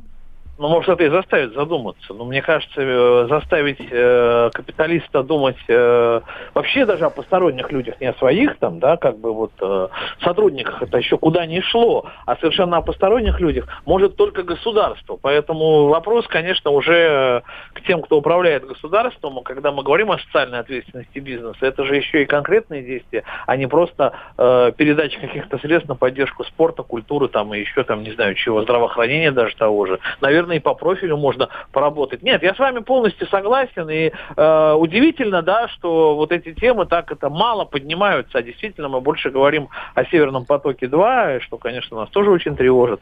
ну, 0.58 0.70
может, 0.70 0.90
это 0.90 1.04
и 1.04 1.10
заставит 1.10 1.54
задуматься. 1.54 2.14
Но 2.14 2.26
мне 2.26 2.42
кажется, 2.42 2.82
э, 2.82 3.28
заставить 3.30 3.80
э, 3.80 4.50
капиталиста 4.54 5.24
думать 5.24 5.58
э, 5.68 6.22
вообще 6.54 6.86
даже 6.86 7.06
о 7.06 7.10
посторонних 7.10 7.72
людях, 7.72 8.00
не 8.02 8.08
о 8.08 8.14
своих 8.16 8.58
там, 8.58 8.80
да, 8.80 8.98
как 8.98 9.20
бы 9.20 9.34
вот 9.34 9.52
э, 9.62 9.88
сотрудниках, 10.24 10.82
это 10.82 10.98
еще 10.98 11.18
куда 11.18 11.46
ни 11.46 11.60
шло, 11.62 12.06
а 12.26 12.36
совершенно 12.38 12.78
о 12.78 12.82
посторонних 12.82 13.40
людях 13.40 13.68
может 13.86 14.16
только 14.16 14.44
государство. 14.44 15.18
Поэтому 15.22 15.88
вопрос, 15.88 16.26
конечно, 16.28 16.72
уже 16.72 17.44
к 17.74 17.82
тем, 17.82 18.02
кто 18.02 18.18
управляет 18.18 18.66
государством, 18.66 19.44
когда 19.44 19.72
мы 19.72 19.84
говорим 19.84 20.12
о 20.12 20.18
социальной 20.20 20.60
ответственности 20.60 21.20
бизнеса, 21.20 21.58
это 21.62 21.86
же 21.86 21.96
еще 21.96 22.24
и 22.24 22.26
конкретные 22.26 22.82
действия, 22.82 23.24
а 23.46 23.56
не 23.58 23.68
просто 23.68 24.14
э, 24.38 24.72
передача 24.76 25.20
каких-то 25.20 25.58
средств 25.60 25.90
на 25.90 25.96
поддержку 25.96 26.44
спорта, 26.46 26.84
культуры 26.84 27.28
там 27.28 27.54
и 27.54 27.60
еще 27.60 27.84
там, 27.84 28.04
не 28.04 28.12
знаю, 28.12 28.36
чего, 28.36 28.64
здравоохранения 28.64 29.32
даже 29.32 29.56
того 29.56 29.86
же. 29.86 30.00
Наверное, 30.22 30.47
наверное, 30.48 30.58
и 30.58 30.60
по 30.60 30.74
профилю 30.74 31.18
можно 31.18 31.50
поработать. 31.72 32.24
Нет, 32.24 32.44
я 32.44 32.54
с 32.54 32.60
вами 32.60 32.80
полностью 32.80 33.28
согласен, 33.28 33.90
и 33.90 34.12
э, 34.36 34.74
удивительно, 34.74 35.42
да, 35.42 35.68
что 35.68 36.16
вот 36.16 36.32
эти 36.32 36.54
темы 36.54 36.86
так 36.86 37.12
это 37.12 37.30
мало 37.30 37.66
поднимаются, 37.66 38.40
а 38.40 38.42
действительно 38.42 38.90
мы 38.90 39.02
больше 39.02 39.30
говорим 39.30 39.70
о 39.94 40.06
Северном 40.06 40.46
потоке-2, 40.46 41.42
что, 41.42 41.58
конечно, 41.58 41.98
нас 41.98 42.10
тоже 42.10 42.32
очень 42.32 42.56
тревожит. 42.56 43.02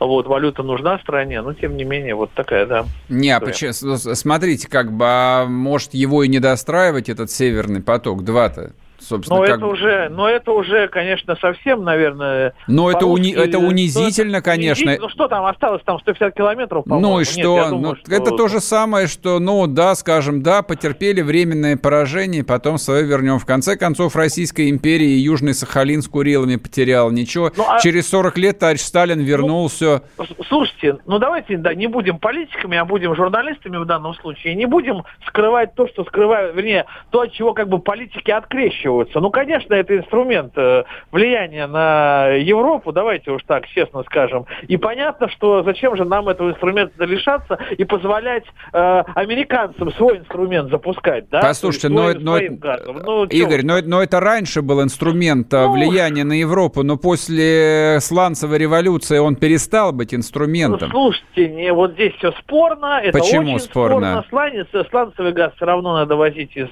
Вот, 0.00 0.26
валюта 0.26 0.62
нужна 0.62 0.98
стране, 0.98 1.42
но 1.42 1.52
тем 1.52 1.76
не 1.76 1.84
менее, 1.84 2.14
вот 2.14 2.30
такая, 2.32 2.66
да. 2.66 2.84
Не, 3.08 3.30
а 3.30 3.40
почему, 3.40 3.72
смотрите, 3.72 4.68
как 4.68 4.92
бы, 4.92 5.04
а 5.06 5.46
может 5.46 5.94
его 5.94 6.22
и 6.22 6.28
не 6.28 6.40
достраивать, 6.40 7.08
этот 7.08 7.30
Северный 7.30 7.82
поток-2-то? 7.82 8.72
Собственно. 9.00 9.40
Но 9.40 9.46
как... 9.46 9.56
это 9.56 9.66
уже, 9.66 10.08
но 10.08 10.28
это 10.28 10.52
уже, 10.52 10.88
конечно, 10.88 11.36
совсем, 11.36 11.84
наверное. 11.84 12.54
Но 12.66 12.90
это, 12.90 13.06
уни... 13.06 13.32
это 13.32 13.58
унизительно, 13.58 14.42
конечно. 14.42 14.96
Ну 14.98 15.08
что 15.08 15.28
там 15.28 15.44
осталось, 15.44 15.82
там 15.84 15.98
150 16.00 16.34
километров, 16.34 16.84
по-моему. 16.84 17.08
Ну 17.08 17.20
и 17.20 17.24
что? 17.24 17.58
Нет, 17.58 17.68
думаю, 17.70 17.88
ну, 17.90 17.96
что... 17.96 18.14
Это 18.14 18.30
то 18.36 18.48
же 18.48 18.60
самое, 18.60 19.06
что, 19.06 19.38
ну 19.38 19.66
да, 19.66 19.94
скажем, 19.94 20.42
да, 20.42 20.62
потерпели 20.62 21.20
временное 21.20 21.76
поражение, 21.76 22.44
потом 22.44 22.78
свое 22.78 23.04
вернем. 23.04 23.38
В 23.38 23.46
конце 23.46 23.76
концов, 23.76 24.16
Российская 24.16 24.68
империя 24.68 25.08
и 25.08 25.18
Южный 25.18 25.54
Сахалин 25.54 26.02
с 26.02 26.08
Курилами 26.08 26.56
потерял. 26.56 27.10
Ничего, 27.10 27.50
ну, 27.56 27.64
а... 27.68 27.80
через 27.80 28.08
40 28.08 28.38
лет 28.38 28.58
товарищ 28.58 28.80
Сталин 28.80 29.20
вернул 29.20 29.70
ну, 29.80 30.00
Слушайте, 30.48 30.98
ну 31.06 31.18
давайте 31.18 31.56
да, 31.56 31.74
не 31.74 31.86
будем 31.86 32.18
политиками, 32.18 32.76
а 32.76 32.84
будем 32.84 33.14
журналистами 33.14 33.76
в 33.76 33.84
данном 33.84 34.14
случае. 34.14 34.54
Не 34.54 34.66
будем 34.66 35.04
скрывать 35.26 35.74
то, 35.74 35.86
что 35.88 36.04
скрывают, 36.04 36.54
вернее, 36.54 36.86
то, 37.10 37.20
от 37.20 37.32
чего 37.32 37.54
как 37.54 37.68
бы 37.68 37.78
политики 37.78 38.30
открещивают 38.30 38.87
вкладываются. 38.88 39.20
Ну, 39.20 39.30
конечно, 39.30 39.74
это 39.74 39.96
инструмент 39.96 40.52
э, 40.56 40.84
влияния 41.12 41.66
на 41.66 42.28
Европу, 42.28 42.92
давайте 42.92 43.30
уж 43.30 43.42
так 43.46 43.66
честно 43.68 44.02
скажем. 44.04 44.46
И 44.66 44.76
понятно, 44.76 45.28
что 45.28 45.62
зачем 45.62 45.96
же 45.96 46.04
нам 46.04 46.28
этого 46.28 46.50
инструмента 46.50 47.04
лишаться 47.04 47.58
и 47.76 47.84
позволять 47.84 48.44
э, 48.72 49.02
американцам 49.14 49.92
свой 49.92 50.18
инструмент 50.18 50.70
запускать, 50.70 51.28
да? 51.30 51.40
Послушайте, 51.40 51.88
но, 51.88 52.12
но, 52.14 52.38
ну, 52.38 53.24
Игорь, 53.24 53.64
но, 53.64 53.78
но 53.82 54.02
это 54.02 54.20
раньше 54.20 54.62
был 54.62 54.82
инструмент 54.82 55.52
э, 55.52 55.66
ну, 55.66 55.72
влияния 55.72 56.24
на 56.24 56.38
Европу, 56.38 56.82
но 56.82 56.96
после 56.96 57.98
сланцевой 58.00 58.58
революции 58.58 59.18
он 59.18 59.36
перестал 59.36 59.92
быть 59.92 60.14
инструментом. 60.14 60.90
Ну, 60.92 61.12
слушайте, 61.12 61.54
не, 61.54 61.72
вот 61.72 61.92
здесь 61.92 62.14
все 62.14 62.32
спорно. 62.32 63.00
Это 63.02 63.18
Почему 63.18 63.54
очень 63.54 63.60
спорно? 63.60 64.24
спорно. 64.24 64.24
Сланец, 64.28 64.88
сланцевый 64.90 65.32
газ 65.32 65.52
все 65.56 65.64
равно 65.64 65.94
надо 65.94 66.16
возить 66.16 66.56
из 66.56 66.68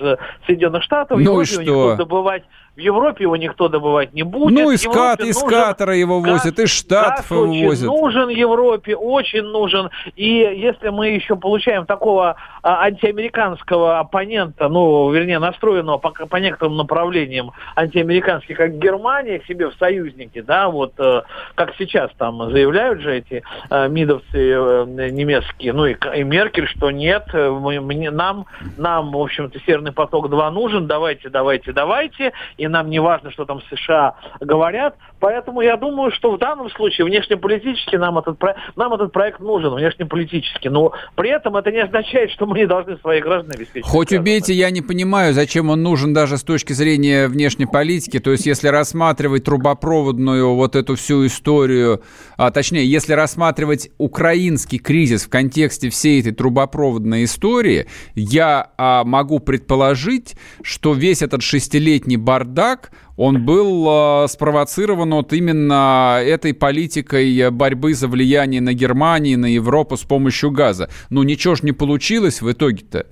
Соединенных 0.46 0.82
Штатов. 0.82 1.18
Ну 1.18 1.40
и 1.40 1.44
что? 1.44 1.96
Добывать 2.06 2.44
в 2.76 2.78
Европе 2.78 3.24
его 3.24 3.36
никто 3.36 3.68
добывать 3.68 4.12
не 4.12 4.22
будет. 4.22 4.54
Ну, 4.54 4.70
из, 4.70 4.82
Кат, 4.82 5.20
из 5.20 5.38
Катара 5.38 5.96
его 5.96 6.20
возят, 6.20 6.58
из 6.58 6.70
Штатов 6.70 7.30
его 7.30 7.68
возят. 7.68 7.86
нужен 7.86 8.28
Европе, 8.28 8.94
очень 8.94 9.42
нужен. 9.42 9.88
И 10.14 10.28
если 10.28 10.90
мы 10.90 11.08
еще 11.08 11.36
получаем 11.36 11.86
такого 11.86 12.36
а, 12.62 12.82
антиамериканского 12.84 13.98
оппонента, 13.98 14.68
ну, 14.68 15.10
вернее, 15.10 15.38
настроенного 15.38 15.98
по, 15.98 16.10
по 16.10 16.36
некоторым 16.36 16.76
направлениям 16.76 17.52
антиамериканских, 17.74 18.58
как 18.58 18.78
Германия, 18.78 19.38
к 19.38 19.46
себе 19.46 19.70
в 19.70 19.74
союзники, 19.76 20.42
да, 20.42 20.68
вот 20.68 20.92
э, 20.98 21.22
как 21.54 21.74
сейчас 21.78 22.10
там 22.18 22.50
заявляют 22.50 23.00
же 23.00 23.16
эти 23.16 23.42
э, 23.70 23.88
мидовцы 23.88 24.26
э, 24.34 24.84
немецкие, 25.10 25.72
ну 25.72 25.86
и, 25.86 25.96
и 26.14 26.24
Меркель, 26.24 26.68
что 26.68 26.90
нет, 26.90 27.24
э, 27.32 27.50
мы, 27.50 27.80
мне, 27.80 28.10
нам, 28.10 28.46
нам, 28.76 29.12
в 29.12 29.16
общем-то, 29.18 29.58
Северный 29.60 29.92
поток-2 29.92 30.50
нужен, 30.50 30.86
давайте, 30.86 31.30
давайте, 31.30 31.72
давайте, 31.72 32.32
и 32.58 32.65
и 32.66 32.68
нам 32.68 32.90
не 32.90 32.98
важно, 32.98 33.30
что 33.30 33.44
там 33.44 33.60
США 33.70 34.14
говорят. 34.40 34.96
Поэтому 35.18 35.60
я 35.62 35.76
думаю, 35.76 36.12
что 36.12 36.32
в 36.32 36.38
данном 36.38 36.70
случае 36.70 37.06
внешнеполитически 37.06 37.96
нам 37.96 38.18
этот, 38.18 38.38
нам 38.76 38.92
этот 38.92 39.12
проект 39.12 39.40
нужен, 39.40 39.74
внешнеполитически. 39.74 40.68
Но 40.68 40.92
при 41.14 41.30
этом 41.30 41.56
это 41.56 41.72
не 41.72 41.80
означает, 41.80 42.30
что 42.30 42.46
мы 42.46 42.58
не 42.58 42.66
должны 42.66 42.98
своих 42.98 43.24
граждан 43.24 43.52
обеспечить. 43.54 43.88
Хоть 43.88 44.12
убейте, 44.12 44.52
я 44.52 44.70
не 44.70 44.82
понимаю, 44.82 45.32
зачем 45.32 45.70
он 45.70 45.82
нужен 45.82 46.12
даже 46.12 46.36
с 46.36 46.42
точки 46.42 46.72
зрения 46.72 47.28
внешней 47.28 47.66
политики. 47.66 48.18
То 48.18 48.32
есть 48.32 48.46
если 48.46 48.68
рассматривать 48.68 49.44
трубопроводную 49.44 50.54
вот 50.54 50.76
эту 50.76 50.96
всю 50.96 51.26
историю, 51.26 52.02
а 52.36 52.50
точнее, 52.50 52.86
если 52.86 53.14
рассматривать 53.14 53.90
украинский 53.98 54.78
кризис 54.78 55.24
в 55.24 55.30
контексте 55.30 55.88
всей 55.88 56.20
этой 56.20 56.32
трубопроводной 56.32 57.24
истории, 57.24 57.86
я 58.14 58.70
а, 58.76 59.04
могу 59.04 59.38
предположить, 59.40 60.36
что 60.62 60.92
весь 60.92 61.22
этот 61.22 61.42
шестилетний 61.42 62.16
бардак, 62.16 62.90
он 63.16 63.44
был 63.44 64.24
э, 64.24 64.28
спровоцирован 64.28 65.10
вот 65.14 65.32
именно 65.32 66.20
этой 66.22 66.52
политикой 66.54 67.50
борьбы 67.50 67.94
за 67.94 68.08
влияние 68.08 68.60
на 68.60 68.74
Германию, 68.74 69.38
на 69.38 69.46
Европу 69.46 69.96
с 69.96 70.02
помощью 70.02 70.50
газа. 70.50 70.90
Ну, 71.10 71.22
ничего 71.22 71.54
ж 71.54 71.62
не 71.62 71.72
получилось 71.72 72.42
в 72.42 72.50
итоге-то. 72.50 73.06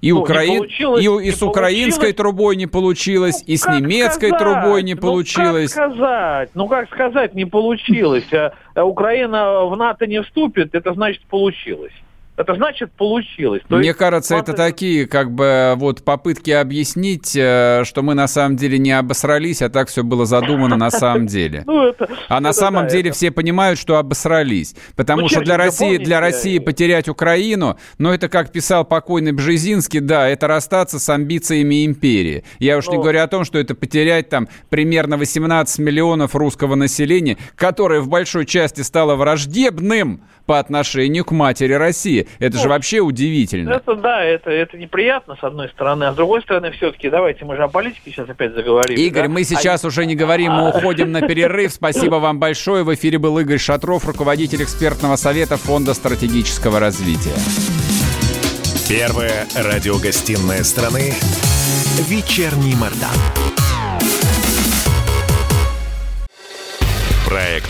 И, 0.00 0.12
ну, 0.12 0.20
Украин... 0.20 0.64
и, 0.64 1.28
и 1.28 1.30
с 1.30 1.42
украинской 1.42 2.12
трубой 2.12 2.56
не 2.56 2.66
получилось, 2.66 3.44
ну, 3.46 3.52
и 3.52 3.56
с 3.56 3.66
немецкой 3.66 4.28
сказать? 4.30 4.38
трубой 4.38 4.82
не 4.82 4.94
получилось. 4.94 5.74
Ну, 5.76 5.82
как 5.82 5.94
сказать? 5.94 6.50
Ну, 6.54 6.68
как 6.68 6.88
сказать, 6.88 7.34
не 7.34 7.44
получилось. 7.44 8.32
А, 8.32 8.54
а 8.74 8.84
Украина 8.84 9.66
в 9.66 9.76
НАТО 9.76 10.06
не 10.06 10.22
вступит, 10.22 10.74
это 10.74 10.94
значит 10.94 11.22
получилось. 11.26 11.92
Это 12.40 12.54
значит 12.54 12.90
получилось. 12.92 13.62
То 13.68 13.76
Мне 13.76 13.88
есть, 13.88 13.98
кажется, 13.98 14.36
это 14.36 14.54
такие 14.54 15.06
как 15.06 15.30
бы 15.30 15.74
вот 15.76 16.02
попытки 16.02 16.50
объяснить, 16.50 17.36
э, 17.36 17.82
что 17.84 18.02
мы 18.02 18.14
на 18.14 18.26
самом 18.28 18.56
деле 18.56 18.78
не 18.78 18.92
обосрались, 18.92 19.60
а 19.60 19.68
так 19.68 19.88
все 19.88 20.02
было 20.02 20.24
задумано 20.24 20.76
на 20.76 20.90
самом 20.90 21.26
деле. 21.26 21.64
Ну, 21.70 21.94
а 22.28 22.40
на 22.40 22.52
самом 22.52 22.88
деле 22.88 23.12
все 23.12 23.30
понимают, 23.30 23.78
что 23.78 23.96
обосрались. 23.96 24.74
Потому 24.96 25.22
ну, 25.22 25.28
что 25.28 25.40
для 25.40 25.56
России, 25.56 25.98
для 25.98 26.20
России 26.20 26.58
потерять 26.58 27.08
Украину, 27.08 27.78
ну 27.98 28.10
это 28.10 28.28
как 28.28 28.50
писал 28.50 28.84
покойный 28.84 29.32
Бжезинский, 29.32 30.00
да, 30.00 30.28
это 30.28 30.46
расстаться 30.48 30.98
с 30.98 31.08
амбициями 31.08 31.86
империи. 31.86 32.44
Я 32.58 32.78
уж 32.78 32.88
не 32.88 32.96
говорю 32.96 33.20
о 33.20 33.28
том, 33.28 33.44
что 33.44 33.58
это 33.58 33.74
потерять 33.74 34.28
там 34.30 34.48
примерно 34.68 35.16
18 35.16 35.78
миллионов 35.78 36.34
русского 36.34 36.74
населения, 36.74 37.36
которое 37.56 38.00
в 38.00 38.08
большой 38.08 38.46
части 38.46 38.80
стало 38.80 39.14
враждебным 39.14 40.22
по 40.50 40.58
отношению 40.58 41.24
к 41.24 41.30
матери 41.30 41.74
России. 41.74 42.26
Это 42.40 42.56
ну, 42.56 42.62
же 42.64 42.68
вообще 42.68 42.98
удивительно. 42.98 43.70
Это 43.70 43.94
да, 43.94 44.20
это, 44.24 44.50
это 44.50 44.76
неприятно, 44.76 45.36
с 45.40 45.44
одной 45.44 45.68
стороны. 45.68 46.02
А 46.02 46.12
с 46.12 46.16
другой 46.16 46.42
стороны, 46.42 46.72
все-таки, 46.72 47.08
давайте, 47.08 47.44
мы 47.44 47.54
же 47.54 47.62
о 47.62 47.68
политике 47.68 48.10
сейчас 48.10 48.28
опять 48.28 48.52
заговорим. 48.54 48.98
Игорь, 48.98 49.28
да? 49.28 49.32
мы 49.32 49.44
сейчас 49.44 49.84
а... 49.84 49.86
уже 49.86 50.06
не 50.06 50.16
говорим, 50.16 50.50
мы 50.50 50.70
уходим 50.70 51.12
на 51.12 51.20
перерыв. 51.20 51.70
Спасибо 51.70 52.16
вам 52.16 52.40
большое. 52.40 52.82
В 52.82 52.92
эфире 52.92 53.18
был 53.18 53.38
Игорь 53.38 53.58
Шатров, 53.58 54.04
руководитель 54.08 54.64
экспертного 54.64 55.14
совета 55.14 55.56
Фонда 55.56 55.94
стратегического 55.94 56.80
развития. 56.80 57.38
Первая 58.88 59.46
радиогостинная 59.54 60.64
страны 60.64 61.14
«Вечерний 62.08 62.74
Мордан». 62.74 63.14
Проект 67.24 67.69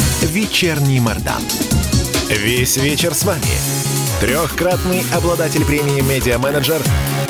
«Вечерний 0.21 0.99
Мордан». 0.99 1.41
Весь 2.29 2.77
вечер 2.77 3.15
с 3.15 3.25
вами. 3.25 3.41
Трехкратный 4.19 5.01
обладатель 5.15 5.65
премии 5.65 6.01
«Медиа-менеджер», 6.01 6.79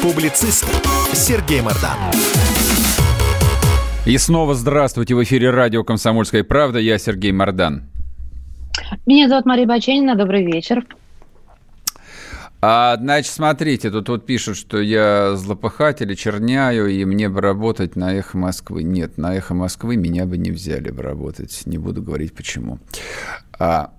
публицист 0.01 0.65
Сергей 1.13 1.61
Мардан. 1.61 1.97
И 4.05 4.17
снова 4.17 4.55
здравствуйте. 4.55 5.15
В 5.15 5.23
эфире 5.23 5.51
радио 5.51 5.85
«Комсомольская 5.85 6.43
правда». 6.43 6.79
Я 6.79 6.97
Сергей 6.97 7.31
Мардан. 7.31 7.89
Меня 9.05 9.29
зовут 9.29 9.45
Мария 9.45 9.65
Баченина. 9.65 10.15
Добрый 10.15 10.43
вечер. 10.43 10.83
А, 12.61 12.95
значит, 12.97 13.33
смотрите, 13.33 13.89
тут 13.89 14.09
вот 14.09 14.25
пишут, 14.25 14.55
что 14.55 14.79
я 14.79 15.35
злопыхатель, 15.35 16.15
черняю, 16.15 16.87
и 16.87 17.03
мне 17.05 17.27
бы 17.27 17.41
работать 17.41 17.95
на 17.95 18.13
«Эхо 18.13 18.37
Москвы». 18.37 18.83
Нет, 18.83 19.17
на 19.17 19.35
«Эхо 19.35 19.55
Москвы» 19.55 19.95
меня 19.95 20.25
бы 20.25 20.37
не 20.37 20.51
взяли 20.51 20.91
бы 20.91 21.01
работать. 21.01 21.63
Не 21.65 21.79
буду 21.79 22.03
говорить, 22.03 22.35
почему. 22.35 22.79
А, 23.57 23.93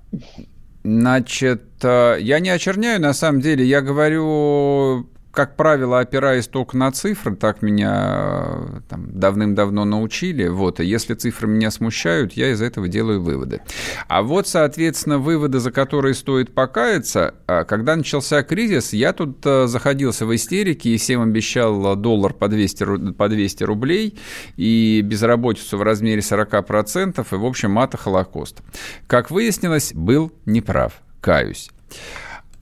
Значит, 0.85 1.85
э, 1.85 2.17
я 2.21 2.41
не 2.41 2.51
очерняю, 2.51 3.01
на 3.01 3.13
самом 3.13 3.41
деле, 3.41 3.65
я 3.65 3.83
говорю 3.83 5.09
как 5.33 5.57
правило, 5.57 6.01
опираясь 6.01 6.47
только 6.47 6.77
на 6.77 6.93
цифры, 6.93 7.35
так 7.35 7.63
меня 7.63 7.95
э, 8.05 8.81
там, 8.89 9.19
давным-давно 9.19 9.87
научили. 9.87 10.47
Вот, 10.47 10.79
и 10.79 10.85
если 10.85 11.15
цифры 11.15 11.49
меня 11.49 11.71
смущают, 11.71 12.35
я 12.35 12.53
из 12.53 12.61
этого 12.61 12.87
делаю 12.87 13.23
выводы. 13.23 13.63
А 14.09 14.23
вот, 14.23 14.47
соответственно, 14.47 15.19
выводы, 15.19 15.59
за 15.59 15.73
которые 15.73 16.15
стоит 16.15 16.55
покаяться, 16.55 17.35
а, 17.47 17.65
когда 17.65 17.97
начался 17.97 18.43
кризис, 18.43 18.93
я 18.93 19.15
тут 19.15 19.39
э, 19.47 19.67
заходился 19.69 20.27
в 20.27 20.35
истерике 20.35 20.91
и 20.91 20.99
всем 20.99 21.23
обещал 21.23 21.97
доллар 21.97 22.35
по 22.35 22.49
200, 22.49 23.13
по 23.13 23.29
200 23.31 23.65
рублей 23.65 24.19
и 24.57 25.01
безработицу 25.03 25.79
в 25.79 25.83
размере 25.83 26.21
40%, 26.21 27.27
и, 27.31 27.35
в 27.35 27.45
общем, 27.47 27.71
мата 27.71 27.97
Холокост. 27.97 28.61
Как 29.07 29.31
выяснилось, 29.31 29.95
был 29.95 30.31
неправ, 30.45 31.01
каюсь. 31.23 31.71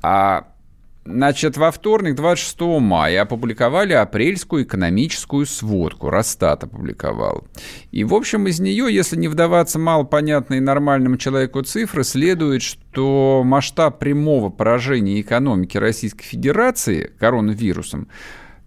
А 0.02 0.49
Значит, 1.12 1.56
во 1.56 1.70
вторник, 1.70 2.14
26 2.14 2.60
мая, 2.80 3.22
опубликовали 3.22 3.92
апрельскую 3.92 4.64
экономическую 4.64 5.44
сводку. 5.46 6.08
Росстат 6.08 6.64
опубликовал. 6.64 7.48
И, 7.90 8.04
в 8.04 8.14
общем, 8.14 8.46
из 8.46 8.60
нее, 8.60 8.86
если 8.90 9.16
не 9.16 9.28
вдаваться 9.28 9.78
малопонятные 9.78 10.60
нормальному 10.60 11.16
человеку 11.16 11.62
цифры, 11.62 12.04
следует, 12.04 12.62
что 12.62 13.42
масштаб 13.44 13.98
прямого 13.98 14.50
поражения 14.50 15.20
экономики 15.20 15.76
Российской 15.76 16.24
Федерации 16.24 17.10
коронавирусом 17.18 18.08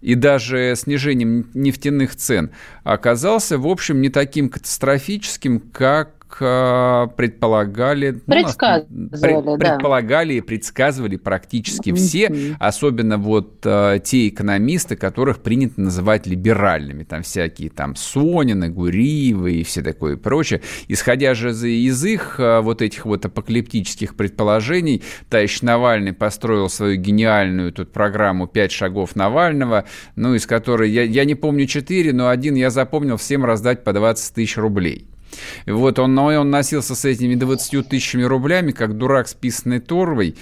и 0.00 0.14
даже 0.14 0.74
снижением 0.76 1.48
нефтяных 1.54 2.14
цен 2.14 2.50
оказался, 2.82 3.56
в 3.56 3.66
общем, 3.66 4.02
не 4.02 4.10
таким 4.10 4.50
катастрофическим, 4.50 5.60
как 5.60 6.23
предполагали... 6.38 8.12
Предсказывали, 8.12 8.86
ну, 8.90 9.58
предполагали 9.58 10.34
и 10.34 10.40
предсказывали 10.40 11.16
практически 11.16 11.92
все, 11.92 12.56
особенно 12.58 13.18
вот 13.18 13.60
э, 13.64 14.00
те 14.02 14.28
экономисты, 14.28 14.96
которых 14.96 15.40
принято 15.40 15.80
называть 15.80 16.26
либеральными, 16.26 17.04
там 17.04 17.22
всякие 17.22 17.70
там 17.70 17.96
Сонины, 17.96 18.68
Гуриевы 18.68 19.54
и 19.54 19.64
все 19.64 19.82
такое 19.82 20.16
прочее. 20.16 20.60
Исходя 20.88 21.34
же 21.34 21.50
из 21.50 22.04
их 22.04 22.36
э, 22.38 22.60
вот 22.60 22.82
этих 22.82 23.06
вот 23.06 23.24
апокалиптических 23.24 24.16
предположений, 24.16 25.02
товарищ 25.28 25.62
Навальный 25.62 26.12
построил 26.12 26.68
свою 26.68 26.96
гениальную 26.96 27.72
тут 27.72 27.92
программу 27.92 28.46
«Пять 28.46 28.72
шагов 28.72 29.16
Навального», 29.16 29.84
ну, 30.16 30.34
из 30.34 30.46
которой, 30.46 30.90
я, 30.90 31.02
я 31.02 31.24
не 31.24 31.34
помню 31.34 31.66
четыре, 31.66 32.12
но 32.12 32.28
один 32.28 32.54
я 32.54 32.70
запомнил 32.70 33.16
всем 33.16 33.44
раздать 33.44 33.84
по 33.84 33.92
20 33.92 34.34
тысяч 34.34 34.56
рублей. 34.56 35.08
Вот 35.66 35.98
он, 35.98 36.18
он 36.18 36.50
носился 36.50 36.94
с 36.94 37.04
этими 37.04 37.34
20 37.34 37.88
тысячами 37.88 38.22
рублями, 38.22 38.72
как 38.72 38.96
дурак 38.96 39.28
с 39.28 39.34
писаной 39.34 39.80
торвой. 39.80 40.36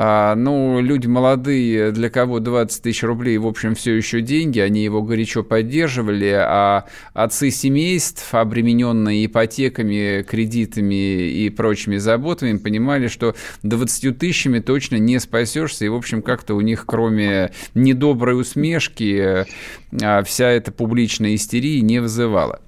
А, 0.00 0.34
ну, 0.34 0.80
люди 0.80 1.06
молодые, 1.06 1.92
для 1.92 2.10
кого 2.10 2.40
20 2.40 2.82
тысяч 2.82 3.02
рублей, 3.02 3.38
в 3.38 3.46
общем, 3.46 3.74
все 3.74 3.96
еще 3.96 4.20
деньги, 4.20 4.60
они 4.60 4.84
его 4.84 5.02
горячо 5.02 5.42
поддерживали, 5.42 6.30
а 6.36 6.84
отцы 7.14 7.50
семейств, 7.50 8.34
обремененные 8.34 9.24
ипотеками, 9.24 10.22
кредитами 10.22 11.28
и 11.30 11.48
прочими 11.48 11.96
заботами, 11.96 12.58
понимали, 12.58 13.08
что 13.08 13.34
20 13.62 14.18
тысячами 14.18 14.58
точно 14.60 14.96
не 14.96 15.18
спасешься, 15.18 15.86
и, 15.86 15.88
в 15.88 15.94
общем, 15.94 16.20
как-то 16.20 16.54
у 16.54 16.60
них, 16.60 16.84
кроме 16.86 17.52
недоброй 17.74 18.38
усмешки, 18.38 19.46
а, 20.02 20.22
вся 20.22 20.50
эта 20.50 20.70
публичная 20.70 21.34
истерия 21.34 21.80
не 21.80 22.00
вызывала. 22.00 22.60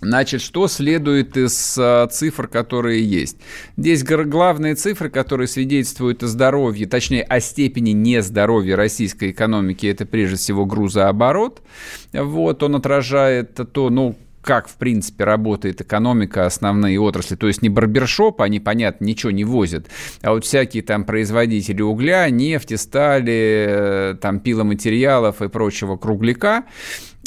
Значит, 0.00 0.42
что 0.42 0.68
следует 0.68 1.36
из 1.36 1.76
а, 1.78 2.06
цифр, 2.08 2.48
которые 2.48 3.02
есть? 3.02 3.38
Здесь 3.76 4.04
главные 4.04 4.74
цифры, 4.74 5.08
которые 5.08 5.48
свидетельствуют 5.48 6.22
о 6.22 6.26
здоровье, 6.26 6.86
точнее, 6.86 7.22
о 7.22 7.40
степени 7.40 7.90
нездоровья 7.90 8.76
российской 8.76 9.30
экономики, 9.30 9.86
это 9.86 10.04
прежде 10.04 10.36
всего 10.36 10.66
грузооборот. 10.66 11.62
Вот, 12.12 12.62
он 12.62 12.76
отражает 12.76 13.58
то, 13.72 13.90
ну, 13.90 14.16
как, 14.44 14.68
в 14.68 14.76
принципе, 14.76 15.24
работает 15.24 15.80
экономика, 15.80 16.44
основные 16.44 17.00
отрасли. 17.00 17.34
То 17.34 17.46
есть 17.46 17.62
не 17.62 17.70
барбершоп, 17.70 18.42
они, 18.42 18.60
понятно, 18.60 19.04
ничего 19.04 19.32
не 19.32 19.44
возят, 19.44 19.86
а 20.22 20.32
вот 20.32 20.44
всякие 20.44 20.82
там 20.82 21.04
производители 21.04 21.82
угля, 21.82 22.28
нефти, 22.28 22.74
стали, 22.74 23.66
э, 23.68 24.14
там 24.20 24.40
пиломатериалов 24.40 25.40
и 25.40 25.48
прочего 25.48 25.96
кругляка, 25.96 26.64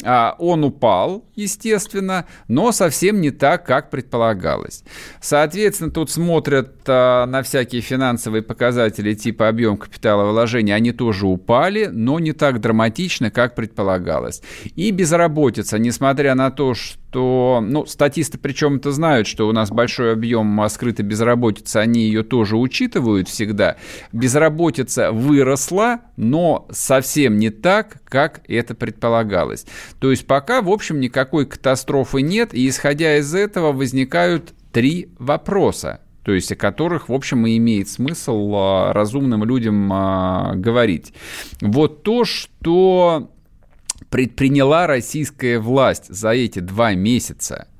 а, 0.04 0.36
он 0.38 0.64
упал, 0.64 1.24
естественно, 1.38 2.26
но 2.48 2.72
совсем 2.72 3.20
не 3.20 3.30
так, 3.30 3.64
как 3.64 3.90
предполагалось. 3.90 4.84
Соответственно, 5.20 5.90
тут 5.90 6.10
смотрят 6.10 6.72
а, 6.86 7.26
на 7.26 7.42
всякие 7.42 7.80
финансовые 7.80 8.42
показатели 8.42 9.14
типа 9.14 9.48
объем 9.48 9.76
капитала 9.76 10.30
вложения, 10.30 10.74
они 10.74 10.92
тоже 10.92 11.26
упали, 11.26 11.86
но 11.86 12.18
не 12.18 12.32
так 12.32 12.60
драматично, 12.60 13.30
как 13.30 13.54
предполагалось. 13.54 14.42
И 14.74 14.90
безработица, 14.90 15.78
несмотря 15.78 16.34
на 16.34 16.50
то, 16.50 16.74
что, 16.74 17.62
ну, 17.62 17.86
статисты 17.86 18.36
причем 18.38 18.76
это 18.76 18.92
знают, 18.92 19.26
что 19.26 19.48
у 19.48 19.52
нас 19.52 19.70
большой 19.70 20.12
объем 20.12 20.60
скрытой 20.68 21.04
безработицы, 21.04 21.76
они 21.76 22.02
ее 22.02 22.22
тоже 22.22 22.56
учитывают 22.56 23.28
всегда. 23.28 23.76
Безработица 24.12 25.12
выросла, 25.12 26.00
но 26.16 26.66
совсем 26.70 27.36
не 27.36 27.50
так, 27.50 27.98
как 28.04 28.40
это 28.48 28.74
предполагалось. 28.74 29.66
То 30.00 30.10
есть 30.10 30.26
пока, 30.26 30.62
в 30.62 30.70
общем, 30.70 31.00
никакой 31.28 31.46
катастрофы 31.46 32.22
нет, 32.22 32.54
и 32.54 32.68
исходя 32.68 33.18
из 33.18 33.34
этого 33.34 33.72
возникают 33.72 34.54
три 34.72 35.10
вопроса 35.18 36.00
то 36.24 36.34
есть 36.34 36.52
о 36.52 36.56
которых, 36.56 37.08
в 37.08 37.14
общем, 37.14 37.46
и 37.46 37.56
имеет 37.56 37.88
смысл 37.88 38.52
а, 38.54 38.92
разумным 38.92 39.44
людям 39.44 39.90
а, 39.90 40.52
говорить. 40.56 41.14
Вот 41.62 42.02
то, 42.02 42.26
что 42.26 43.30
предприняла 44.10 44.86
российская 44.86 45.58
власть 45.58 46.12
за 46.14 46.32
эти 46.32 46.58
два 46.58 46.92
месяца– 46.92 47.68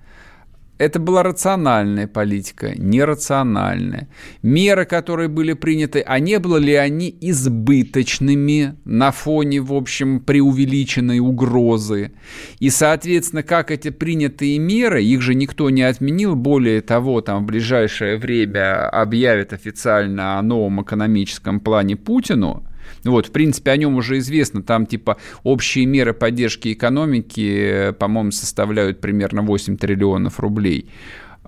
это 0.78 1.00
была 1.00 1.22
рациональная 1.22 2.06
политика, 2.06 2.72
нерациональная. 2.76 4.08
Меры, 4.42 4.84
которые 4.84 5.28
были 5.28 5.52
приняты, 5.52 6.02
а 6.06 6.20
не 6.20 6.38
были 6.38 6.58
ли 6.58 6.74
они 6.74 7.16
избыточными 7.20 8.76
на 8.84 9.10
фоне, 9.10 9.60
в 9.60 9.72
общем, 9.72 10.20
преувеличенной 10.20 11.18
угрозы? 11.18 12.12
И, 12.60 12.70
соответственно, 12.70 13.42
как 13.42 13.70
эти 13.70 13.90
принятые 13.90 14.58
меры, 14.58 15.02
их 15.02 15.20
же 15.20 15.34
никто 15.34 15.68
не 15.70 15.82
отменил, 15.82 16.36
более 16.36 16.80
того, 16.80 17.20
там 17.20 17.42
в 17.42 17.46
ближайшее 17.46 18.16
время 18.16 18.88
объявят 18.88 19.52
официально 19.52 20.38
о 20.38 20.42
новом 20.42 20.82
экономическом 20.82 21.58
плане 21.60 21.96
Путину, 21.96 22.67
вот, 23.04 23.26
в 23.26 23.30
принципе, 23.30 23.70
о 23.70 23.76
нем 23.76 23.96
уже 23.96 24.18
известно. 24.18 24.62
Там, 24.62 24.86
типа, 24.86 25.16
общие 25.42 25.86
меры 25.86 26.12
поддержки 26.12 26.72
экономики, 26.72 27.94
по-моему, 27.98 28.30
составляют 28.30 29.00
примерно 29.00 29.42
8 29.42 29.76
триллионов 29.76 30.40
рублей. 30.40 30.88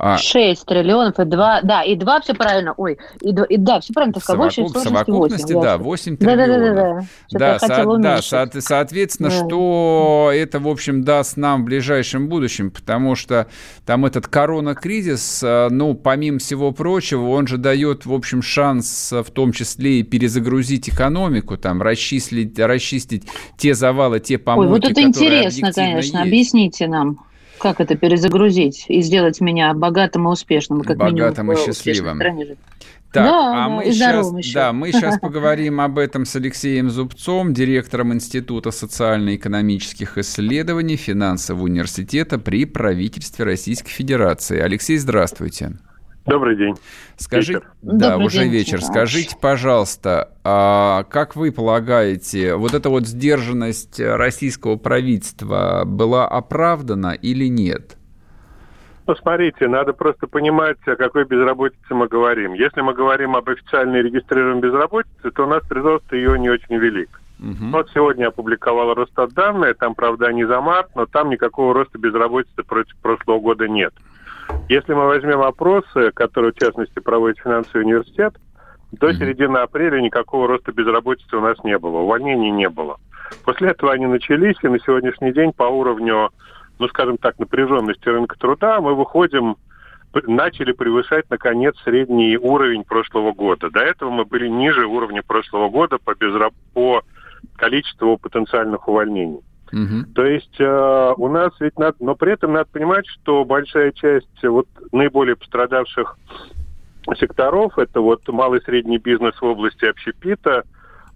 6 0.01 0.63
а. 0.63 0.67
триллионов 0.67 1.19
и 1.19 1.25
2, 1.25 1.61
да, 1.63 1.83
и 1.83 1.97
2, 1.97 2.21
все 2.21 2.35
правильно, 2.35 2.75
ой, 2.77 2.99
и, 3.21 3.31
и 3.31 3.57
да, 3.57 3.81
все 3.81 3.93
правильно, 3.93 4.15
ты 4.15 4.21
сказал, 4.21 4.49
в 4.49 4.53
совокупности, 4.53 5.53
8, 5.53 5.63
да, 5.63 5.79
8 5.79 6.17
триллионов. 6.17 7.07
Да, 7.33 7.59
да, 7.61 7.69
да, 7.69 7.75
да. 7.75 7.99
Да, 7.99 7.99
да, 7.99 8.23
со, 8.23 8.61
соответственно, 8.61 9.29
да. 9.29 9.37
что 9.37 10.31
это, 10.33 10.59
в 10.59 10.69
общем, 10.69 11.05
даст 11.05 11.37
нам 11.37 11.63
в 11.63 11.65
ближайшем 11.67 12.29
будущем, 12.29 12.71
потому 12.71 13.15
что 13.15 13.49
там 13.85 14.07
этот 14.07 14.27
корона-кризис, 14.27 15.43
э, 15.43 15.69
ну, 15.71 15.95
помимо 15.95 16.39
всего 16.39 16.73
прочего, 16.73 17.29
он 17.31 17.47
же 17.47 17.59
дает, 17.59 18.07
в 18.07 18.13
общем, 18.13 18.43
шанс 18.43 19.13
в 19.13 19.31
том 19.31 19.53
числе 19.53 20.01
и 20.01 20.03
перезагрузить 20.03 20.89
экономику, 20.89 21.57
там, 21.57 21.83
расчислить, 21.83 22.59
расчистить 22.59 23.25
те 23.57 23.75
завалы, 23.75 24.21
те 24.21 24.39
помойки, 24.39 24.71
Ой, 24.71 24.81
вот 24.81 24.91
это 24.91 25.03
интересно, 25.03 25.73
конечно, 25.73 26.19
есть. 26.19 26.27
объясните 26.27 26.87
нам 26.87 27.19
как 27.61 27.81
это 27.81 27.97
перезагрузить 27.97 28.87
и 28.89 29.01
сделать 29.03 29.41
меня 29.41 29.73
богатым 29.75 30.29
и 30.29 30.33
успешным, 30.33 30.81
как 30.83 30.97
богатым 30.97 31.47
минимум, 31.47 31.63
и 31.63 31.67
счастливым. 31.67 32.19
Так, 33.13 33.25
да, 33.25 33.65
а 33.65 33.69
мы 33.69 33.91
сейчас, 33.91 34.33
еще. 34.33 34.55
да, 34.55 34.73
мы 34.73 34.93
сейчас 34.93 35.19
поговорим 35.21 35.81
об 35.81 35.99
этом 35.99 36.25
с 36.25 36.37
Алексеем 36.37 36.91
Зубцом, 36.91 37.53
директором 37.53 38.15
Института 38.15 38.71
социально-экономических 38.71 40.17
исследований 40.17 40.95
Финансового 40.95 41.65
университета 41.65 42.39
при 42.39 42.67
правительстве 42.67 43.45
Российской 43.45 43.91
Федерации. 43.91 44.61
Алексей, 44.61 44.97
здравствуйте. 44.97 45.73
Добрый 46.27 46.57
день. 46.57 46.75
Скажите, 47.17 47.55
вечер. 47.55 47.71
да, 47.83 48.11
Добрый 48.11 48.27
уже 48.27 48.39
день, 48.41 48.53
вечер. 48.53 48.79
Да. 48.81 48.87
Скажите, 48.87 49.37
пожалуйста, 49.41 50.33
а 50.45 51.05
как 51.05 51.35
вы 51.35 51.51
полагаете, 51.51 52.55
вот 52.57 52.75
эта 52.75 52.91
вот 52.91 53.07
сдержанность 53.07 53.99
российского 53.99 54.77
правительства 54.77 55.85
была 55.87 56.29
оправдана 56.29 57.13
или 57.13 57.47
нет? 57.47 57.97
Ну, 59.07 59.17
смотрите, 59.17 59.67
надо 59.67 59.93
просто 59.93 60.29
понимать, 60.29 60.77
о 60.87 60.95
какой 60.95 61.25
безработице 61.25 61.95
мы 61.95 62.07
говорим. 62.07 62.53
Если 62.53 62.81
мы 62.81 62.95
говорим 62.95 63.35
об 63.35 63.49
официальной 63.49 64.03
регистрируемой 64.03 64.63
безработице, 64.63 65.31
то 65.35 65.45
у 65.45 65.49
нас 65.49 65.67
прирост 65.67 66.13
ее 66.13 66.39
не 66.39 66.49
очень 66.49 66.77
велик. 66.77 67.21
Угу. 67.41 67.71
Вот 67.73 67.91
сегодня 67.93 68.29
опубликовала 68.29 68.95
Росстат 68.95 69.33
данные, 69.33 69.75
там, 69.75 69.95
правда, 69.95 70.31
не 70.33 70.45
за 70.45 70.61
март, 70.61 70.95
но 70.95 71.07
там 71.07 71.31
никакого 71.31 71.75
роста 71.75 71.99
безработицы 71.99 72.63
против 72.63 72.95
прошлого 72.99 73.41
года 73.41 73.67
нет. 73.67 73.95
Если 74.69 74.95
мы 74.95 75.07
возьмем 75.07 75.41
опросы, 75.41 76.13
которые, 76.13 76.53
в 76.53 76.57
частности, 76.57 77.01
проводит 77.01 77.39
финансовый 77.39 77.83
университет, 77.83 78.35
до 78.93 79.13
середины 79.13 79.59
апреля 79.59 80.01
никакого 80.01 80.49
роста 80.49 80.73
безработицы 80.73 81.37
у 81.37 81.41
нас 81.41 81.63
не 81.65 81.79
было, 81.79 81.99
увольнений 81.99 82.51
не 82.51 82.69
было. 82.69 82.99
После 83.45 83.71
этого 83.71 83.93
они 83.93 84.07
начались, 84.07 84.57
и 84.63 84.69
на 84.69 84.79
сегодняшний 84.81 85.33
день 85.33 85.53
по 85.53 85.65
уровню, 85.65 86.31
ну, 86.79 86.89
скажем 86.89 87.19
так, 87.19 87.39
напряженности 87.39 88.09
рынка 88.09 88.37
труда 88.39 88.81
мы 88.81 88.95
выходим, 88.95 89.57
начали 90.27 90.73
превышать, 90.73 91.25
наконец, 91.31 91.77
средний 91.85 92.37
уровень 92.37 92.85
прошлого 92.85 93.33
года. 93.33 93.71
До 93.71 93.81
этого 93.81 94.11
мы 94.11 94.25
были 94.25 94.49
ниже 94.49 94.87
уровня 94.87 95.23
прошлого 95.23 95.69
года 95.69 95.99
по, 95.99 96.15
безраб... 96.15 96.53
по 96.75 97.03
количеству 97.57 98.19
потенциальных 98.19 98.89
увольнений. 98.89 99.41
Угу. 99.73 100.13
То 100.15 100.25
есть 100.25 100.61
э, 100.61 101.15
у 101.17 101.29
нас 101.29 101.53
ведь 101.61 101.79
надо, 101.79 101.97
но 102.01 102.15
при 102.15 102.33
этом 102.33 102.53
надо 102.53 102.69
понимать, 102.71 103.07
что 103.07 103.45
большая 103.45 103.93
часть 103.93 104.43
вот 104.43 104.67
наиболее 104.93 105.37
пострадавших 105.37 106.19
секторов 107.19 107.79
это 107.79 108.01
вот 108.01 108.27
малый 108.29 108.61
и 108.61 108.65
средний 108.65 108.99
бизнес 108.99 109.35
в 109.41 109.45
области 109.45 109.85
общепита, 109.85 110.65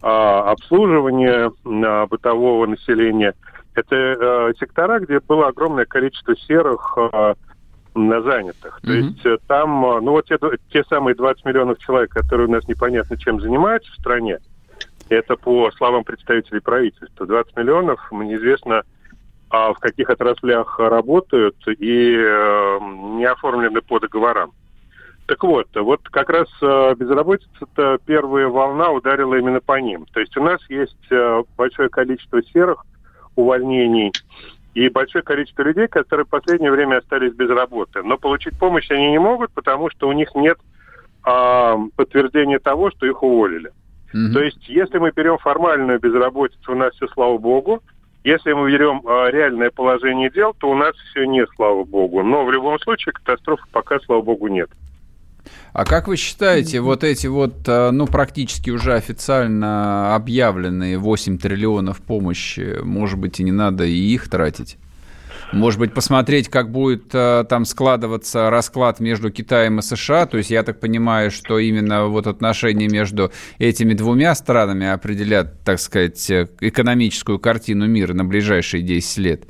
э, 0.03 0.07
обслуживания 0.07 1.51
э, 1.51 2.07
бытового 2.07 2.67
населения. 2.67 3.35
Это 3.75 3.97
э, 3.97 4.53
сектора, 4.61 5.01
где 5.01 5.19
было 5.21 5.49
огромное 5.49 5.85
количество 5.85 6.37
серых 6.37 6.97
э, 6.97 7.35
на 7.95 8.23
занятых. 8.23 8.81
То 8.83 8.93
mm 8.93 8.97
есть 8.97 9.27
э, 9.27 9.37
там, 9.47 9.85
э, 9.85 10.01
ну 10.01 10.13
вот 10.13 10.27
те, 10.27 10.39
те 10.71 10.85
самые 10.85 11.15
20 11.15 11.45
миллионов 11.45 11.79
человек, 11.79 12.11
которые 12.11 12.49
у 12.49 12.51
нас 12.51 12.67
непонятно 12.69 13.17
чем 13.17 13.41
занимаются 13.41 13.91
в 13.93 13.97
стране, 13.97 14.39
это 15.09 15.37
по 15.37 15.71
словам 15.73 16.05
представителей 16.05 16.61
правительства. 16.61 17.27
20 17.27 17.57
миллионов, 17.57 18.01
неизвестно, 18.13 18.83
а 19.51 19.73
в 19.73 19.79
каких 19.79 20.11
отраслях 20.11 20.79
работают 20.79 21.57
и 21.67 22.17
э, 22.17 22.79
не 23.17 23.25
оформлены 23.25 23.81
по 23.83 24.01
договорам. 24.01 24.53
Так 25.27 25.43
вот, 25.43 25.69
вот 25.75 26.01
как 26.11 26.29
раз 26.29 26.49
э, 26.61 26.95
безработица-то 26.97 27.99
первая 28.05 28.49
волна 28.49 28.91
ударила 28.91 29.35
именно 29.37 29.61
по 29.61 29.81
ним. 29.81 30.07
То 30.13 30.21
есть 30.21 30.37
у 30.37 30.43
нас 30.43 30.61
есть 30.69 31.11
э, 31.11 31.43
большое 31.57 31.89
количество 31.89 32.43
серых 32.43 32.85
увольнений 33.35 34.13
и 34.75 34.89
большое 34.89 35.23
количество 35.23 35.63
людей, 35.63 35.89
которые 35.89 36.27
в 36.27 36.31
последнее 36.31 36.71
время 36.71 36.99
остались 36.99 37.33
без 37.33 37.49
работы. 37.49 38.03
Но 38.03 38.19
получить 38.19 38.59
помощь 38.59 38.91
они 38.91 39.13
не 39.13 39.19
могут, 39.19 39.51
потому 39.53 39.89
что 39.89 40.09
у 40.09 40.13
них 40.13 40.35
нет 40.35 40.59
э, 41.27 41.77
подтверждения 41.97 42.59
того, 42.59 42.91
что 42.91 43.07
их 43.07 43.23
уволили. 43.23 43.73
Угу. 44.15 44.33
То 44.33 44.41
есть, 44.45 44.69
если 44.69 44.99
мы 44.99 45.11
берем 45.11 45.39
формальную 45.39 45.99
безработицу, 45.99 46.73
у 46.73 46.77
нас 46.77 46.95
все, 46.95 47.09
слава 47.09 47.37
богу. 47.37 47.83
Если 48.23 48.53
мы 48.53 48.71
берем 48.71 49.03
э, 49.05 49.31
реальное 49.33 49.71
положение 49.71 50.31
дел, 50.31 50.55
то 50.55 50.71
у 50.71 50.75
нас 50.75 50.95
все 50.97 51.25
не, 51.27 51.45
слава 51.57 51.85
богу. 51.85 52.23
Но 52.23 52.45
в 52.45 52.53
любом 52.53 52.79
случае 52.79 53.13
катастрофы 53.13 53.65
пока, 53.73 53.99
слава 54.01 54.23
богу, 54.23 54.47
нет. 54.47 54.71
А 55.73 55.85
как 55.85 56.07
вы 56.07 56.17
считаете, 56.17 56.81
вот 56.81 57.05
эти 57.05 57.27
вот, 57.27 57.55
а, 57.67 57.91
ну, 57.91 58.07
практически 58.07 58.71
уже 58.71 58.95
официально 58.95 60.15
объявленные 60.15 60.97
8 60.97 61.37
триллионов 61.37 62.01
помощи, 62.01 62.79
может 62.83 63.19
быть, 63.19 63.41
и 63.41 63.45
не 63.45 63.53
надо 63.53 63.85
и 63.85 63.93
их 63.93 64.31
тратить? 64.31 64.79
Может 65.53 65.79
быть, 65.79 65.95
посмотреть, 65.95 66.49
как 66.49 66.71
будет 66.71 67.15
э, 67.15 67.45
там 67.49 67.65
складываться 67.65 68.51
расклад 68.51 69.01
между 69.01 69.31
Китаем 69.31 69.79
и 69.79 69.83
США. 69.83 70.27
То 70.27 70.39
есть 70.39 70.51
я 70.51 70.63
так 70.63 70.81
понимаю, 70.81 71.31
что 71.31 71.59
именно 71.59 72.07
вот 72.07 72.27
отношения 72.27 72.89
между 72.89 73.31
этими 73.59 73.95
двумя 73.95 74.35
странами 74.35 74.87
определят, 74.87 75.63
так 75.65 75.79
сказать, 75.79 76.31
э, 76.31 76.49
экономическую 76.61 77.39
картину 77.39 77.87
мира 77.87 78.15
на 78.15 78.25
ближайшие 78.25 78.83
10 78.83 79.19
лет. 79.19 79.45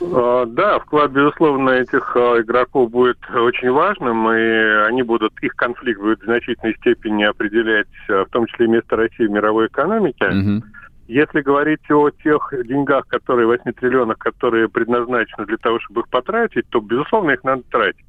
А, 0.00 0.46
да, 0.46 0.78
вклад, 0.78 1.10
безусловно, 1.12 1.70
этих 1.70 2.16
игроков 2.16 2.90
будет 2.90 3.18
очень 3.30 3.70
важным, 3.70 4.30
и 4.30 4.86
они 4.88 5.02
будут, 5.02 5.32
их 5.42 5.54
конфликт 5.54 6.00
будет 6.00 6.20
в 6.20 6.24
значительной 6.24 6.74
степени 6.76 7.24
определять, 7.24 7.88
в 8.08 8.26
том 8.30 8.46
числе 8.46 8.68
место 8.68 8.96
России 8.96 9.26
в 9.26 9.30
мировой 9.30 9.66
экономике. 9.66 10.26
Угу. 10.26 10.62
Если 11.08 11.40
говорить 11.40 11.90
о 11.90 12.10
тех 12.10 12.52
деньгах, 12.66 13.06
которые, 13.08 13.46
8 13.46 13.72
триллионах, 13.72 14.18
которые 14.18 14.68
предназначены 14.68 15.46
для 15.46 15.56
того, 15.56 15.80
чтобы 15.80 16.02
их 16.02 16.08
потратить, 16.08 16.68
то, 16.70 16.80
безусловно, 16.80 17.32
их 17.32 17.44
надо 17.44 17.62
тратить. 17.70 18.04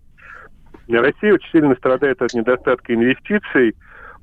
Россия 0.88 1.34
очень 1.34 1.52
сильно 1.52 1.76
страдает 1.76 2.22
от 2.22 2.34
недостатка 2.34 2.94
инвестиций, 2.94 3.76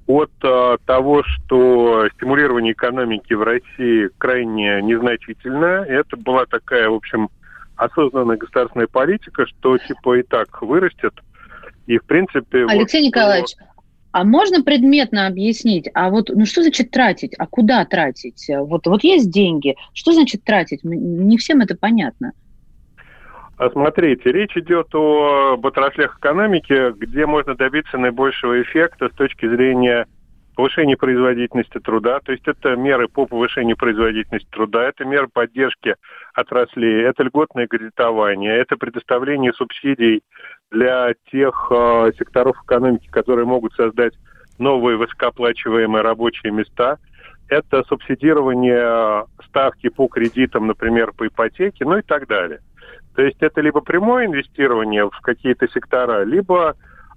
от 0.07 0.31
а, 0.43 0.77
того, 0.87 1.23
что 1.25 2.09
стимулирование 2.15 2.73
экономики 2.73 3.33
в 3.33 3.43
России 3.43 4.11
крайне 4.19 4.83
незначительное. 4.83 5.85
Это 5.85 6.17
была 6.17 6.47
такая, 6.47 6.89
в 6.89 6.95
общем, 6.95 7.29
осознанная 7.77 8.37
государственная 8.37 8.89
политика, 8.89 9.47
что 9.47 9.79
типа 9.79 10.19
и 10.19 10.23
так 10.23 10.63
вырастет. 10.63 11.15
И 11.87 11.99
в 11.99 12.05
принципе... 12.05 12.67
Алексей 12.69 13.01
вот, 13.03 13.07
Николаевич, 13.07 13.51
а 14.13 14.25
можно 14.25 14.63
предметно 14.63 15.27
объяснить, 15.27 15.89
а 15.95 16.11
вот 16.11 16.31
ну 16.31 16.45
что 16.45 16.63
значит 16.63 16.91
тратить, 16.91 17.35
а 17.39 17.47
куда 17.47 17.85
тратить? 17.85 18.47
Вот, 18.49 18.87
вот 18.87 19.05
есть 19.05 19.31
деньги, 19.31 19.77
что 19.95 20.13
значит 20.13 20.45
тратить? 20.45 20.81
Не 20.83 21.37
всем 21.39 21.61
это 21.61 21.77
понятно. 21.77 22.33
А 23.57 23.69
смотрите, 23.71 24.33
речь 24.33 24.57
идет 24.57 24.95
о 24.95 25.59
отраслях 25.63 26.19
экономики, 26.19 26.93
где 26.97 27.27
можно 27.27 27.55
добиться 27.55 27.99
наибольшего 27.99 28.63
эффекта 28.63 29.11
с 29.11 29.13
точки 29.13 29.47
зрения 29.47 30.07
повышения 30.57 30.97
производительности 30.97 31.79
труда. 31.79 32.21
То 32.25 32.33
есть 32.33 32.49
это 32.49 32.75
меры 32.77 33.09
по 33.09 33.27
повышению 33.27 33.77
производительности 33.77 34.49
труда, 34.51 34.89
это 34.89 35.05
меры 35.05 35.29
поддержки 35.33 35.95
отраслей, 36.35 37.03
это 37.03 37.23
льготное 37.23 37.67
кредитование, 37.67 38.57
это 38.57 38.77
предоставление 38.77 39.53
субсидий 39.53 40.23
для 40.71 41.15
тех 41.31 41.71
э, 41.71 42.13
секторов 42.19 42.57
экономики, 42.65 43.09
которые 43.11 43.47
могут 43.47 43.75
создать 43.75 44.15
новые 44.59 44.97
высокооплачиваемые 44.97 46.03
рабочие 46.03 46.53
места. 46.53 46.99
Это 47.49 47.83
субсидирование 47.89 49.27
ставки 49.49 49.89
по 49.89 50.07
кредитам, 50.07 50.69
например, 50.69 51.13
по 51.13 51.27
ипотеке, 51.27 51.85
ну 51.85 51.99
и 51.99 52.03
так 52.03 52.29
далее. 52.29 52.61
То 53.17 53.23
есть 53.23 53.39
это 53.41 53.61
либо 53.61 53.81
прямое 53.81 54.27
инвестирование 54.27 55.07
в 55.07 55.21
какие-то 55.21 55.69
сектора, 55.69 56.23
либо 56.23 56.77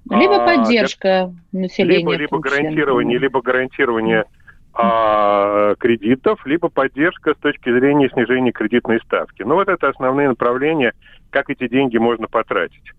либо 0.09 0.43
а, 0.43 0.45
поддержка 0.45 1.07
это, 1.07 1.35
населения. 1.51 1.99
Либо, 1.99 2.15
либо 2.15 2.39
гарантирование, 2.39 3.19
либо 3.19 3.41
гарантирование 3.41 4.25
а, 4.73 5.75
кредитов, 5.75 6.45
либо 6.45 6.69
поддержка 6.69 7.35
с 7.35 7.37
точки 7.37 7.71
зрения 7.71 8.09
снижения 8.09 8.51
кредитной 8.51 8.99
ставки. 9.01 9.43
Ну 9.43 9.55
вот 9.55 9.69
это 9.69 9.87
основные 9.87 10.29
направления, 10.29 10.93
как 11.29 11.49
эти 11.49 11.67
деньги 11.67 11.97
можно 11.97 12.27
потратить. 12.27 12.91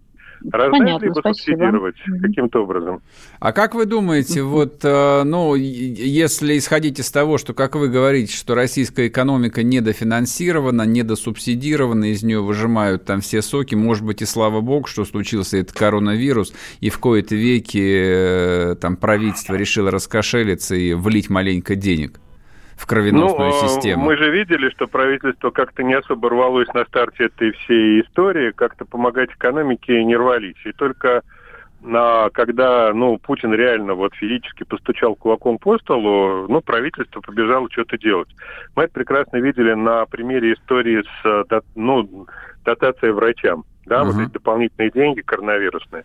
Раздать 0.53 0.79
Понятно, 0.79 1.05
либо 1.07 1.21
спасибо. 1.21 1.57
субсидировать 1.57 1.95
каким-то 2.21 2.63
образом. 2.63 3.01
А 3.41 3.53
как 3.53 3.75
вы 3.75 3.87
думаете, 3.87 4.43
вот, 4.43 4.81
э, 4.85 5.23
ну, 5.25 5.55
если 5.55 6.59
исходить 6.59 6.99
из 6.99 7.11
того, 7.11 7.39
что, 7.39 7.55
как 7.55 7.77
вы 7.77 7.89
говорите, 7.89 8.35
что 8.35 8.55
российская 8.55 9.09
экономика 9.09 9.63
недофинансирована, 9.63 10.83
недосубсидирована, 10.83 12.13
из 12.13 12.23
нее 12.23 12.43
выжимают 12.43 13.07
там 13.07 13.23
все 13.23 13.41
соки, 13.41 13.75
может 13.75 14.05
быть, 14.05 14.21
и 14.21 14.27
слава 14.27 14.61
богу, 14.61 14.87
что 14.87 15.07
случился 15.07 15.57
этот 15.57 15.77
коронавирус, 15.77 16.53
и 16.81 16.91
в 16.91 16.99
кои-то 16.99 17.35
веки 17.35 17.83
э, 17.83 18.77
там 18.79 18.97
правительство 18.97 19.55
решило 19.55 19.91
раскошелиться 19.91 20.75
и 20.75 20.93
влить 20.93 21.31
маленько 21.31 21.75
денег? 21.75 22.21
В 22.77 22.87
кровеносную 22.87 23.51
ну, 23.51 23.69
систему. 23.69 24.05
Мы 24.05 24.17
же 24.17 24.31
видели, 24.31 24.69
что 24.71 24.87
правительство 24.87 25.51
как-то 25.51 25.83
не 25.83 25.95
особо 25.95 26.31
рвалось 26.31 26.69
на 26.75 26.85
старте 26.85 27.25
этой 27.25 27.53
всей 27.53 28.03
истории, 28.03 28.53
как-то 28.53 28.85
помогать 28.85 29.31
экономике 29.31 30.03
не 30.05 30.17
рвались. 30.17 30.57
И 30.65 30.73
только 30.73 31.23
на, 31.83 32.31
когда 32.31 32.93
ну, 32.93 33.19
Путин 33.19 33.53
реально 33.55 33.95
вот 33.95 34.15
физически 34.15 34.65
постучал 34.65 35.15
кулаком 35.15 35.59
по 35.59 35.79
столу, 35.79 36.49
ну, 36.49 36.61
правительство 36.61 37.21
побежало 37.21 37.69
что-то 37.71 37.99
делать. 37.99 38.29
Мы 38.75 38.85
это 38.85 38.95
прекрасно 38.95 39.37
видели 39.37 39.75
на 39.75 40.07
примере 40.07 40.55
истории 40.55 41.03
с 41.23 41.65
ну, 41.75 42.27
дотацией 42.65 43.13
врачам. 43.13 43.65
Да, 43.87 44.01
uh-huh. 44.01 44.13
вот 44.13 44.23
эти 44.23 44.33
дополнительные 44.33 44.91
деньги 44.91 45.21
коронавирусные. 45.21 46.05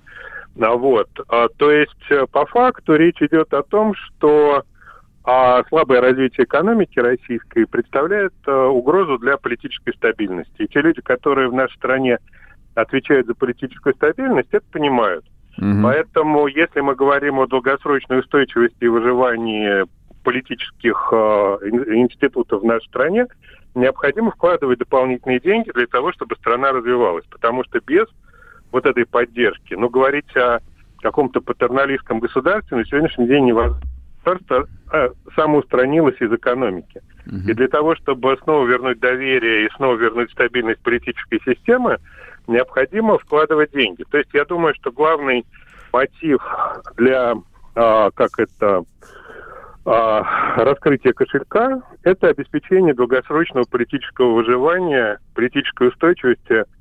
А 0.59 0.76
вот, 0.76 1.07
а, 1.30 1.47
то 1.55 1.72
есть 1.72 2.11
э, 2.11 2.26
по 2.30 2.45
факту 2.45 2.95
речь 2.95 3.22
идет 3.22 3.53
о 3.53 3.63
том, 3.63 3.93
что 3.95 4.63
а 5.24 5.63
слабое 5.65 6.01
развитие 6.01 6.45
экономики 6.45 6.97
российской 6.99 7.65
представляет 7.65 8.34
э, 8.47 8.51
угрозу 8.51 9.17
для 9.17 9.38
политической 9.38 9.93
стабильности. 9.93 10.61
И 10.61 10.67
те 10.67 10.82
люди, 10.82 11.01
которые 11.01 11.49
в 11.49 11.53
нашей 11.53 11.76
стране 11.76 12.20
отвечают 12.76 13.28
за 13.28 13.36
политическую 13.36 13.93
стабильность, 13.95 14.49
это 14.51 14.65
понимают. 14.72 15.26
Угу. 15.57 15.84
Поэтому, 15.84 16.47
если 16.47 16.80
мы 16.80 16.95
говорим 16.95 17.39
о 17.39 17.47
долгосрочной 17.47 18.20
устойчивости 18.20 18.78
и 18.80 18.88
выживании 18.88 19.86
политических 20.24 21.09
э, 21.11 21.15
институтов 21.95 22.61
в 22.61 22.65
нашей 22.65 22.88
стране, 22.88 23.28
необходимо 23.76 24.32
вкладывать 24.32 24.80
дополнительные 24.80 25.39
деньги 25.39 25.72
для 25.72 25.88
того, 25.88 26.13
чтобы 26.13 26.36
страна 26.38 26.72
развивалась. 26.72 27.26
Потому 27.30 27.63
что 27.65 27.80
без 27.86 28.07
вот 28.72 28.86
этой 28.86 29.05
поддержки, 29.05 29.74
ну, 29.74 29.89
говорить 29.89 30.36
о 30.38 30.59
каком-то 31.01 31.41
патерналистском 31.41 32.20
государстве 32.20 32.78
на 32.78 32.86
сегодняшний 32.86 33.28
день 33.28 33.45
невозможно 33.45 33.86
государство 34.24 34.67
а, 34.91 35.09
самоустранилось 35.36 36.20
из 36.20 36.32
экономики. 36.32 37.01
Угу. 37.26 37.49
И 37.49 37.53
для 37.53 37.67
того, 37.67 37.95
чтобы 37.95 38.38
снова 38.43 38.65
вернуть 38.65 38.99
доверие 38.99 39.65
и 39.65 39.70
снова 39.76 39.95
вернуть 39.95 40.32
стабильность 40.32 40.82
политической 40.82 41.39
системы, 41.45 41.97
необходимо 42.47 43.17
вкладывать 43.17 43.72
деньги. 43.72 44.03
То 44.09 44.17
есть 44.17 44.30
я 44.34 44.45
думаю, 44.45 44.74
что 44.76 44.91
главный 44.91 45.45
мотив 45.93 46.41
для, 46.97 47.36
а, 47.76 48.11
как 48.11 48.32
это, 48.38 48.84
а, 49.86 50.63
раскрытия 50.63 51.13
кошелька– 51.13 51.82
это 52.03 52.28
обеспечение 52.28 52.93
долгосрочного 52.93 53.65
политического 53.70 54.34
выживания, 54.34 55.20
политической 55.34 55.89
устойчивости– 55.89 56.63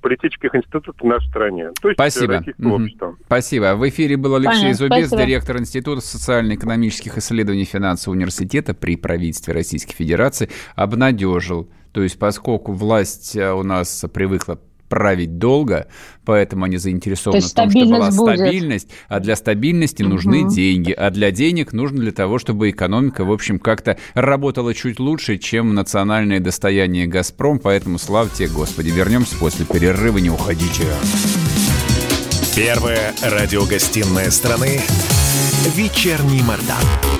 политических 0.00 0.54
институтах 0.54 0.94
в 1.00 1.04
нашей 1.04 1.28
стране. 1.28 1.70
То 1.80 1.88
есть 1.88 1.96
Спасибо. 1.96 2.44
Угу. 2.58 3.16
Спасибо. 3.26 3.74
В 3.76 3.88
эфире 3.88 4.16
был 4.16 4.34
Алексей 4.34 4.60
Понятно. 4.60 4.74
Зубец, 4.74 5.06
Спасибо. 5.08 5.26
директор 5.26 5.58
Института 5.58 6.00
социально-экономических 6.00 7.18
исследований 7.18 7.64
финансового 7.64 8.16
университета 8.16 8.74
при 8.74 8.96
правительстве 8.96 9.54
Российской 9.54 9.94
Федерации, 9.94 10.48
обнадежил. 10.74 11.70
То 11.92 12.02
есть 12.02 12.18
поскольку 12.18 12.72
власть 12.72 13.34
э, 13.36 13.52
у 13.52 13.62
нас 13.62 14.04
привыкла 14.12 14.60
править 14.90 15.38
долго, 15.38 15.86
поэтому 16.26 16.66
они 16.66 16.76
заинтересованы 16.76 17.40
в 17.40 17.52
том, 17.54 17.70
чтобы 17.70 17.86
была 17.86 18.10
будет. 18.10 18.38
стабильность, 18.38 18.88
а 19.08 19.20
для 19.20 19.36
стабильности 19.36 20.02
угу. 20.02 20.10
нужны 20.10 20.50
деньги, 20.50 20.92
а 20.92 21.10
для 21.10 21.30
денег 21.30 21.72
нужно 21.72 22.00
для 22.00 22.12
того, 22.12 22.38
чтобы 22.38 22.68
экономика, 22.68 23.24
в 23.24 23.32
общем, 23.32 23.58
как-то 23.58 23.96
работала 24.12 24.74
чуть 24.74 24.98
лучше, 24.98 25.38
чем 25.38 25.74
национальное 25.74 26.40
достояние 26.40 27.06
«Газпром», 27.06 27.58
поэтому 27.60 27.98
славьте 27.98 28.48
Господи. 28.48 28.90
Вернемся 28.90 29.36
после 29.36 29.64
перерыва, 29.64 30.18
не 30.18 30.28
уходите. 30.28 30.84
Первая 32.56 33.14
радиогостинная 33.22 34.30
страны 34.30 34.80
«Вечерний 35.76 36.42
Мордан». 36.42 37.19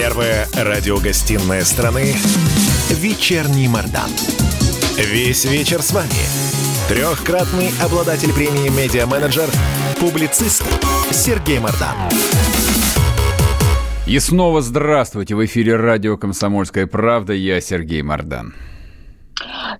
Первая 0.00 0.46
радиогостинная 0.54 1.64
страны 1.64 2.14
«Вечерний 2.88 3.66
Мордан». 3.66 4.08
Весь 4.96 5.44
вечер 5.44 5.82
с 5.82 5.90
вами. 5.90 6.08
Трехкратный 6.88 7.70
обладатель 7.82 8.32
премии 8.32 8.68
«Медиа-менеджер», 8.68 9.48
публицист 9.98 10.62
Сергей 11.10 11.58
Мордан. 11.58 11.96
И 14.06 14.20
снова 14.20 14.62
здравствуйте. 14.62 15.34
В 15.34 15.44
эфире 15.44 15.74
радио 15.74 16.16
«Комсомольская 16.16 16.86
правда». 16.86 17.32
Я 17.32 17.60
Сергей 17.60 18.02
Мордан. 18.02 18.54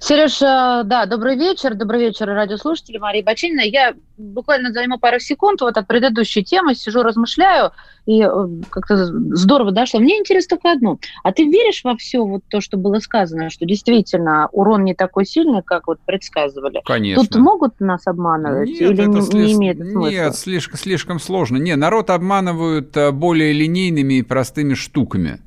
Сереж, 0.01 0.39
да, 0.39 1.07
добрый 1.07 1.37
вечер. 1.37 1.75
Добрый 1.75 2.01
вечер, 2.01 2.27
радиослушатели. 2.27 2.99
Мария 2.99 3.23
Бачинина. 3.23 3.61
Я 3.61 3.95
буквально 4.19 4.73
займу 4.73 4.99
пару 4.99 5.19
секунд 5.19 5.61
вот 5.61 5.77
от 5.77 5.87
предыдущей 5.87 6.43
темы, 6.43 6.75
сижу, 6.75 7.03
размышляю, 7.03 7.73
и 8.07 8.23
э, 8.23 8.49
как-то 8.71 8.97
здорово 9.37 9.71
дошло. 9.71 10.01
Мне 10.01 10.19
интересно 10.19 10.57
только 10.57 10.73
одно. 10.73 10.99
А 11.23 11.33
ты 11.33 11.45
веришь 11.45 11.83
во 11.85 11.97
все 11.97 12.21
вот 12.25 12.43
то, 12.49 12.61
что 12.61 12.77
было 12.77 12.99
сказано, 12.99 13.51
что 13.51 13.65
действительно 13.65 14.49
урон 14.53 14.85
не 14.85 14.95
такой 14.95 15.25
сильный, 15.25 15.63
как 15.63 15.87
вот 15.87 16.01
предсказывали? 16.05 16.81
Конечно. 16.85 17.25
Тут 17.25 17.37
могут 17.37 17.81
нас 17.81 18.07
обманывать 18.07 18.69
Нет, 18.69 18.81
или 18.81 19.05
не, 19.05 19.21
слиш- 19.21 19.45
не 19.45 19.53
имеет 19.55 19.79
смысла? 19.79 20.09
Нет, 20.09 20.37
слишком, 20.37 20.79
слишком 20.79 21.21
сложно. 21.21 21.57
Не, 21.59 21.77
народ 21.77 22.11
обманывают 22.11 22.97
э, 22.97 23.13
более 23.13 23.53
линейными 23.53 24.15
и 24.15 24.23
простыми 24.23 24.75
штуками. 24.75 25.41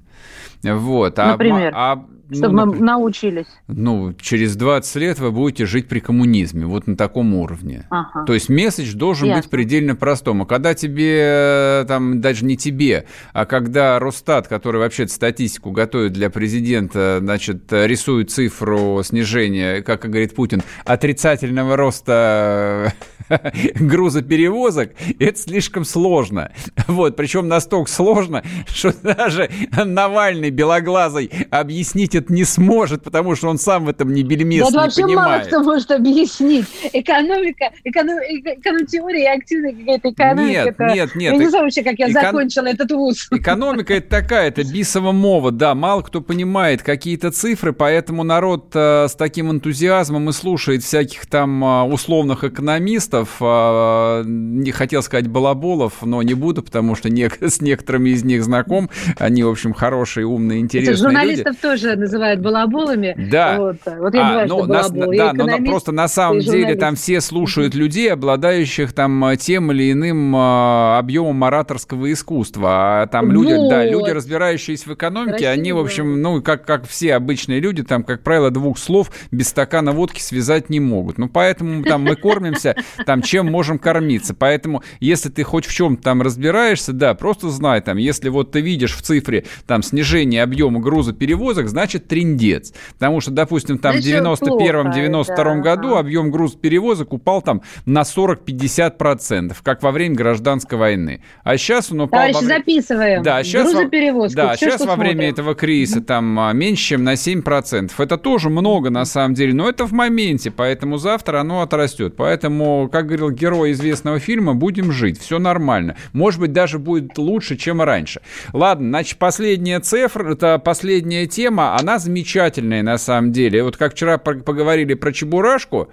Вот. 0.64 1.18
а 1.20 1.32
Например? 1.32 1.72
а, 1.76 2.06
ну, 2.30 2.38
Чтобы 2.38 2.54
мы 2.54 2.66
например, 2.66 2.86
научились. 2.86 3.48
ну, 3.68 4.14
через 4.14 4.56
20 4.56 4.96
лет 4.96 5.20
вы 5.20 5.32
будете 5.32 5.66
жить 5.66 5.90
при 5.90 6.00
коммунизме, 6.00 6.66
вот 6.66 6.88
на 6.88 6.96
таком 6.96 7.34
уровне. 7.36 7.86
Ага. 7.90 8.24
То 8.26 8.34
есть 8.34 8.48
месседж 8.48 8.94
должен 8.94 9.28
Ясно. 9.28 9.42
быть 9.42 9.52
предельно 9.52 9.96
простым. 9.98 10.42
А 10.42 10.46
когда 10.46 10.74
тебе, 10.74 11.18
э, 11.20 11.86
там, 11.90 12.22
даже 12.22 12.46
не 12.46 12.56
тебе, 12.56 13.06
а 13.34 13.46
когда 13.46 14.00
Росстат, 14.00 14.48
который 14.48 14.78
вообще 14.78 15.10
статистику 15.10 15.72
готовит 15.72 16.14
для 16.14 16.30
президента, 16.30 17.18
значит, 17.20 17.64
рисует 17.72 18.32
цифру 18.32 19.02
снижения, 19.04 19.82
как 19.82 20.02
говорит 20.02 20.34
Путин, 20.34 20.62
отрицательного 20.86 21.76
роста 21.76 22.94
грузоперевозок, 23.76 24.92
это 25.20 25.38
слишком 25.40 25.86
сложно. 25.86 26.52
Вот, 26.88 27.16
причем 27.16 27.48
настолько 27.48 27.90
сложно, 27.90 28.44
что 28.68 28.94
даже 29.02 29.50
Навальный 29.86 30.51
белоглазый 30.52 31.30
объяснить 31.50 32.16
это 32.16 32.32
не 32.34 32.44
сможет, 32.44 33.04
потому 33.04 33.36
что 33.36 33.50
он 33.50 33.58
сам 33.58 33.86
в 33.86 33.90
этом 33.90 34.14
не 34.14 34.24
бельмес 34.24 34.64
Да 34.66 34.70
не 34.72 34.78
вообще 34.78 35.02
мало 35.02 35.10
понимает. 35.16 35.48
кто 35.48 35.64
может 35.64 35.92
объяснить. 35.92 36.66
Экономика, 36.94 37.72
эконом, 37.84 38.18
эко- 38.20 38.56
эконом-теория 38.60 39.24
и 39.24 39.38
активная 39.38 39.74
какая-то 39.74 40.10
экономика. 40.12 40.52
Нет, 40.52 40.68
это... 40.68 40.84
нет, 40.94 41.16
нет. 41.16 41.34
Я 41.34 41.38
не 41.40 41.48
знаю 41.50 41.64
вообще, 41.66 41.84
как 41.84 41.98
я 42.00 42.08
экон- 42.10 42.22
закончила 42.22 42.66
этот 42.68 42.92
вуз. 42.92 43.28
Экономика 43.32 43.94
это 43.94 44.10
такая, 44.10 44.48
это 44.50 44.64
бисова 44.64 45.12
мова, 45.12 45.52
да, 45.52 45.74
мало 45.76 46.02
кто 46.02 46.22
понимает 46.22 46.82
какие-то 46.84 47.32
цифры, 47.32 47.74
поэтому 47.74 48.24
народ 48.24 48.72
э, 48.76 49.08
с 49.08 49.16
таким 49.16 49.52
энтузиазмом 49.52 50.30
и 50.30 50.34
слушает 50.34 50.84
всяких 50.84 51.26
там 51.28 51.64
э, 51.64 51.84
условных 51.84 52.44
экономистов, 52.44 53.38
э, 53.40 54.24
не 54.26 54.72
хотел 54.72 55.02
сказать 55.04 55.28
балаболов, 55.28 56.02
но 56.04 56.22
не 56.22 56.34
буду, 56.34 56.64
потому 56.64 56.96
что 56.96 57.10
не- 57.10 57.30
с 57.42 57.62
некоторыми 57.62 58.10
из 58.10 58.24
них 58.24 58.44
знаком, 58.44 58.90
они, 59.18 59.44
в 59.44 59.50
общем, 59.50 59.74
хорошие, 59.74 60.26
умные, 60.26 60.41
Этих 60.50 60.62
интересные 60.64 60.92
люди. 60.92 61.02
журналистов 61.02 61.56
тоже 61.62 61.96
называют 61.96 62.40
балаболами. 62.42 63.16
Да. 63.32 63.58
Вот, 63.58 63.78
вот 63.86 64.14
я 64.14 64.42
А, 64.44 64.48
думаю, 64.48 64.68
ну, 64.68 64.74
нас- 64.74 64.92
балабол. 64.92 65.18
да, 65.18 65.34
но 65.34 65.58
просто 65.66 65.92
на 65.92 66.08
самом 66.08 66.40
деле 66.40 66.76
там 66.76 66.96
все 66.96 67.22
слушают 67.22 67.76
людей, 67.76 68.12
обладающих 68.12 68.94
там 68.94 69.24
э, 69.26 69.38
тем 69.38 69.72
или 69.72 69.92
иным 69.92 70.36
э, 70.36 70.98
объемом 70.98 71.44
ораторского 71.44 72.12
искусства. 72.12 73.02
А 73.04 73.08
там 73.08 73.32
люди, 73.32 73.52
да, 73.70 73.84
Вот. 73.84 73.92
люди, 73.92 74.10
разбирающиеся 74.12 74.90
в 74.90 74.94
экономике, 74.94 75.48
они, 75.50 75.72
в 75.74 75.76
Красиво. 75.76 75.82
общем, 75.82 76.22
ну, 76.22 76.42
как, 76.42 76.66
как 76.66 76.88
все 76.88 77.16
обычные 77.16 77.60
люди, 77.60 77.84
там, 77.84 78.04
как 78.04 78.24
правило, 78.24 78.50
двух 78.52 78.78
слов 78.78 79.12
без 79.32 79.50
стакана 79.50 79.92
водки 79.92 80.22
связать 80.22 80.70
не 80.70 80.80
могут. 80.80 81.18
Ну, 81.18 81.28
поэтому 81.28 81.84
там 81.84 82.04
мы 82.04 82.16
кормимся, 82.16 82.76
там, 83.06 83.22
чем 83.22 83.48
можем 83.52 83.78
кормиться. 83.80 84.34
Поэтому, 84.34 84.82
если 85.00 85.30
ты 85.30 85.44
хоть 85.44 85.66
в 85.66 85.74
чем 85.74 85.98
там 85.98 86.22
разбираешься, 86.22 86.94
да, 86.94 87.14
просто 87.14 87.50
знай, 87.50 87.82
там, 87.82 87.98
если 87.98 88.30
вот 88.30 88.52
ты 88.52 88.62
видишь 88.62 88.96
в 88.96 89.02
цифре 89.02 89.44
там 89.68 89.84
снижение 89.84 90.31
объема 90.38 90.80
грузоперевозок, 90.80 91.68
значит, 91.68 92.08
трендец. 92.08 92.74
Потому 92.94 93.22
что, 93.22 93.32
допустим, 93.32 93.78
там 93.78 93.96
в 93.98 94.02
Значит, 94.02 94.24
91-92 94.24 95.26
плохо, 95.36 95.56
году 95.60 95.90
да. 95.92 96.00
объем 96.00 96.32
грузоперевозок 96.32 97.14
упал 97.14 97.42
там 97.42 97.62
на 97.86 98.02
40-50%, 98.02 99.56
как 99.64 99.84
во 99.84 99.92
время 99.92 100.16
гражданской 100.16 100.78
войны. 100.78 101.22
А 101.44 101.58
сейчас 101.58 101.92
он 101.92 102.02
упал... 102.02 102.20
Товарищи, 102.22 102.36
во 102.44 102.48
записываем. 102.48 103.24
Да, 103.24 103.44
сейчас, 103.44 103.68
во- 103.68 103.80
Грузоперевозку. 103.80 104.36
да, 104.36 104.56
Всё, 104.56 104.70
сейчас 104.72 104.82
во 104.86 104.96
время 104.96 105.14
смотрим. 105.14 105.30
этого 105.32 105.56
кризиса 105.56 106.02
там 106.02 106.40
а, 106.40 106.54
меньше, 106.54 106.84
чем 106.90 107.04
на 107.04 107.14
7%. 107.14 107.92
Это 107.98 108.18
тоже 108.18 108.50
много 108.50 108.90
на 108.90 109.06
самом 109.06 109.34
деле, 109.34 109.54
но 109.54 109.70
это 109.70 109.86
в 109.86 109.92
моменте, 109.94 110.52
поэтому 110.52 110.98
завтра 110.98 111.40
оно 111.40 111.62
отрастет. 111.62 112.16
Поэтому, 112.16 112.90
как 112.92 113.08
говорил 113.08 113.32
герой 113.32 113.72
известного 113.72 114.20
фильма, 114.20 114.54
будем 114.54 114.92
жить, 114.92 115.20
все 115.20 115.40
нормально. 115.40 115.96
Может 116.14 116.40
быть, 116.40 116.52
даже 116.54 116.80
будет 116.80 117.18
лучше, 117.18 117.56
чем 117.58 117.82
раньше. 117.82 118.22
Ладно, 118.54 118.90
значит, 118.90 119.18
последняя 119.18 119.80
цифра, 119.80 120.11
это 120.16 120.60
последняя 120.60 121.28
тема, 121.28 121.76
она 121.76 122.00
замечательная 122.00 122.84
на 122.84 122.98
самом 122.98 123.32
деле. 123.32 123.64
Вот 123.64 123.78
как 123.78 123.94
вчера 123.94 124.18
поговорили 124.18 124.94
про 124.94 125.12
Чебурашку, 125.12 125.90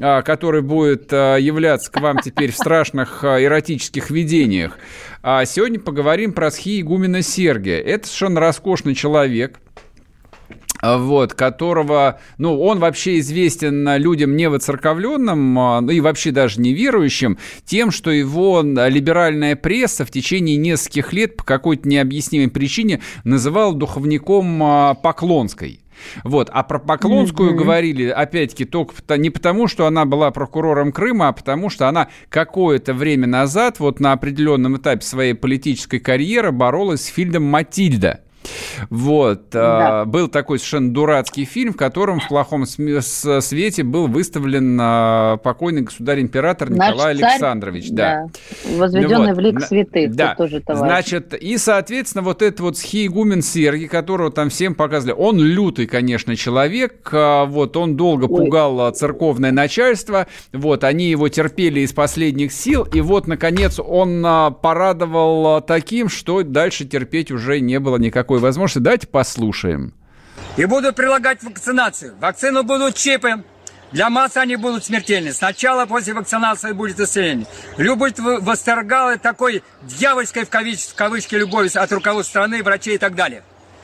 а, 0.00 0.22
который 0.22 0.62
будет 0.62 1.12
а, 1.12 1.36
являться 1.36 1.90
к 1.90 2.00
вам 2.00 2.18
теперь 2.18 2.52
в 2.52 2.56
страшных 2.56 3.24
а, 3.24 3.42
эротических 3.42 4.10
видениях, 4.10 4.78
сегодня 5.22 5.78
поговорим 5.78 6.32
про 6.32 6.50
схи 6.50 6.80
игумена 6.80 7.20
Сергия. 7.20 7.78
Это 7.78 8.06
совершенно 8.06 8.40
роскошный 8.40 8.94
человек, 8.94 9.60
вот, 10.82 11.34
которого, 11.34 12.20
ну, 12.38 12.60
он 12.60 12.78
вообще 12.78 13.18
известен 13.18 13.86
а, 13.86 13.98
людям 13.98 14.36
не 14.36 14.48
воцерковленным, 14.48 15.58
а, 15.58 15.80
ну 15.80 15.90
и 15.90 16.00
вообще 16.00 16.30
даже 16.30 16.60
неверующим, 16.60 17.38
тем, 17.64 17.90
что 17.90 18.10
его 18.10 18.60
а, 18.60 18.88
либеральная 18.88 19.56
пресса 19.56 20.04
в 20.04 20.10
течение 20.10 20.56
нескольких 20.56 21.12
лет 21.12 21.36
по 21.36 21.44
какой-то 21.44 21.88
необъяснимой 21.88 22.48
причине 22.48 23.00
называла 23.24 23.74
духовником 23.74 24.62
а, 24.62 24.94
Поклонской. 24.94 25.80
Вот. 26.24 26.48
А 26.52 26.62
про 26.62 26.78
Поклонскую 26.78 27.50
Мгм. 27.50 27.58
говорили, 27.58 28.08
опять-таки, 28.08 28.64
только 28.64 28.94
не 29.16 29.30
потому, 29.30 29.68
что 29.68 29.86
она 29.86 30.04
была 30.04 30.30
прокурором 30.30 30.92
Крыма, 30.92 31.28
а 31.28 31.32
потому 31.32 31.68
что 31.70 31.88
она 31.88 32.08
какое-то 32.28 32.94
время 32.94 33.26
назад, 33.26 33.80
вот 33.80 34.00
на 34.00 34.12
определенном 34.12 34.76
этапе 34.78 35.02
своей 35.02 35.34
политической 35.34 35.98
карьеры, 35.98 36.52
боролась 36.52 37.02
с 37.02 37.06
фильмом 37.06 37.44
«Матильда». 37.44 38.20
Вот. 38.88 39.54
а, 39.54 40.04
был 40.04 40.28
такой 40.28 40.58
совершенно 40.58 40.92
дурацкий 40.92 41.44
фильм, 41.44 41.72
в 41.72 41.76
котором 41.76 42.20
в 42.20 42.28
плохом 42.28 42.66
свете 42.66 43.82
был 43.82 44.06
выставлен 44.06 44.78
а, 44.80 45.36
покойный 45.38 45.82
государь-император 45.82 46.70
Николай 46.70 47.16
царь, 47.16 47.30
Александрович. 47.30 47.90
Да. 47.90 48.26
Возведенный 48.76 49.34
Вот. 49.34 49.36
в 49.36 49.40
лик 49.40 49.60
святых. 49.60 50.14
Да. 50.14 50.34
Тоже 50.34 50.60
товарищ. 50.60 50.90
Значит, 50.90 51.34
и, 51.34 51.58
соответственно, 51.58 52.22
вот 52.22 52.42
этот 52.42 52.60
вот 52.60 52.78
схиегумен 52.78 53.42
Сергий, 53.42 53.88
которого 53.88 54.30
там 54.30 54.50
всем 54.50 54.74
показывали, 54.74 55.14
он 55.18 55.38
лютый, 55.38 55.86
конечно, 55.86 56.36
человек, 56.36 57.08
а, 57.12 57.44
вот, 57.44 57.76
он 57.76 57.96
долго 57.96 58.24
Ой. 58.24 58.44
пугал 58.44 58.80
а, 58.80 58.92
церковное 58.92 59.52
начальство, 59.52 60.26
вот, 60.52 60.84
они 60.84 61.10
его 61.10 61.28
терпели 61.28 61.80
из 61.80 61.92
последних 61.92 62.52
сил, 62.52 62.84
и 62.84 63.00
вот, 63.00 63.26
наконец, 63.26 63.78
он 63.78 64.22
а, 64.24 64.50
порадовал 64.50 65.56
а, 65.56 65.60
таким, 65.60 66.08
что 66.08 66.42
дальше 66.42 66.84
терпеть 66.84 67.30
уже 67.30 67.60
не 67.60 67.78
было 67.78 67.96
никакой 68.30 68.38
возможности. 68.38 68.78
Давайте 68.78 69.06
послушаем. 69.08 69.92
И 70.56 70.64
будут 70.64 70.94
прилагать 70.94 71.42
вакцинацию. 71.42 72.14
Вакцину 72.20 72.62
будут 72.62 72.94
чипы. 72.94 73.44
Для 73.92 74.08
масс 74.08 74.36
они 74.36 74.54
будут 74.54 74.84
смертельны. 74.84 75.32
Сначала 75.32 75.84
после 75.86 76.14
вакцинации 76.14 76.72
будет 76.72 77.00
исцеление. 77.00 77.46
Любовь 77.76 78.14
восторгала 78.18 79.18
такой 79.18 79.64
дьявольской 79.82 80.44
в 80.44 80.48
кавич- 80.48 81.28
в 81.28 81.32
любовью 81.32 81.70
от 81.74 81.92
руководства 81.92 82.30
страны, 82.30 82.62
врачей 82.62 82.94
и 82.94 82.98
так 82.98 83.16
далее. 83.16 83.42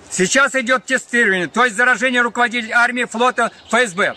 Сейчас 0.09 0.55
идет 0.55 0.85
тестирование, 0.85 1.49
то 1.49 1.65
есть 1.65 1.77
заражение 1.77 2.23
руководителей 2.23 2.71
армии, 2.71 3.05
флота, 3.05 3.51
ФСБ, 3.69 4.15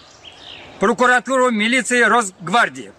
прокуратуру, 0.79 1.49
милиции, 1.49 2.03
Росгвардии. 2.03 2.91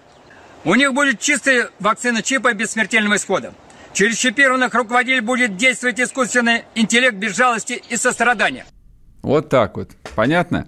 У 0.64 0.74
них 0.74 0.92
будет 0.92 1.20
чистая 1.20 1.70
вакцина 1.78 2.22
чипа 2.22 2.52
без 2.52 2.72
смертельного 2.72 3.14
исхода. 3.14 3.54
Через 3.92 4.16
чипированных 4.16 4.74
руководителей 4.74 5.20
будет 5.20 5.56
действовать 5.56 6.00
искусственный 6.00 6.62
интеллект 6.74 7.16
без 7.16 7.36
жалости 7.36 7.82
и 7.88 7.96
сострадания. 7.96 8.64
Вот 9.22 9.48
так 9.48 9.76
вот. 9.76 9.90
Понятно? 10.16 10.66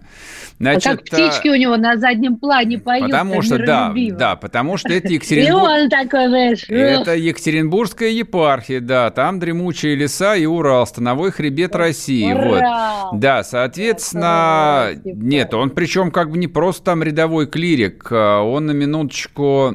А 0.60 0.78
как 0.78 1.02
птички 1.02 1.48
у 1.48 1.56
него 1.56 1.76
на 1.76 1.96
заднем 1.96 2.36
плане 2.36 2.78
поют. 2.78 3.06
Потому 3.06 3.42
что, 3.42 3.58
да, 3.58 3.92
да, 4.12 4.36
потому 4.36 4.76
что 4.76 4.90
это 4.90 5.08
Екатеринбург. 5.08 5.70
И 5.70 5.82
он 5.82 5.88
такой, 5.88 6.28
знаешь, 6.28 6.64
Это 6.68 7.16
Екатеринбургская 7.16 8.10
епархия, 8.10 8.80
да, 8.80 9.10
там 9.10 9.40
дремучие 9.40 9.96
леса 9.96 10.36
и 10.36 10.46
Урал, 10.46 10.86
становой 10.86 11.32
хребет 11.32 11.74
России, 11.74 12.32
Урал! 12.32 13.10
вот. 13.10 13.20
Да, 13.20 13.42
соответственно, 13.42 14.90
нет, 15.04 15.52
он 15.54 15.70
причем 15.70 16.12
как 16.12 16.30
бы 16.30 16.38
не 16.38 16.46
просто 16.46 16.84
там 16.84 17.02
рядовой 17.02 17.46
клирик, 17.46 18.06
а 18.12 18.42
он 18.42 18.66
на 18.66 18.72
минуточку 18.72 19.70
а, 19.70 19.74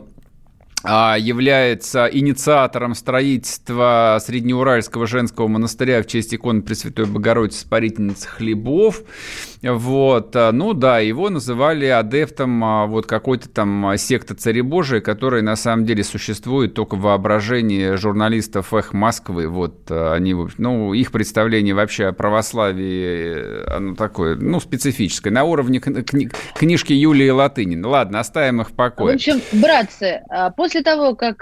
является 0.83 2.05
инициатором 2.05 2.93
строительства 2.93 4.19
Среднеуральского 4.23 5.07
женского 5.07 5.47
монастыря 5.47 6.01
в 6.01 6.07
честь 6.07 6.33
иконы 6.33 6.61
Пресвятой 6.61 7.05
Богородицы 7.05 7.61
Спарительницы 7.61 8.27
Хлебов. 8.27 9.01
Вот, 9.63 10.35
а, 10.35 10.51
ну 10.51 10.73
да, 10.73 10.99
его 10.99 11.29
называли 11.29 11.87
адептом 11.87 12.63
а, 12.63 12.85
вот 12.85 13.07
какой-то 13.07 13.49
там 13.49 13.97
секты 13.97 14.35
Царебожия, 14.35 15.01
которая 15.01 15.41
на 15.41 15.55
самом 15.55 15.85
деле 15.85 16.03
существует 16.03 16.75
только 16.75 16.95
в 16.95 17.01
воображении 17.01 17.95
журналистов 17.95 18.73
«Эх 18.73 18.93
Москвы». 18.93 19.47
Вот 19.47 19.89
они, 19.89 20.35
ну, 20.57 20.93
их 20.93 21.11
представление 21.11 21.73
вообще 21.73 22.05
о 22.05 22.13
православии, 22.13 23.67
оно 23.75 23.95
такое, 23.95 24.35
ну, 24.35 24.59
специфическое, 24.59 25.33
на 25.33 25.43
уровне 25.43 25.79
кни- 25.79 26.31
книжки 26.53 26.93
Юлии 26.93 27.29
Латынин. 27.29 27.85
Ладно, 27.85 28.19
оставим 28.19 28.61
их 28.61 28.69
в 28.69 28.73
покое. 28.73 29.13
В 29.13 29.15
общем, 29.15 29.41
братцы, 29.53 30.21
после 30.55 30.83
того, 30.83 31.15
как 31.15 31.41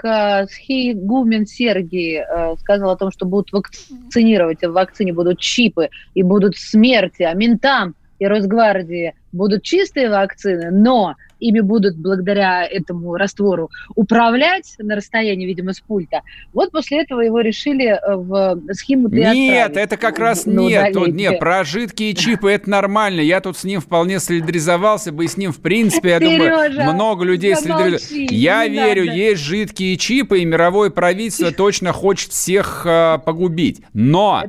Схигумен 0.50 1.46
Сергий 1.46 2.20
сказал 2.60 2.90
о 2.90 2.96
том, 2.96 3.10
что 3.10 3.26
будут 3.26 3.52
вакцинировать, 3.52 4.62
в 4.62 4.72
вакцине 4.72 5.12
будут 5.12 5.38
чипы 5.38 5.90
и 6.14 6.22
будут 6.22 6.56
смерти, 6.56 7.22
а 7.22 7.34
ментам 7.34 7.94
и 8.18 8.26
Росгвардии 8.26 9.14
будут 9.32 9.62
чистые 9.62 10.08
вакцины, 10.08 10.70
но 10.70 11.16
ими 11.40 11.60
будут 11.60 11.96
благодаря 11.96 12.66
этому 12.66 13.14
раствору 13.16 13.70
управлять 13.94 14.74
на 14.78 14.96
расстоянии, 14.96 15.46
видимо, 15.46 15.72
с 15.72 15.80
пульта. 15.80 16.22
Вот 16.52 16.72
после 16.72 17.02
этого 17.02 17.20
его 17.20 17.40
решили 17.40 17.86
э, 17.86 18.16
в 18.16 18.60
схему 18.72 19.08
Нет, 19.08 19.76
это 19.76 19.96
как 19.96 20.18
раз 20.18 20.46
нет. 20.46 20.92
Тут, 20.92 21.08
нет, 21.08 21.38
про 21.38 21.64
жидкие 21.64 22.14
чипы 22.14 22.50
это 22.50 22.70
нормально. 22.70 23.20
Я 23.20 23.40
тут 23.40 23.56
с 23.56 23.64
ним 23.64 23.80
вполне 23.80 24.20
солидаризовался 24.20 25.12
бы, 25.12 25.24
и 25.24 25.28
с 25.28 25.36
ним, 25.36 25.52
в 25.52 25.60
принципе, 25.60 26.10
я 26.10 26.18
Сережа, 26.18 26.70
думаю, 26.70 26.94
много 26.94 27.24
людей 27.24 27.54
солидаризовались. 27.54 28.10
Я 28.30 28.66
верю, 28.66 29.06
надо. 29.06 29.18
есть 29.18 29.42
жидкие 29.42 29.96
чипы, 29.96 30.40
и 30.40 30.44
мировое 30.44 30.90
правительство 30.90 31.52
точно 31.56 31.92
хочет 31.92 32.32
всех 32.32 32.82
э, 32.84 33.18
погубить. 33.24 33.82
Но 33.92 34.44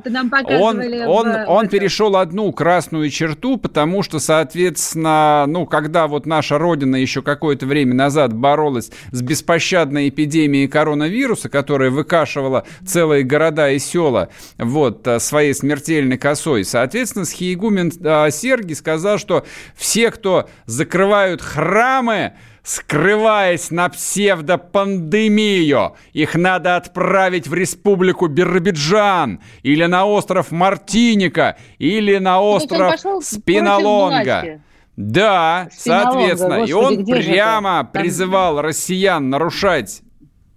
он, 0.48 0.80
он, 1.06 1.32
в... 1.32 1.44
он 1.48 1.68
перешел 1.68 2.16
одну 2.16 2.52
красную 2.52 3.10
черту, 3.10 3.56
потому 3.56 4.02
что, 4.02 4.18
соответственно, 4.18 5.44
ну, 5.46 5.66
когда 5.66 6.06
вот 6.06 6.26
наша 6.26 6.58
Родина 6.58 6.77
Родина 6.78 6.94
еще 6.94 7.22
какое-то 7.22 7.66
время 7.66 7.92
назад 7.92 8.32
боролась 8.32 8.92
с 9.10 9.20
беспощадной 9.20 10.10
эпидемией 10.10 10.68
коронавируса, 10.68 11.48
которая 11.48 11.90
выкашивала 11.90 12.64
целые 12.86 13.24
города 13.24 13.68
и 13.68 13.80
села 13.80 14.28
вот, 14.58 15.04
э, 15.08 15.18
своей 15.18 15.54
смертельной 15.54 16.18
косой. 16.18 16.64
Соответственно, 16.64 17.24
схиегумен 17.24 17.90
э, 18.00 18.30
Сергий 18.30 18.76
сказал, 18.76 19.18
что 19.18 19.44
все, 19.74 20.12
кто 20.12 20.48
закрывают 20.66 21.42
храмы, 21.42 22.34
скрываясь 22.62 23.72
на 23.72 23.88
псевдопандемию. 23.88 25.96
Их 26.12 26.36
надо 26.36 26.76
отправить 26.76 27.48
в 27.48 27.54
республику 27.54 28.28
Биробиджан 28.28 29.40
или 29.64 29.84
на 29.86 30.06
остров 30.06 30.52
Мартиника 30.52 31.56
или 31.78 32.18
на 32.18 32.40
остров 32.40 33.00
Спинолонга. 33.20 34.60
Да, 34.98 35.68
соответственно. 35.70 36.58
Господи, 36.58 36.70
и 36.70 36.74
он 36.74 37.06
прямо 37.06 37.84
призывал 37.84 38.60
россиян 38.60 39.30
нарушать 39.30 40.02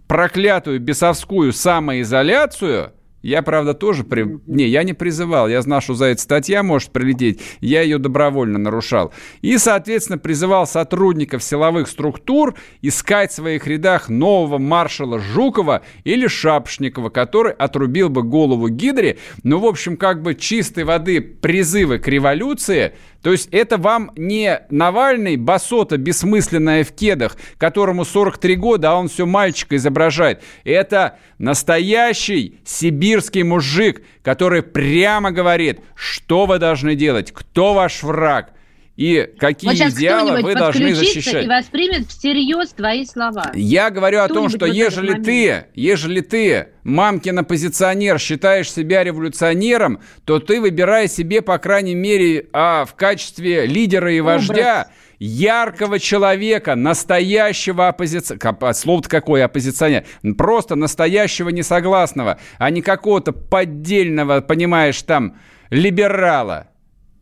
проклятую 0.07 0.79
бесовскую 0.79 1.53
самоизоляцию– 1.53 2.91
я, 3.21 3.43
правда, 3.43 3.73
тоже... 3.73 4.03
При... 4.03 4.39
Не, 4.47 4.67
я 4.67 4.83
не 4.83 4.93
призывал. 4.93 5.47
Я 5.47 5.61
знал, 5.61 5.81
что 5.81 5.93
за 5.93 6.05
это 6.05 6.21
статья 6.21 6.63
может 6.63 6.91
прилететь. 6.91 7.39
Я 7.59 7.81
ее 7.81 7.99
добровольно 7.99 8.57
нарушал. 8.57 9.13
И, 9.41 9.57
соответственно, 9.57 10.17
призывал 10.17 10.65
сотрудников 10.65 11.43
силовых 11.43 11.87
структур 11.87 12.55
искать 12.81 13.31
в 13.31 13.35
своих 13.35 13.67
рядах 13.67 14.09
нового 14.09 14.57
маршала 14.57 15.19
Жукова 15.19 15.83
или 16.03 16.27
Шапшникова, 16.27 17.09
который 17.09 17.53
отрубил 17.53 18.09
бы 18.09 18.23
голову 18.23 18.69
Гидре. 18.69 19.19
Ну, 19.43 19.59
в 19.59 19.65
общем, 19.65 19.97
как 19.97 20.23
бы 20.23 20.33
чистой 20.33 20.83
воды 20.83 21.21
призывы 21.21 21.99
к 21.99 22.07
революции– 22.07 22.93
то 23.21 23.31
есть 23.31 23.49
это 23.51 23.77
вам 23.77 24.11
не 24.15 24.61
Навальный, 24.69 25.37
басота 25.37 25.97
бессмысленная 25.97 26.83
в 26.83 26.91
кедах, 26.91 27.37
которому 27.57 28.05
43 28.05 28.55
года, 28.55 28.91
а 28.91 28.95
он 28.95 29.09
все 29.09 29.25
мальчика 29.25 29.75
изображает. 29.75 30.41
Это 30.63 31.17
настоящий 31.37 32.59
сибирский 32.65 33.43
мужик, 33.43 34.03
который 34.23 34.63
прямо 34.63 35.31
говорит, 35.31 35.79
что 35.95 36.45
вы 36.45 36.59
должны 36.59 36.95
делать, 36.95 37.31
кто 37.31 37.73
ваш 37.73 38.03
враг– 38.03 38.53
и 39.01 39.27
какие 39.39 39.71
вот 39.71 39.93
идеалы 39.93 40.43
вы 40.43 40.53
должны 40.53 40.93
защищать. 40.93 41.45
и 41.45 41.47
воспримет 41.47 42.07
всерьез 42.07 42.69
твои 42.69 43.03
слова. 43.03 43.51
Я 43.55 43.89
говорю 43.89 44.19
о 44.19 44.27
том, 44.27 44.47
что 44.47 44.67
ежели 44.67 45.19
ты, 45.19 45.65
ежели 45.73 46.21
ты, 46.21 46.67
мамкин 46.83 47.39
оппозиционер, 47.39 48.19
считаешь 48.19 48.71
себя 48.71 49.03
революционером, 49.03 50.01
то 50.23 50.39
ты 50.39 50.61
выбирай 50.61 51.07
себе, 51.07 51.41
по 51.41 51.57
крайней 51.57 51.95
мере, 51.95 52.47
а, 52.53 52.85
в 52.85 52.93
качестве 52.93 53.65
лидера 53.65 54.13
и 54.13 54.21
вождя 54.21 54.81
Образ 54.81 54.87
яркого 55.23 55.99
человека, 55.99 56.73
настоящего 56.73 57.89
оппозиционера, 57.89 58.73
слово-то 58.73 59.07
какое 59.07 59.45
оппозиционер, 59.45 60.03
просто 60.35 60.75
настоящего 60.75 61.49
несогласного, 61.49 62.39
а 62.57 62.69
не 62.71 62.81
какого-то 62.81 63.31
поддельного, 63.31 64.41
понимаешь, 64.41 64.99
там, 65.03 65.37
либерала. 65.69 66.70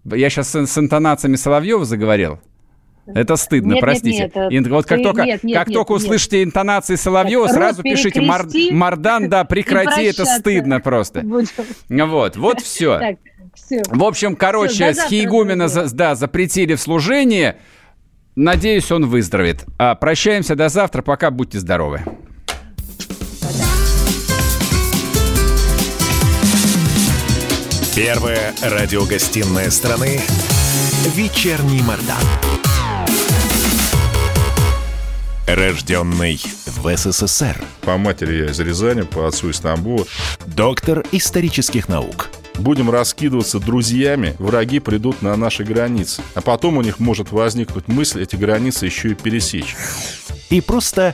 Я 0.05 0.29
сейчас 0.29 0.49
с, 0.49 0.65
с 0.67 0.77
интонациями 0.77 1.35
Соловьева 1.35 1.85
заговорил. 1.85 2.39
Это 3.05 3.35
стыдно, 3.37 3.73
нет, 3.73 3.81
простите. 3.81 4.31
Нет, 4.35 4.51
нет, 4.51 4.67
вот 4.67 4.85
как 4.85 5.01
только, 5.01 5.25
нет, 5.25 5.43
нет, 5.43 5.57
как 5.57 5.67
нет, 5.67 5.75
только 5.75 5.93
нет, 5.93 6.01
услышите 6.01 6.43
интонации 6.43 6.95
Соловьева, 6.95 7.47
так, 7.47 7.55
сразу 7.55 7.81
пишите 7.81 8.21
Мар, 8.21 8.45
Мардан, 8.71 9.29
да, 9.29 9.43
прекрати, 9.45 10.03
это 10.03 10.25
стыдно 10.25 10.79
просто. 10.79 11.23
Вот, 11.89 12.37
вот 12.37 12.61
все. 12.61 12.99
Так, 12.99 13.15
все. 13.55 13.81
В 13.89 14.03
общем, 14.03 14.35
короче, 14.35 14.91
все, 14.91 14.93
Схиегумена 14.93 15.67
за, 15.67 15.93
да, 15.93 16.15
запретили 16.15 16.75
в 16.75 16.81
служении. 16.81 17.55
Надеюсь, 18.35 18.91
он 18.91 19.07
выздоровеет. 19.07 19.65
А, 19.77 19.95
прощаемся 19.95 20.55
до 20.55 20.69
завтра. 20.69 21.01
Пока 21.01 21.31
будьте 21.31 21.59
здоровы. 21.59 22.01
Первая 28.01 28.55
радиогостинная 28.61 29.69
страны 29.69 30.21
«Вечерний 31.15 31.81
Мордан». 31.81 32.23
Рожденный 35.45 36.39
в 36.65 36.95
СССР. 36.95 37.61
По 37.81 37.97
матери 37.97 38.45
я 38.45 38.51
из 38.51 38.59
Рязани, 38.61 39.01
по 39.01 39.27
отцу 39.27 39.49
из 39.49 39.57
Стамбула. 39.57 40.05
Доктор 40.45 41.03
исторических 41.11 41.89
наук. 41.89 42.29
Будем 42.57 42.89
раскидываться 42.89 43.59
друзьями, 43.59 44.33
враги 44.39 44.79
придут 44.79 45.21
на 45.21 45.35
наши 45.35 45.65
границы. 45.65 46.21
А 46.35 46.41
потом 46.41 46.77
у 46.77 46.81
них 46.81 46.99
может 46.99 47.33
возникнуть 47.33 47.89
мысль 47.89 48.23
эти 48.23 48.37
границы 48.37 48.85
еще 48.85 49.09
и 49.09 49.13
пересечь. 49.13 49.75
И 50.49 50.61
просто 50.61 51.13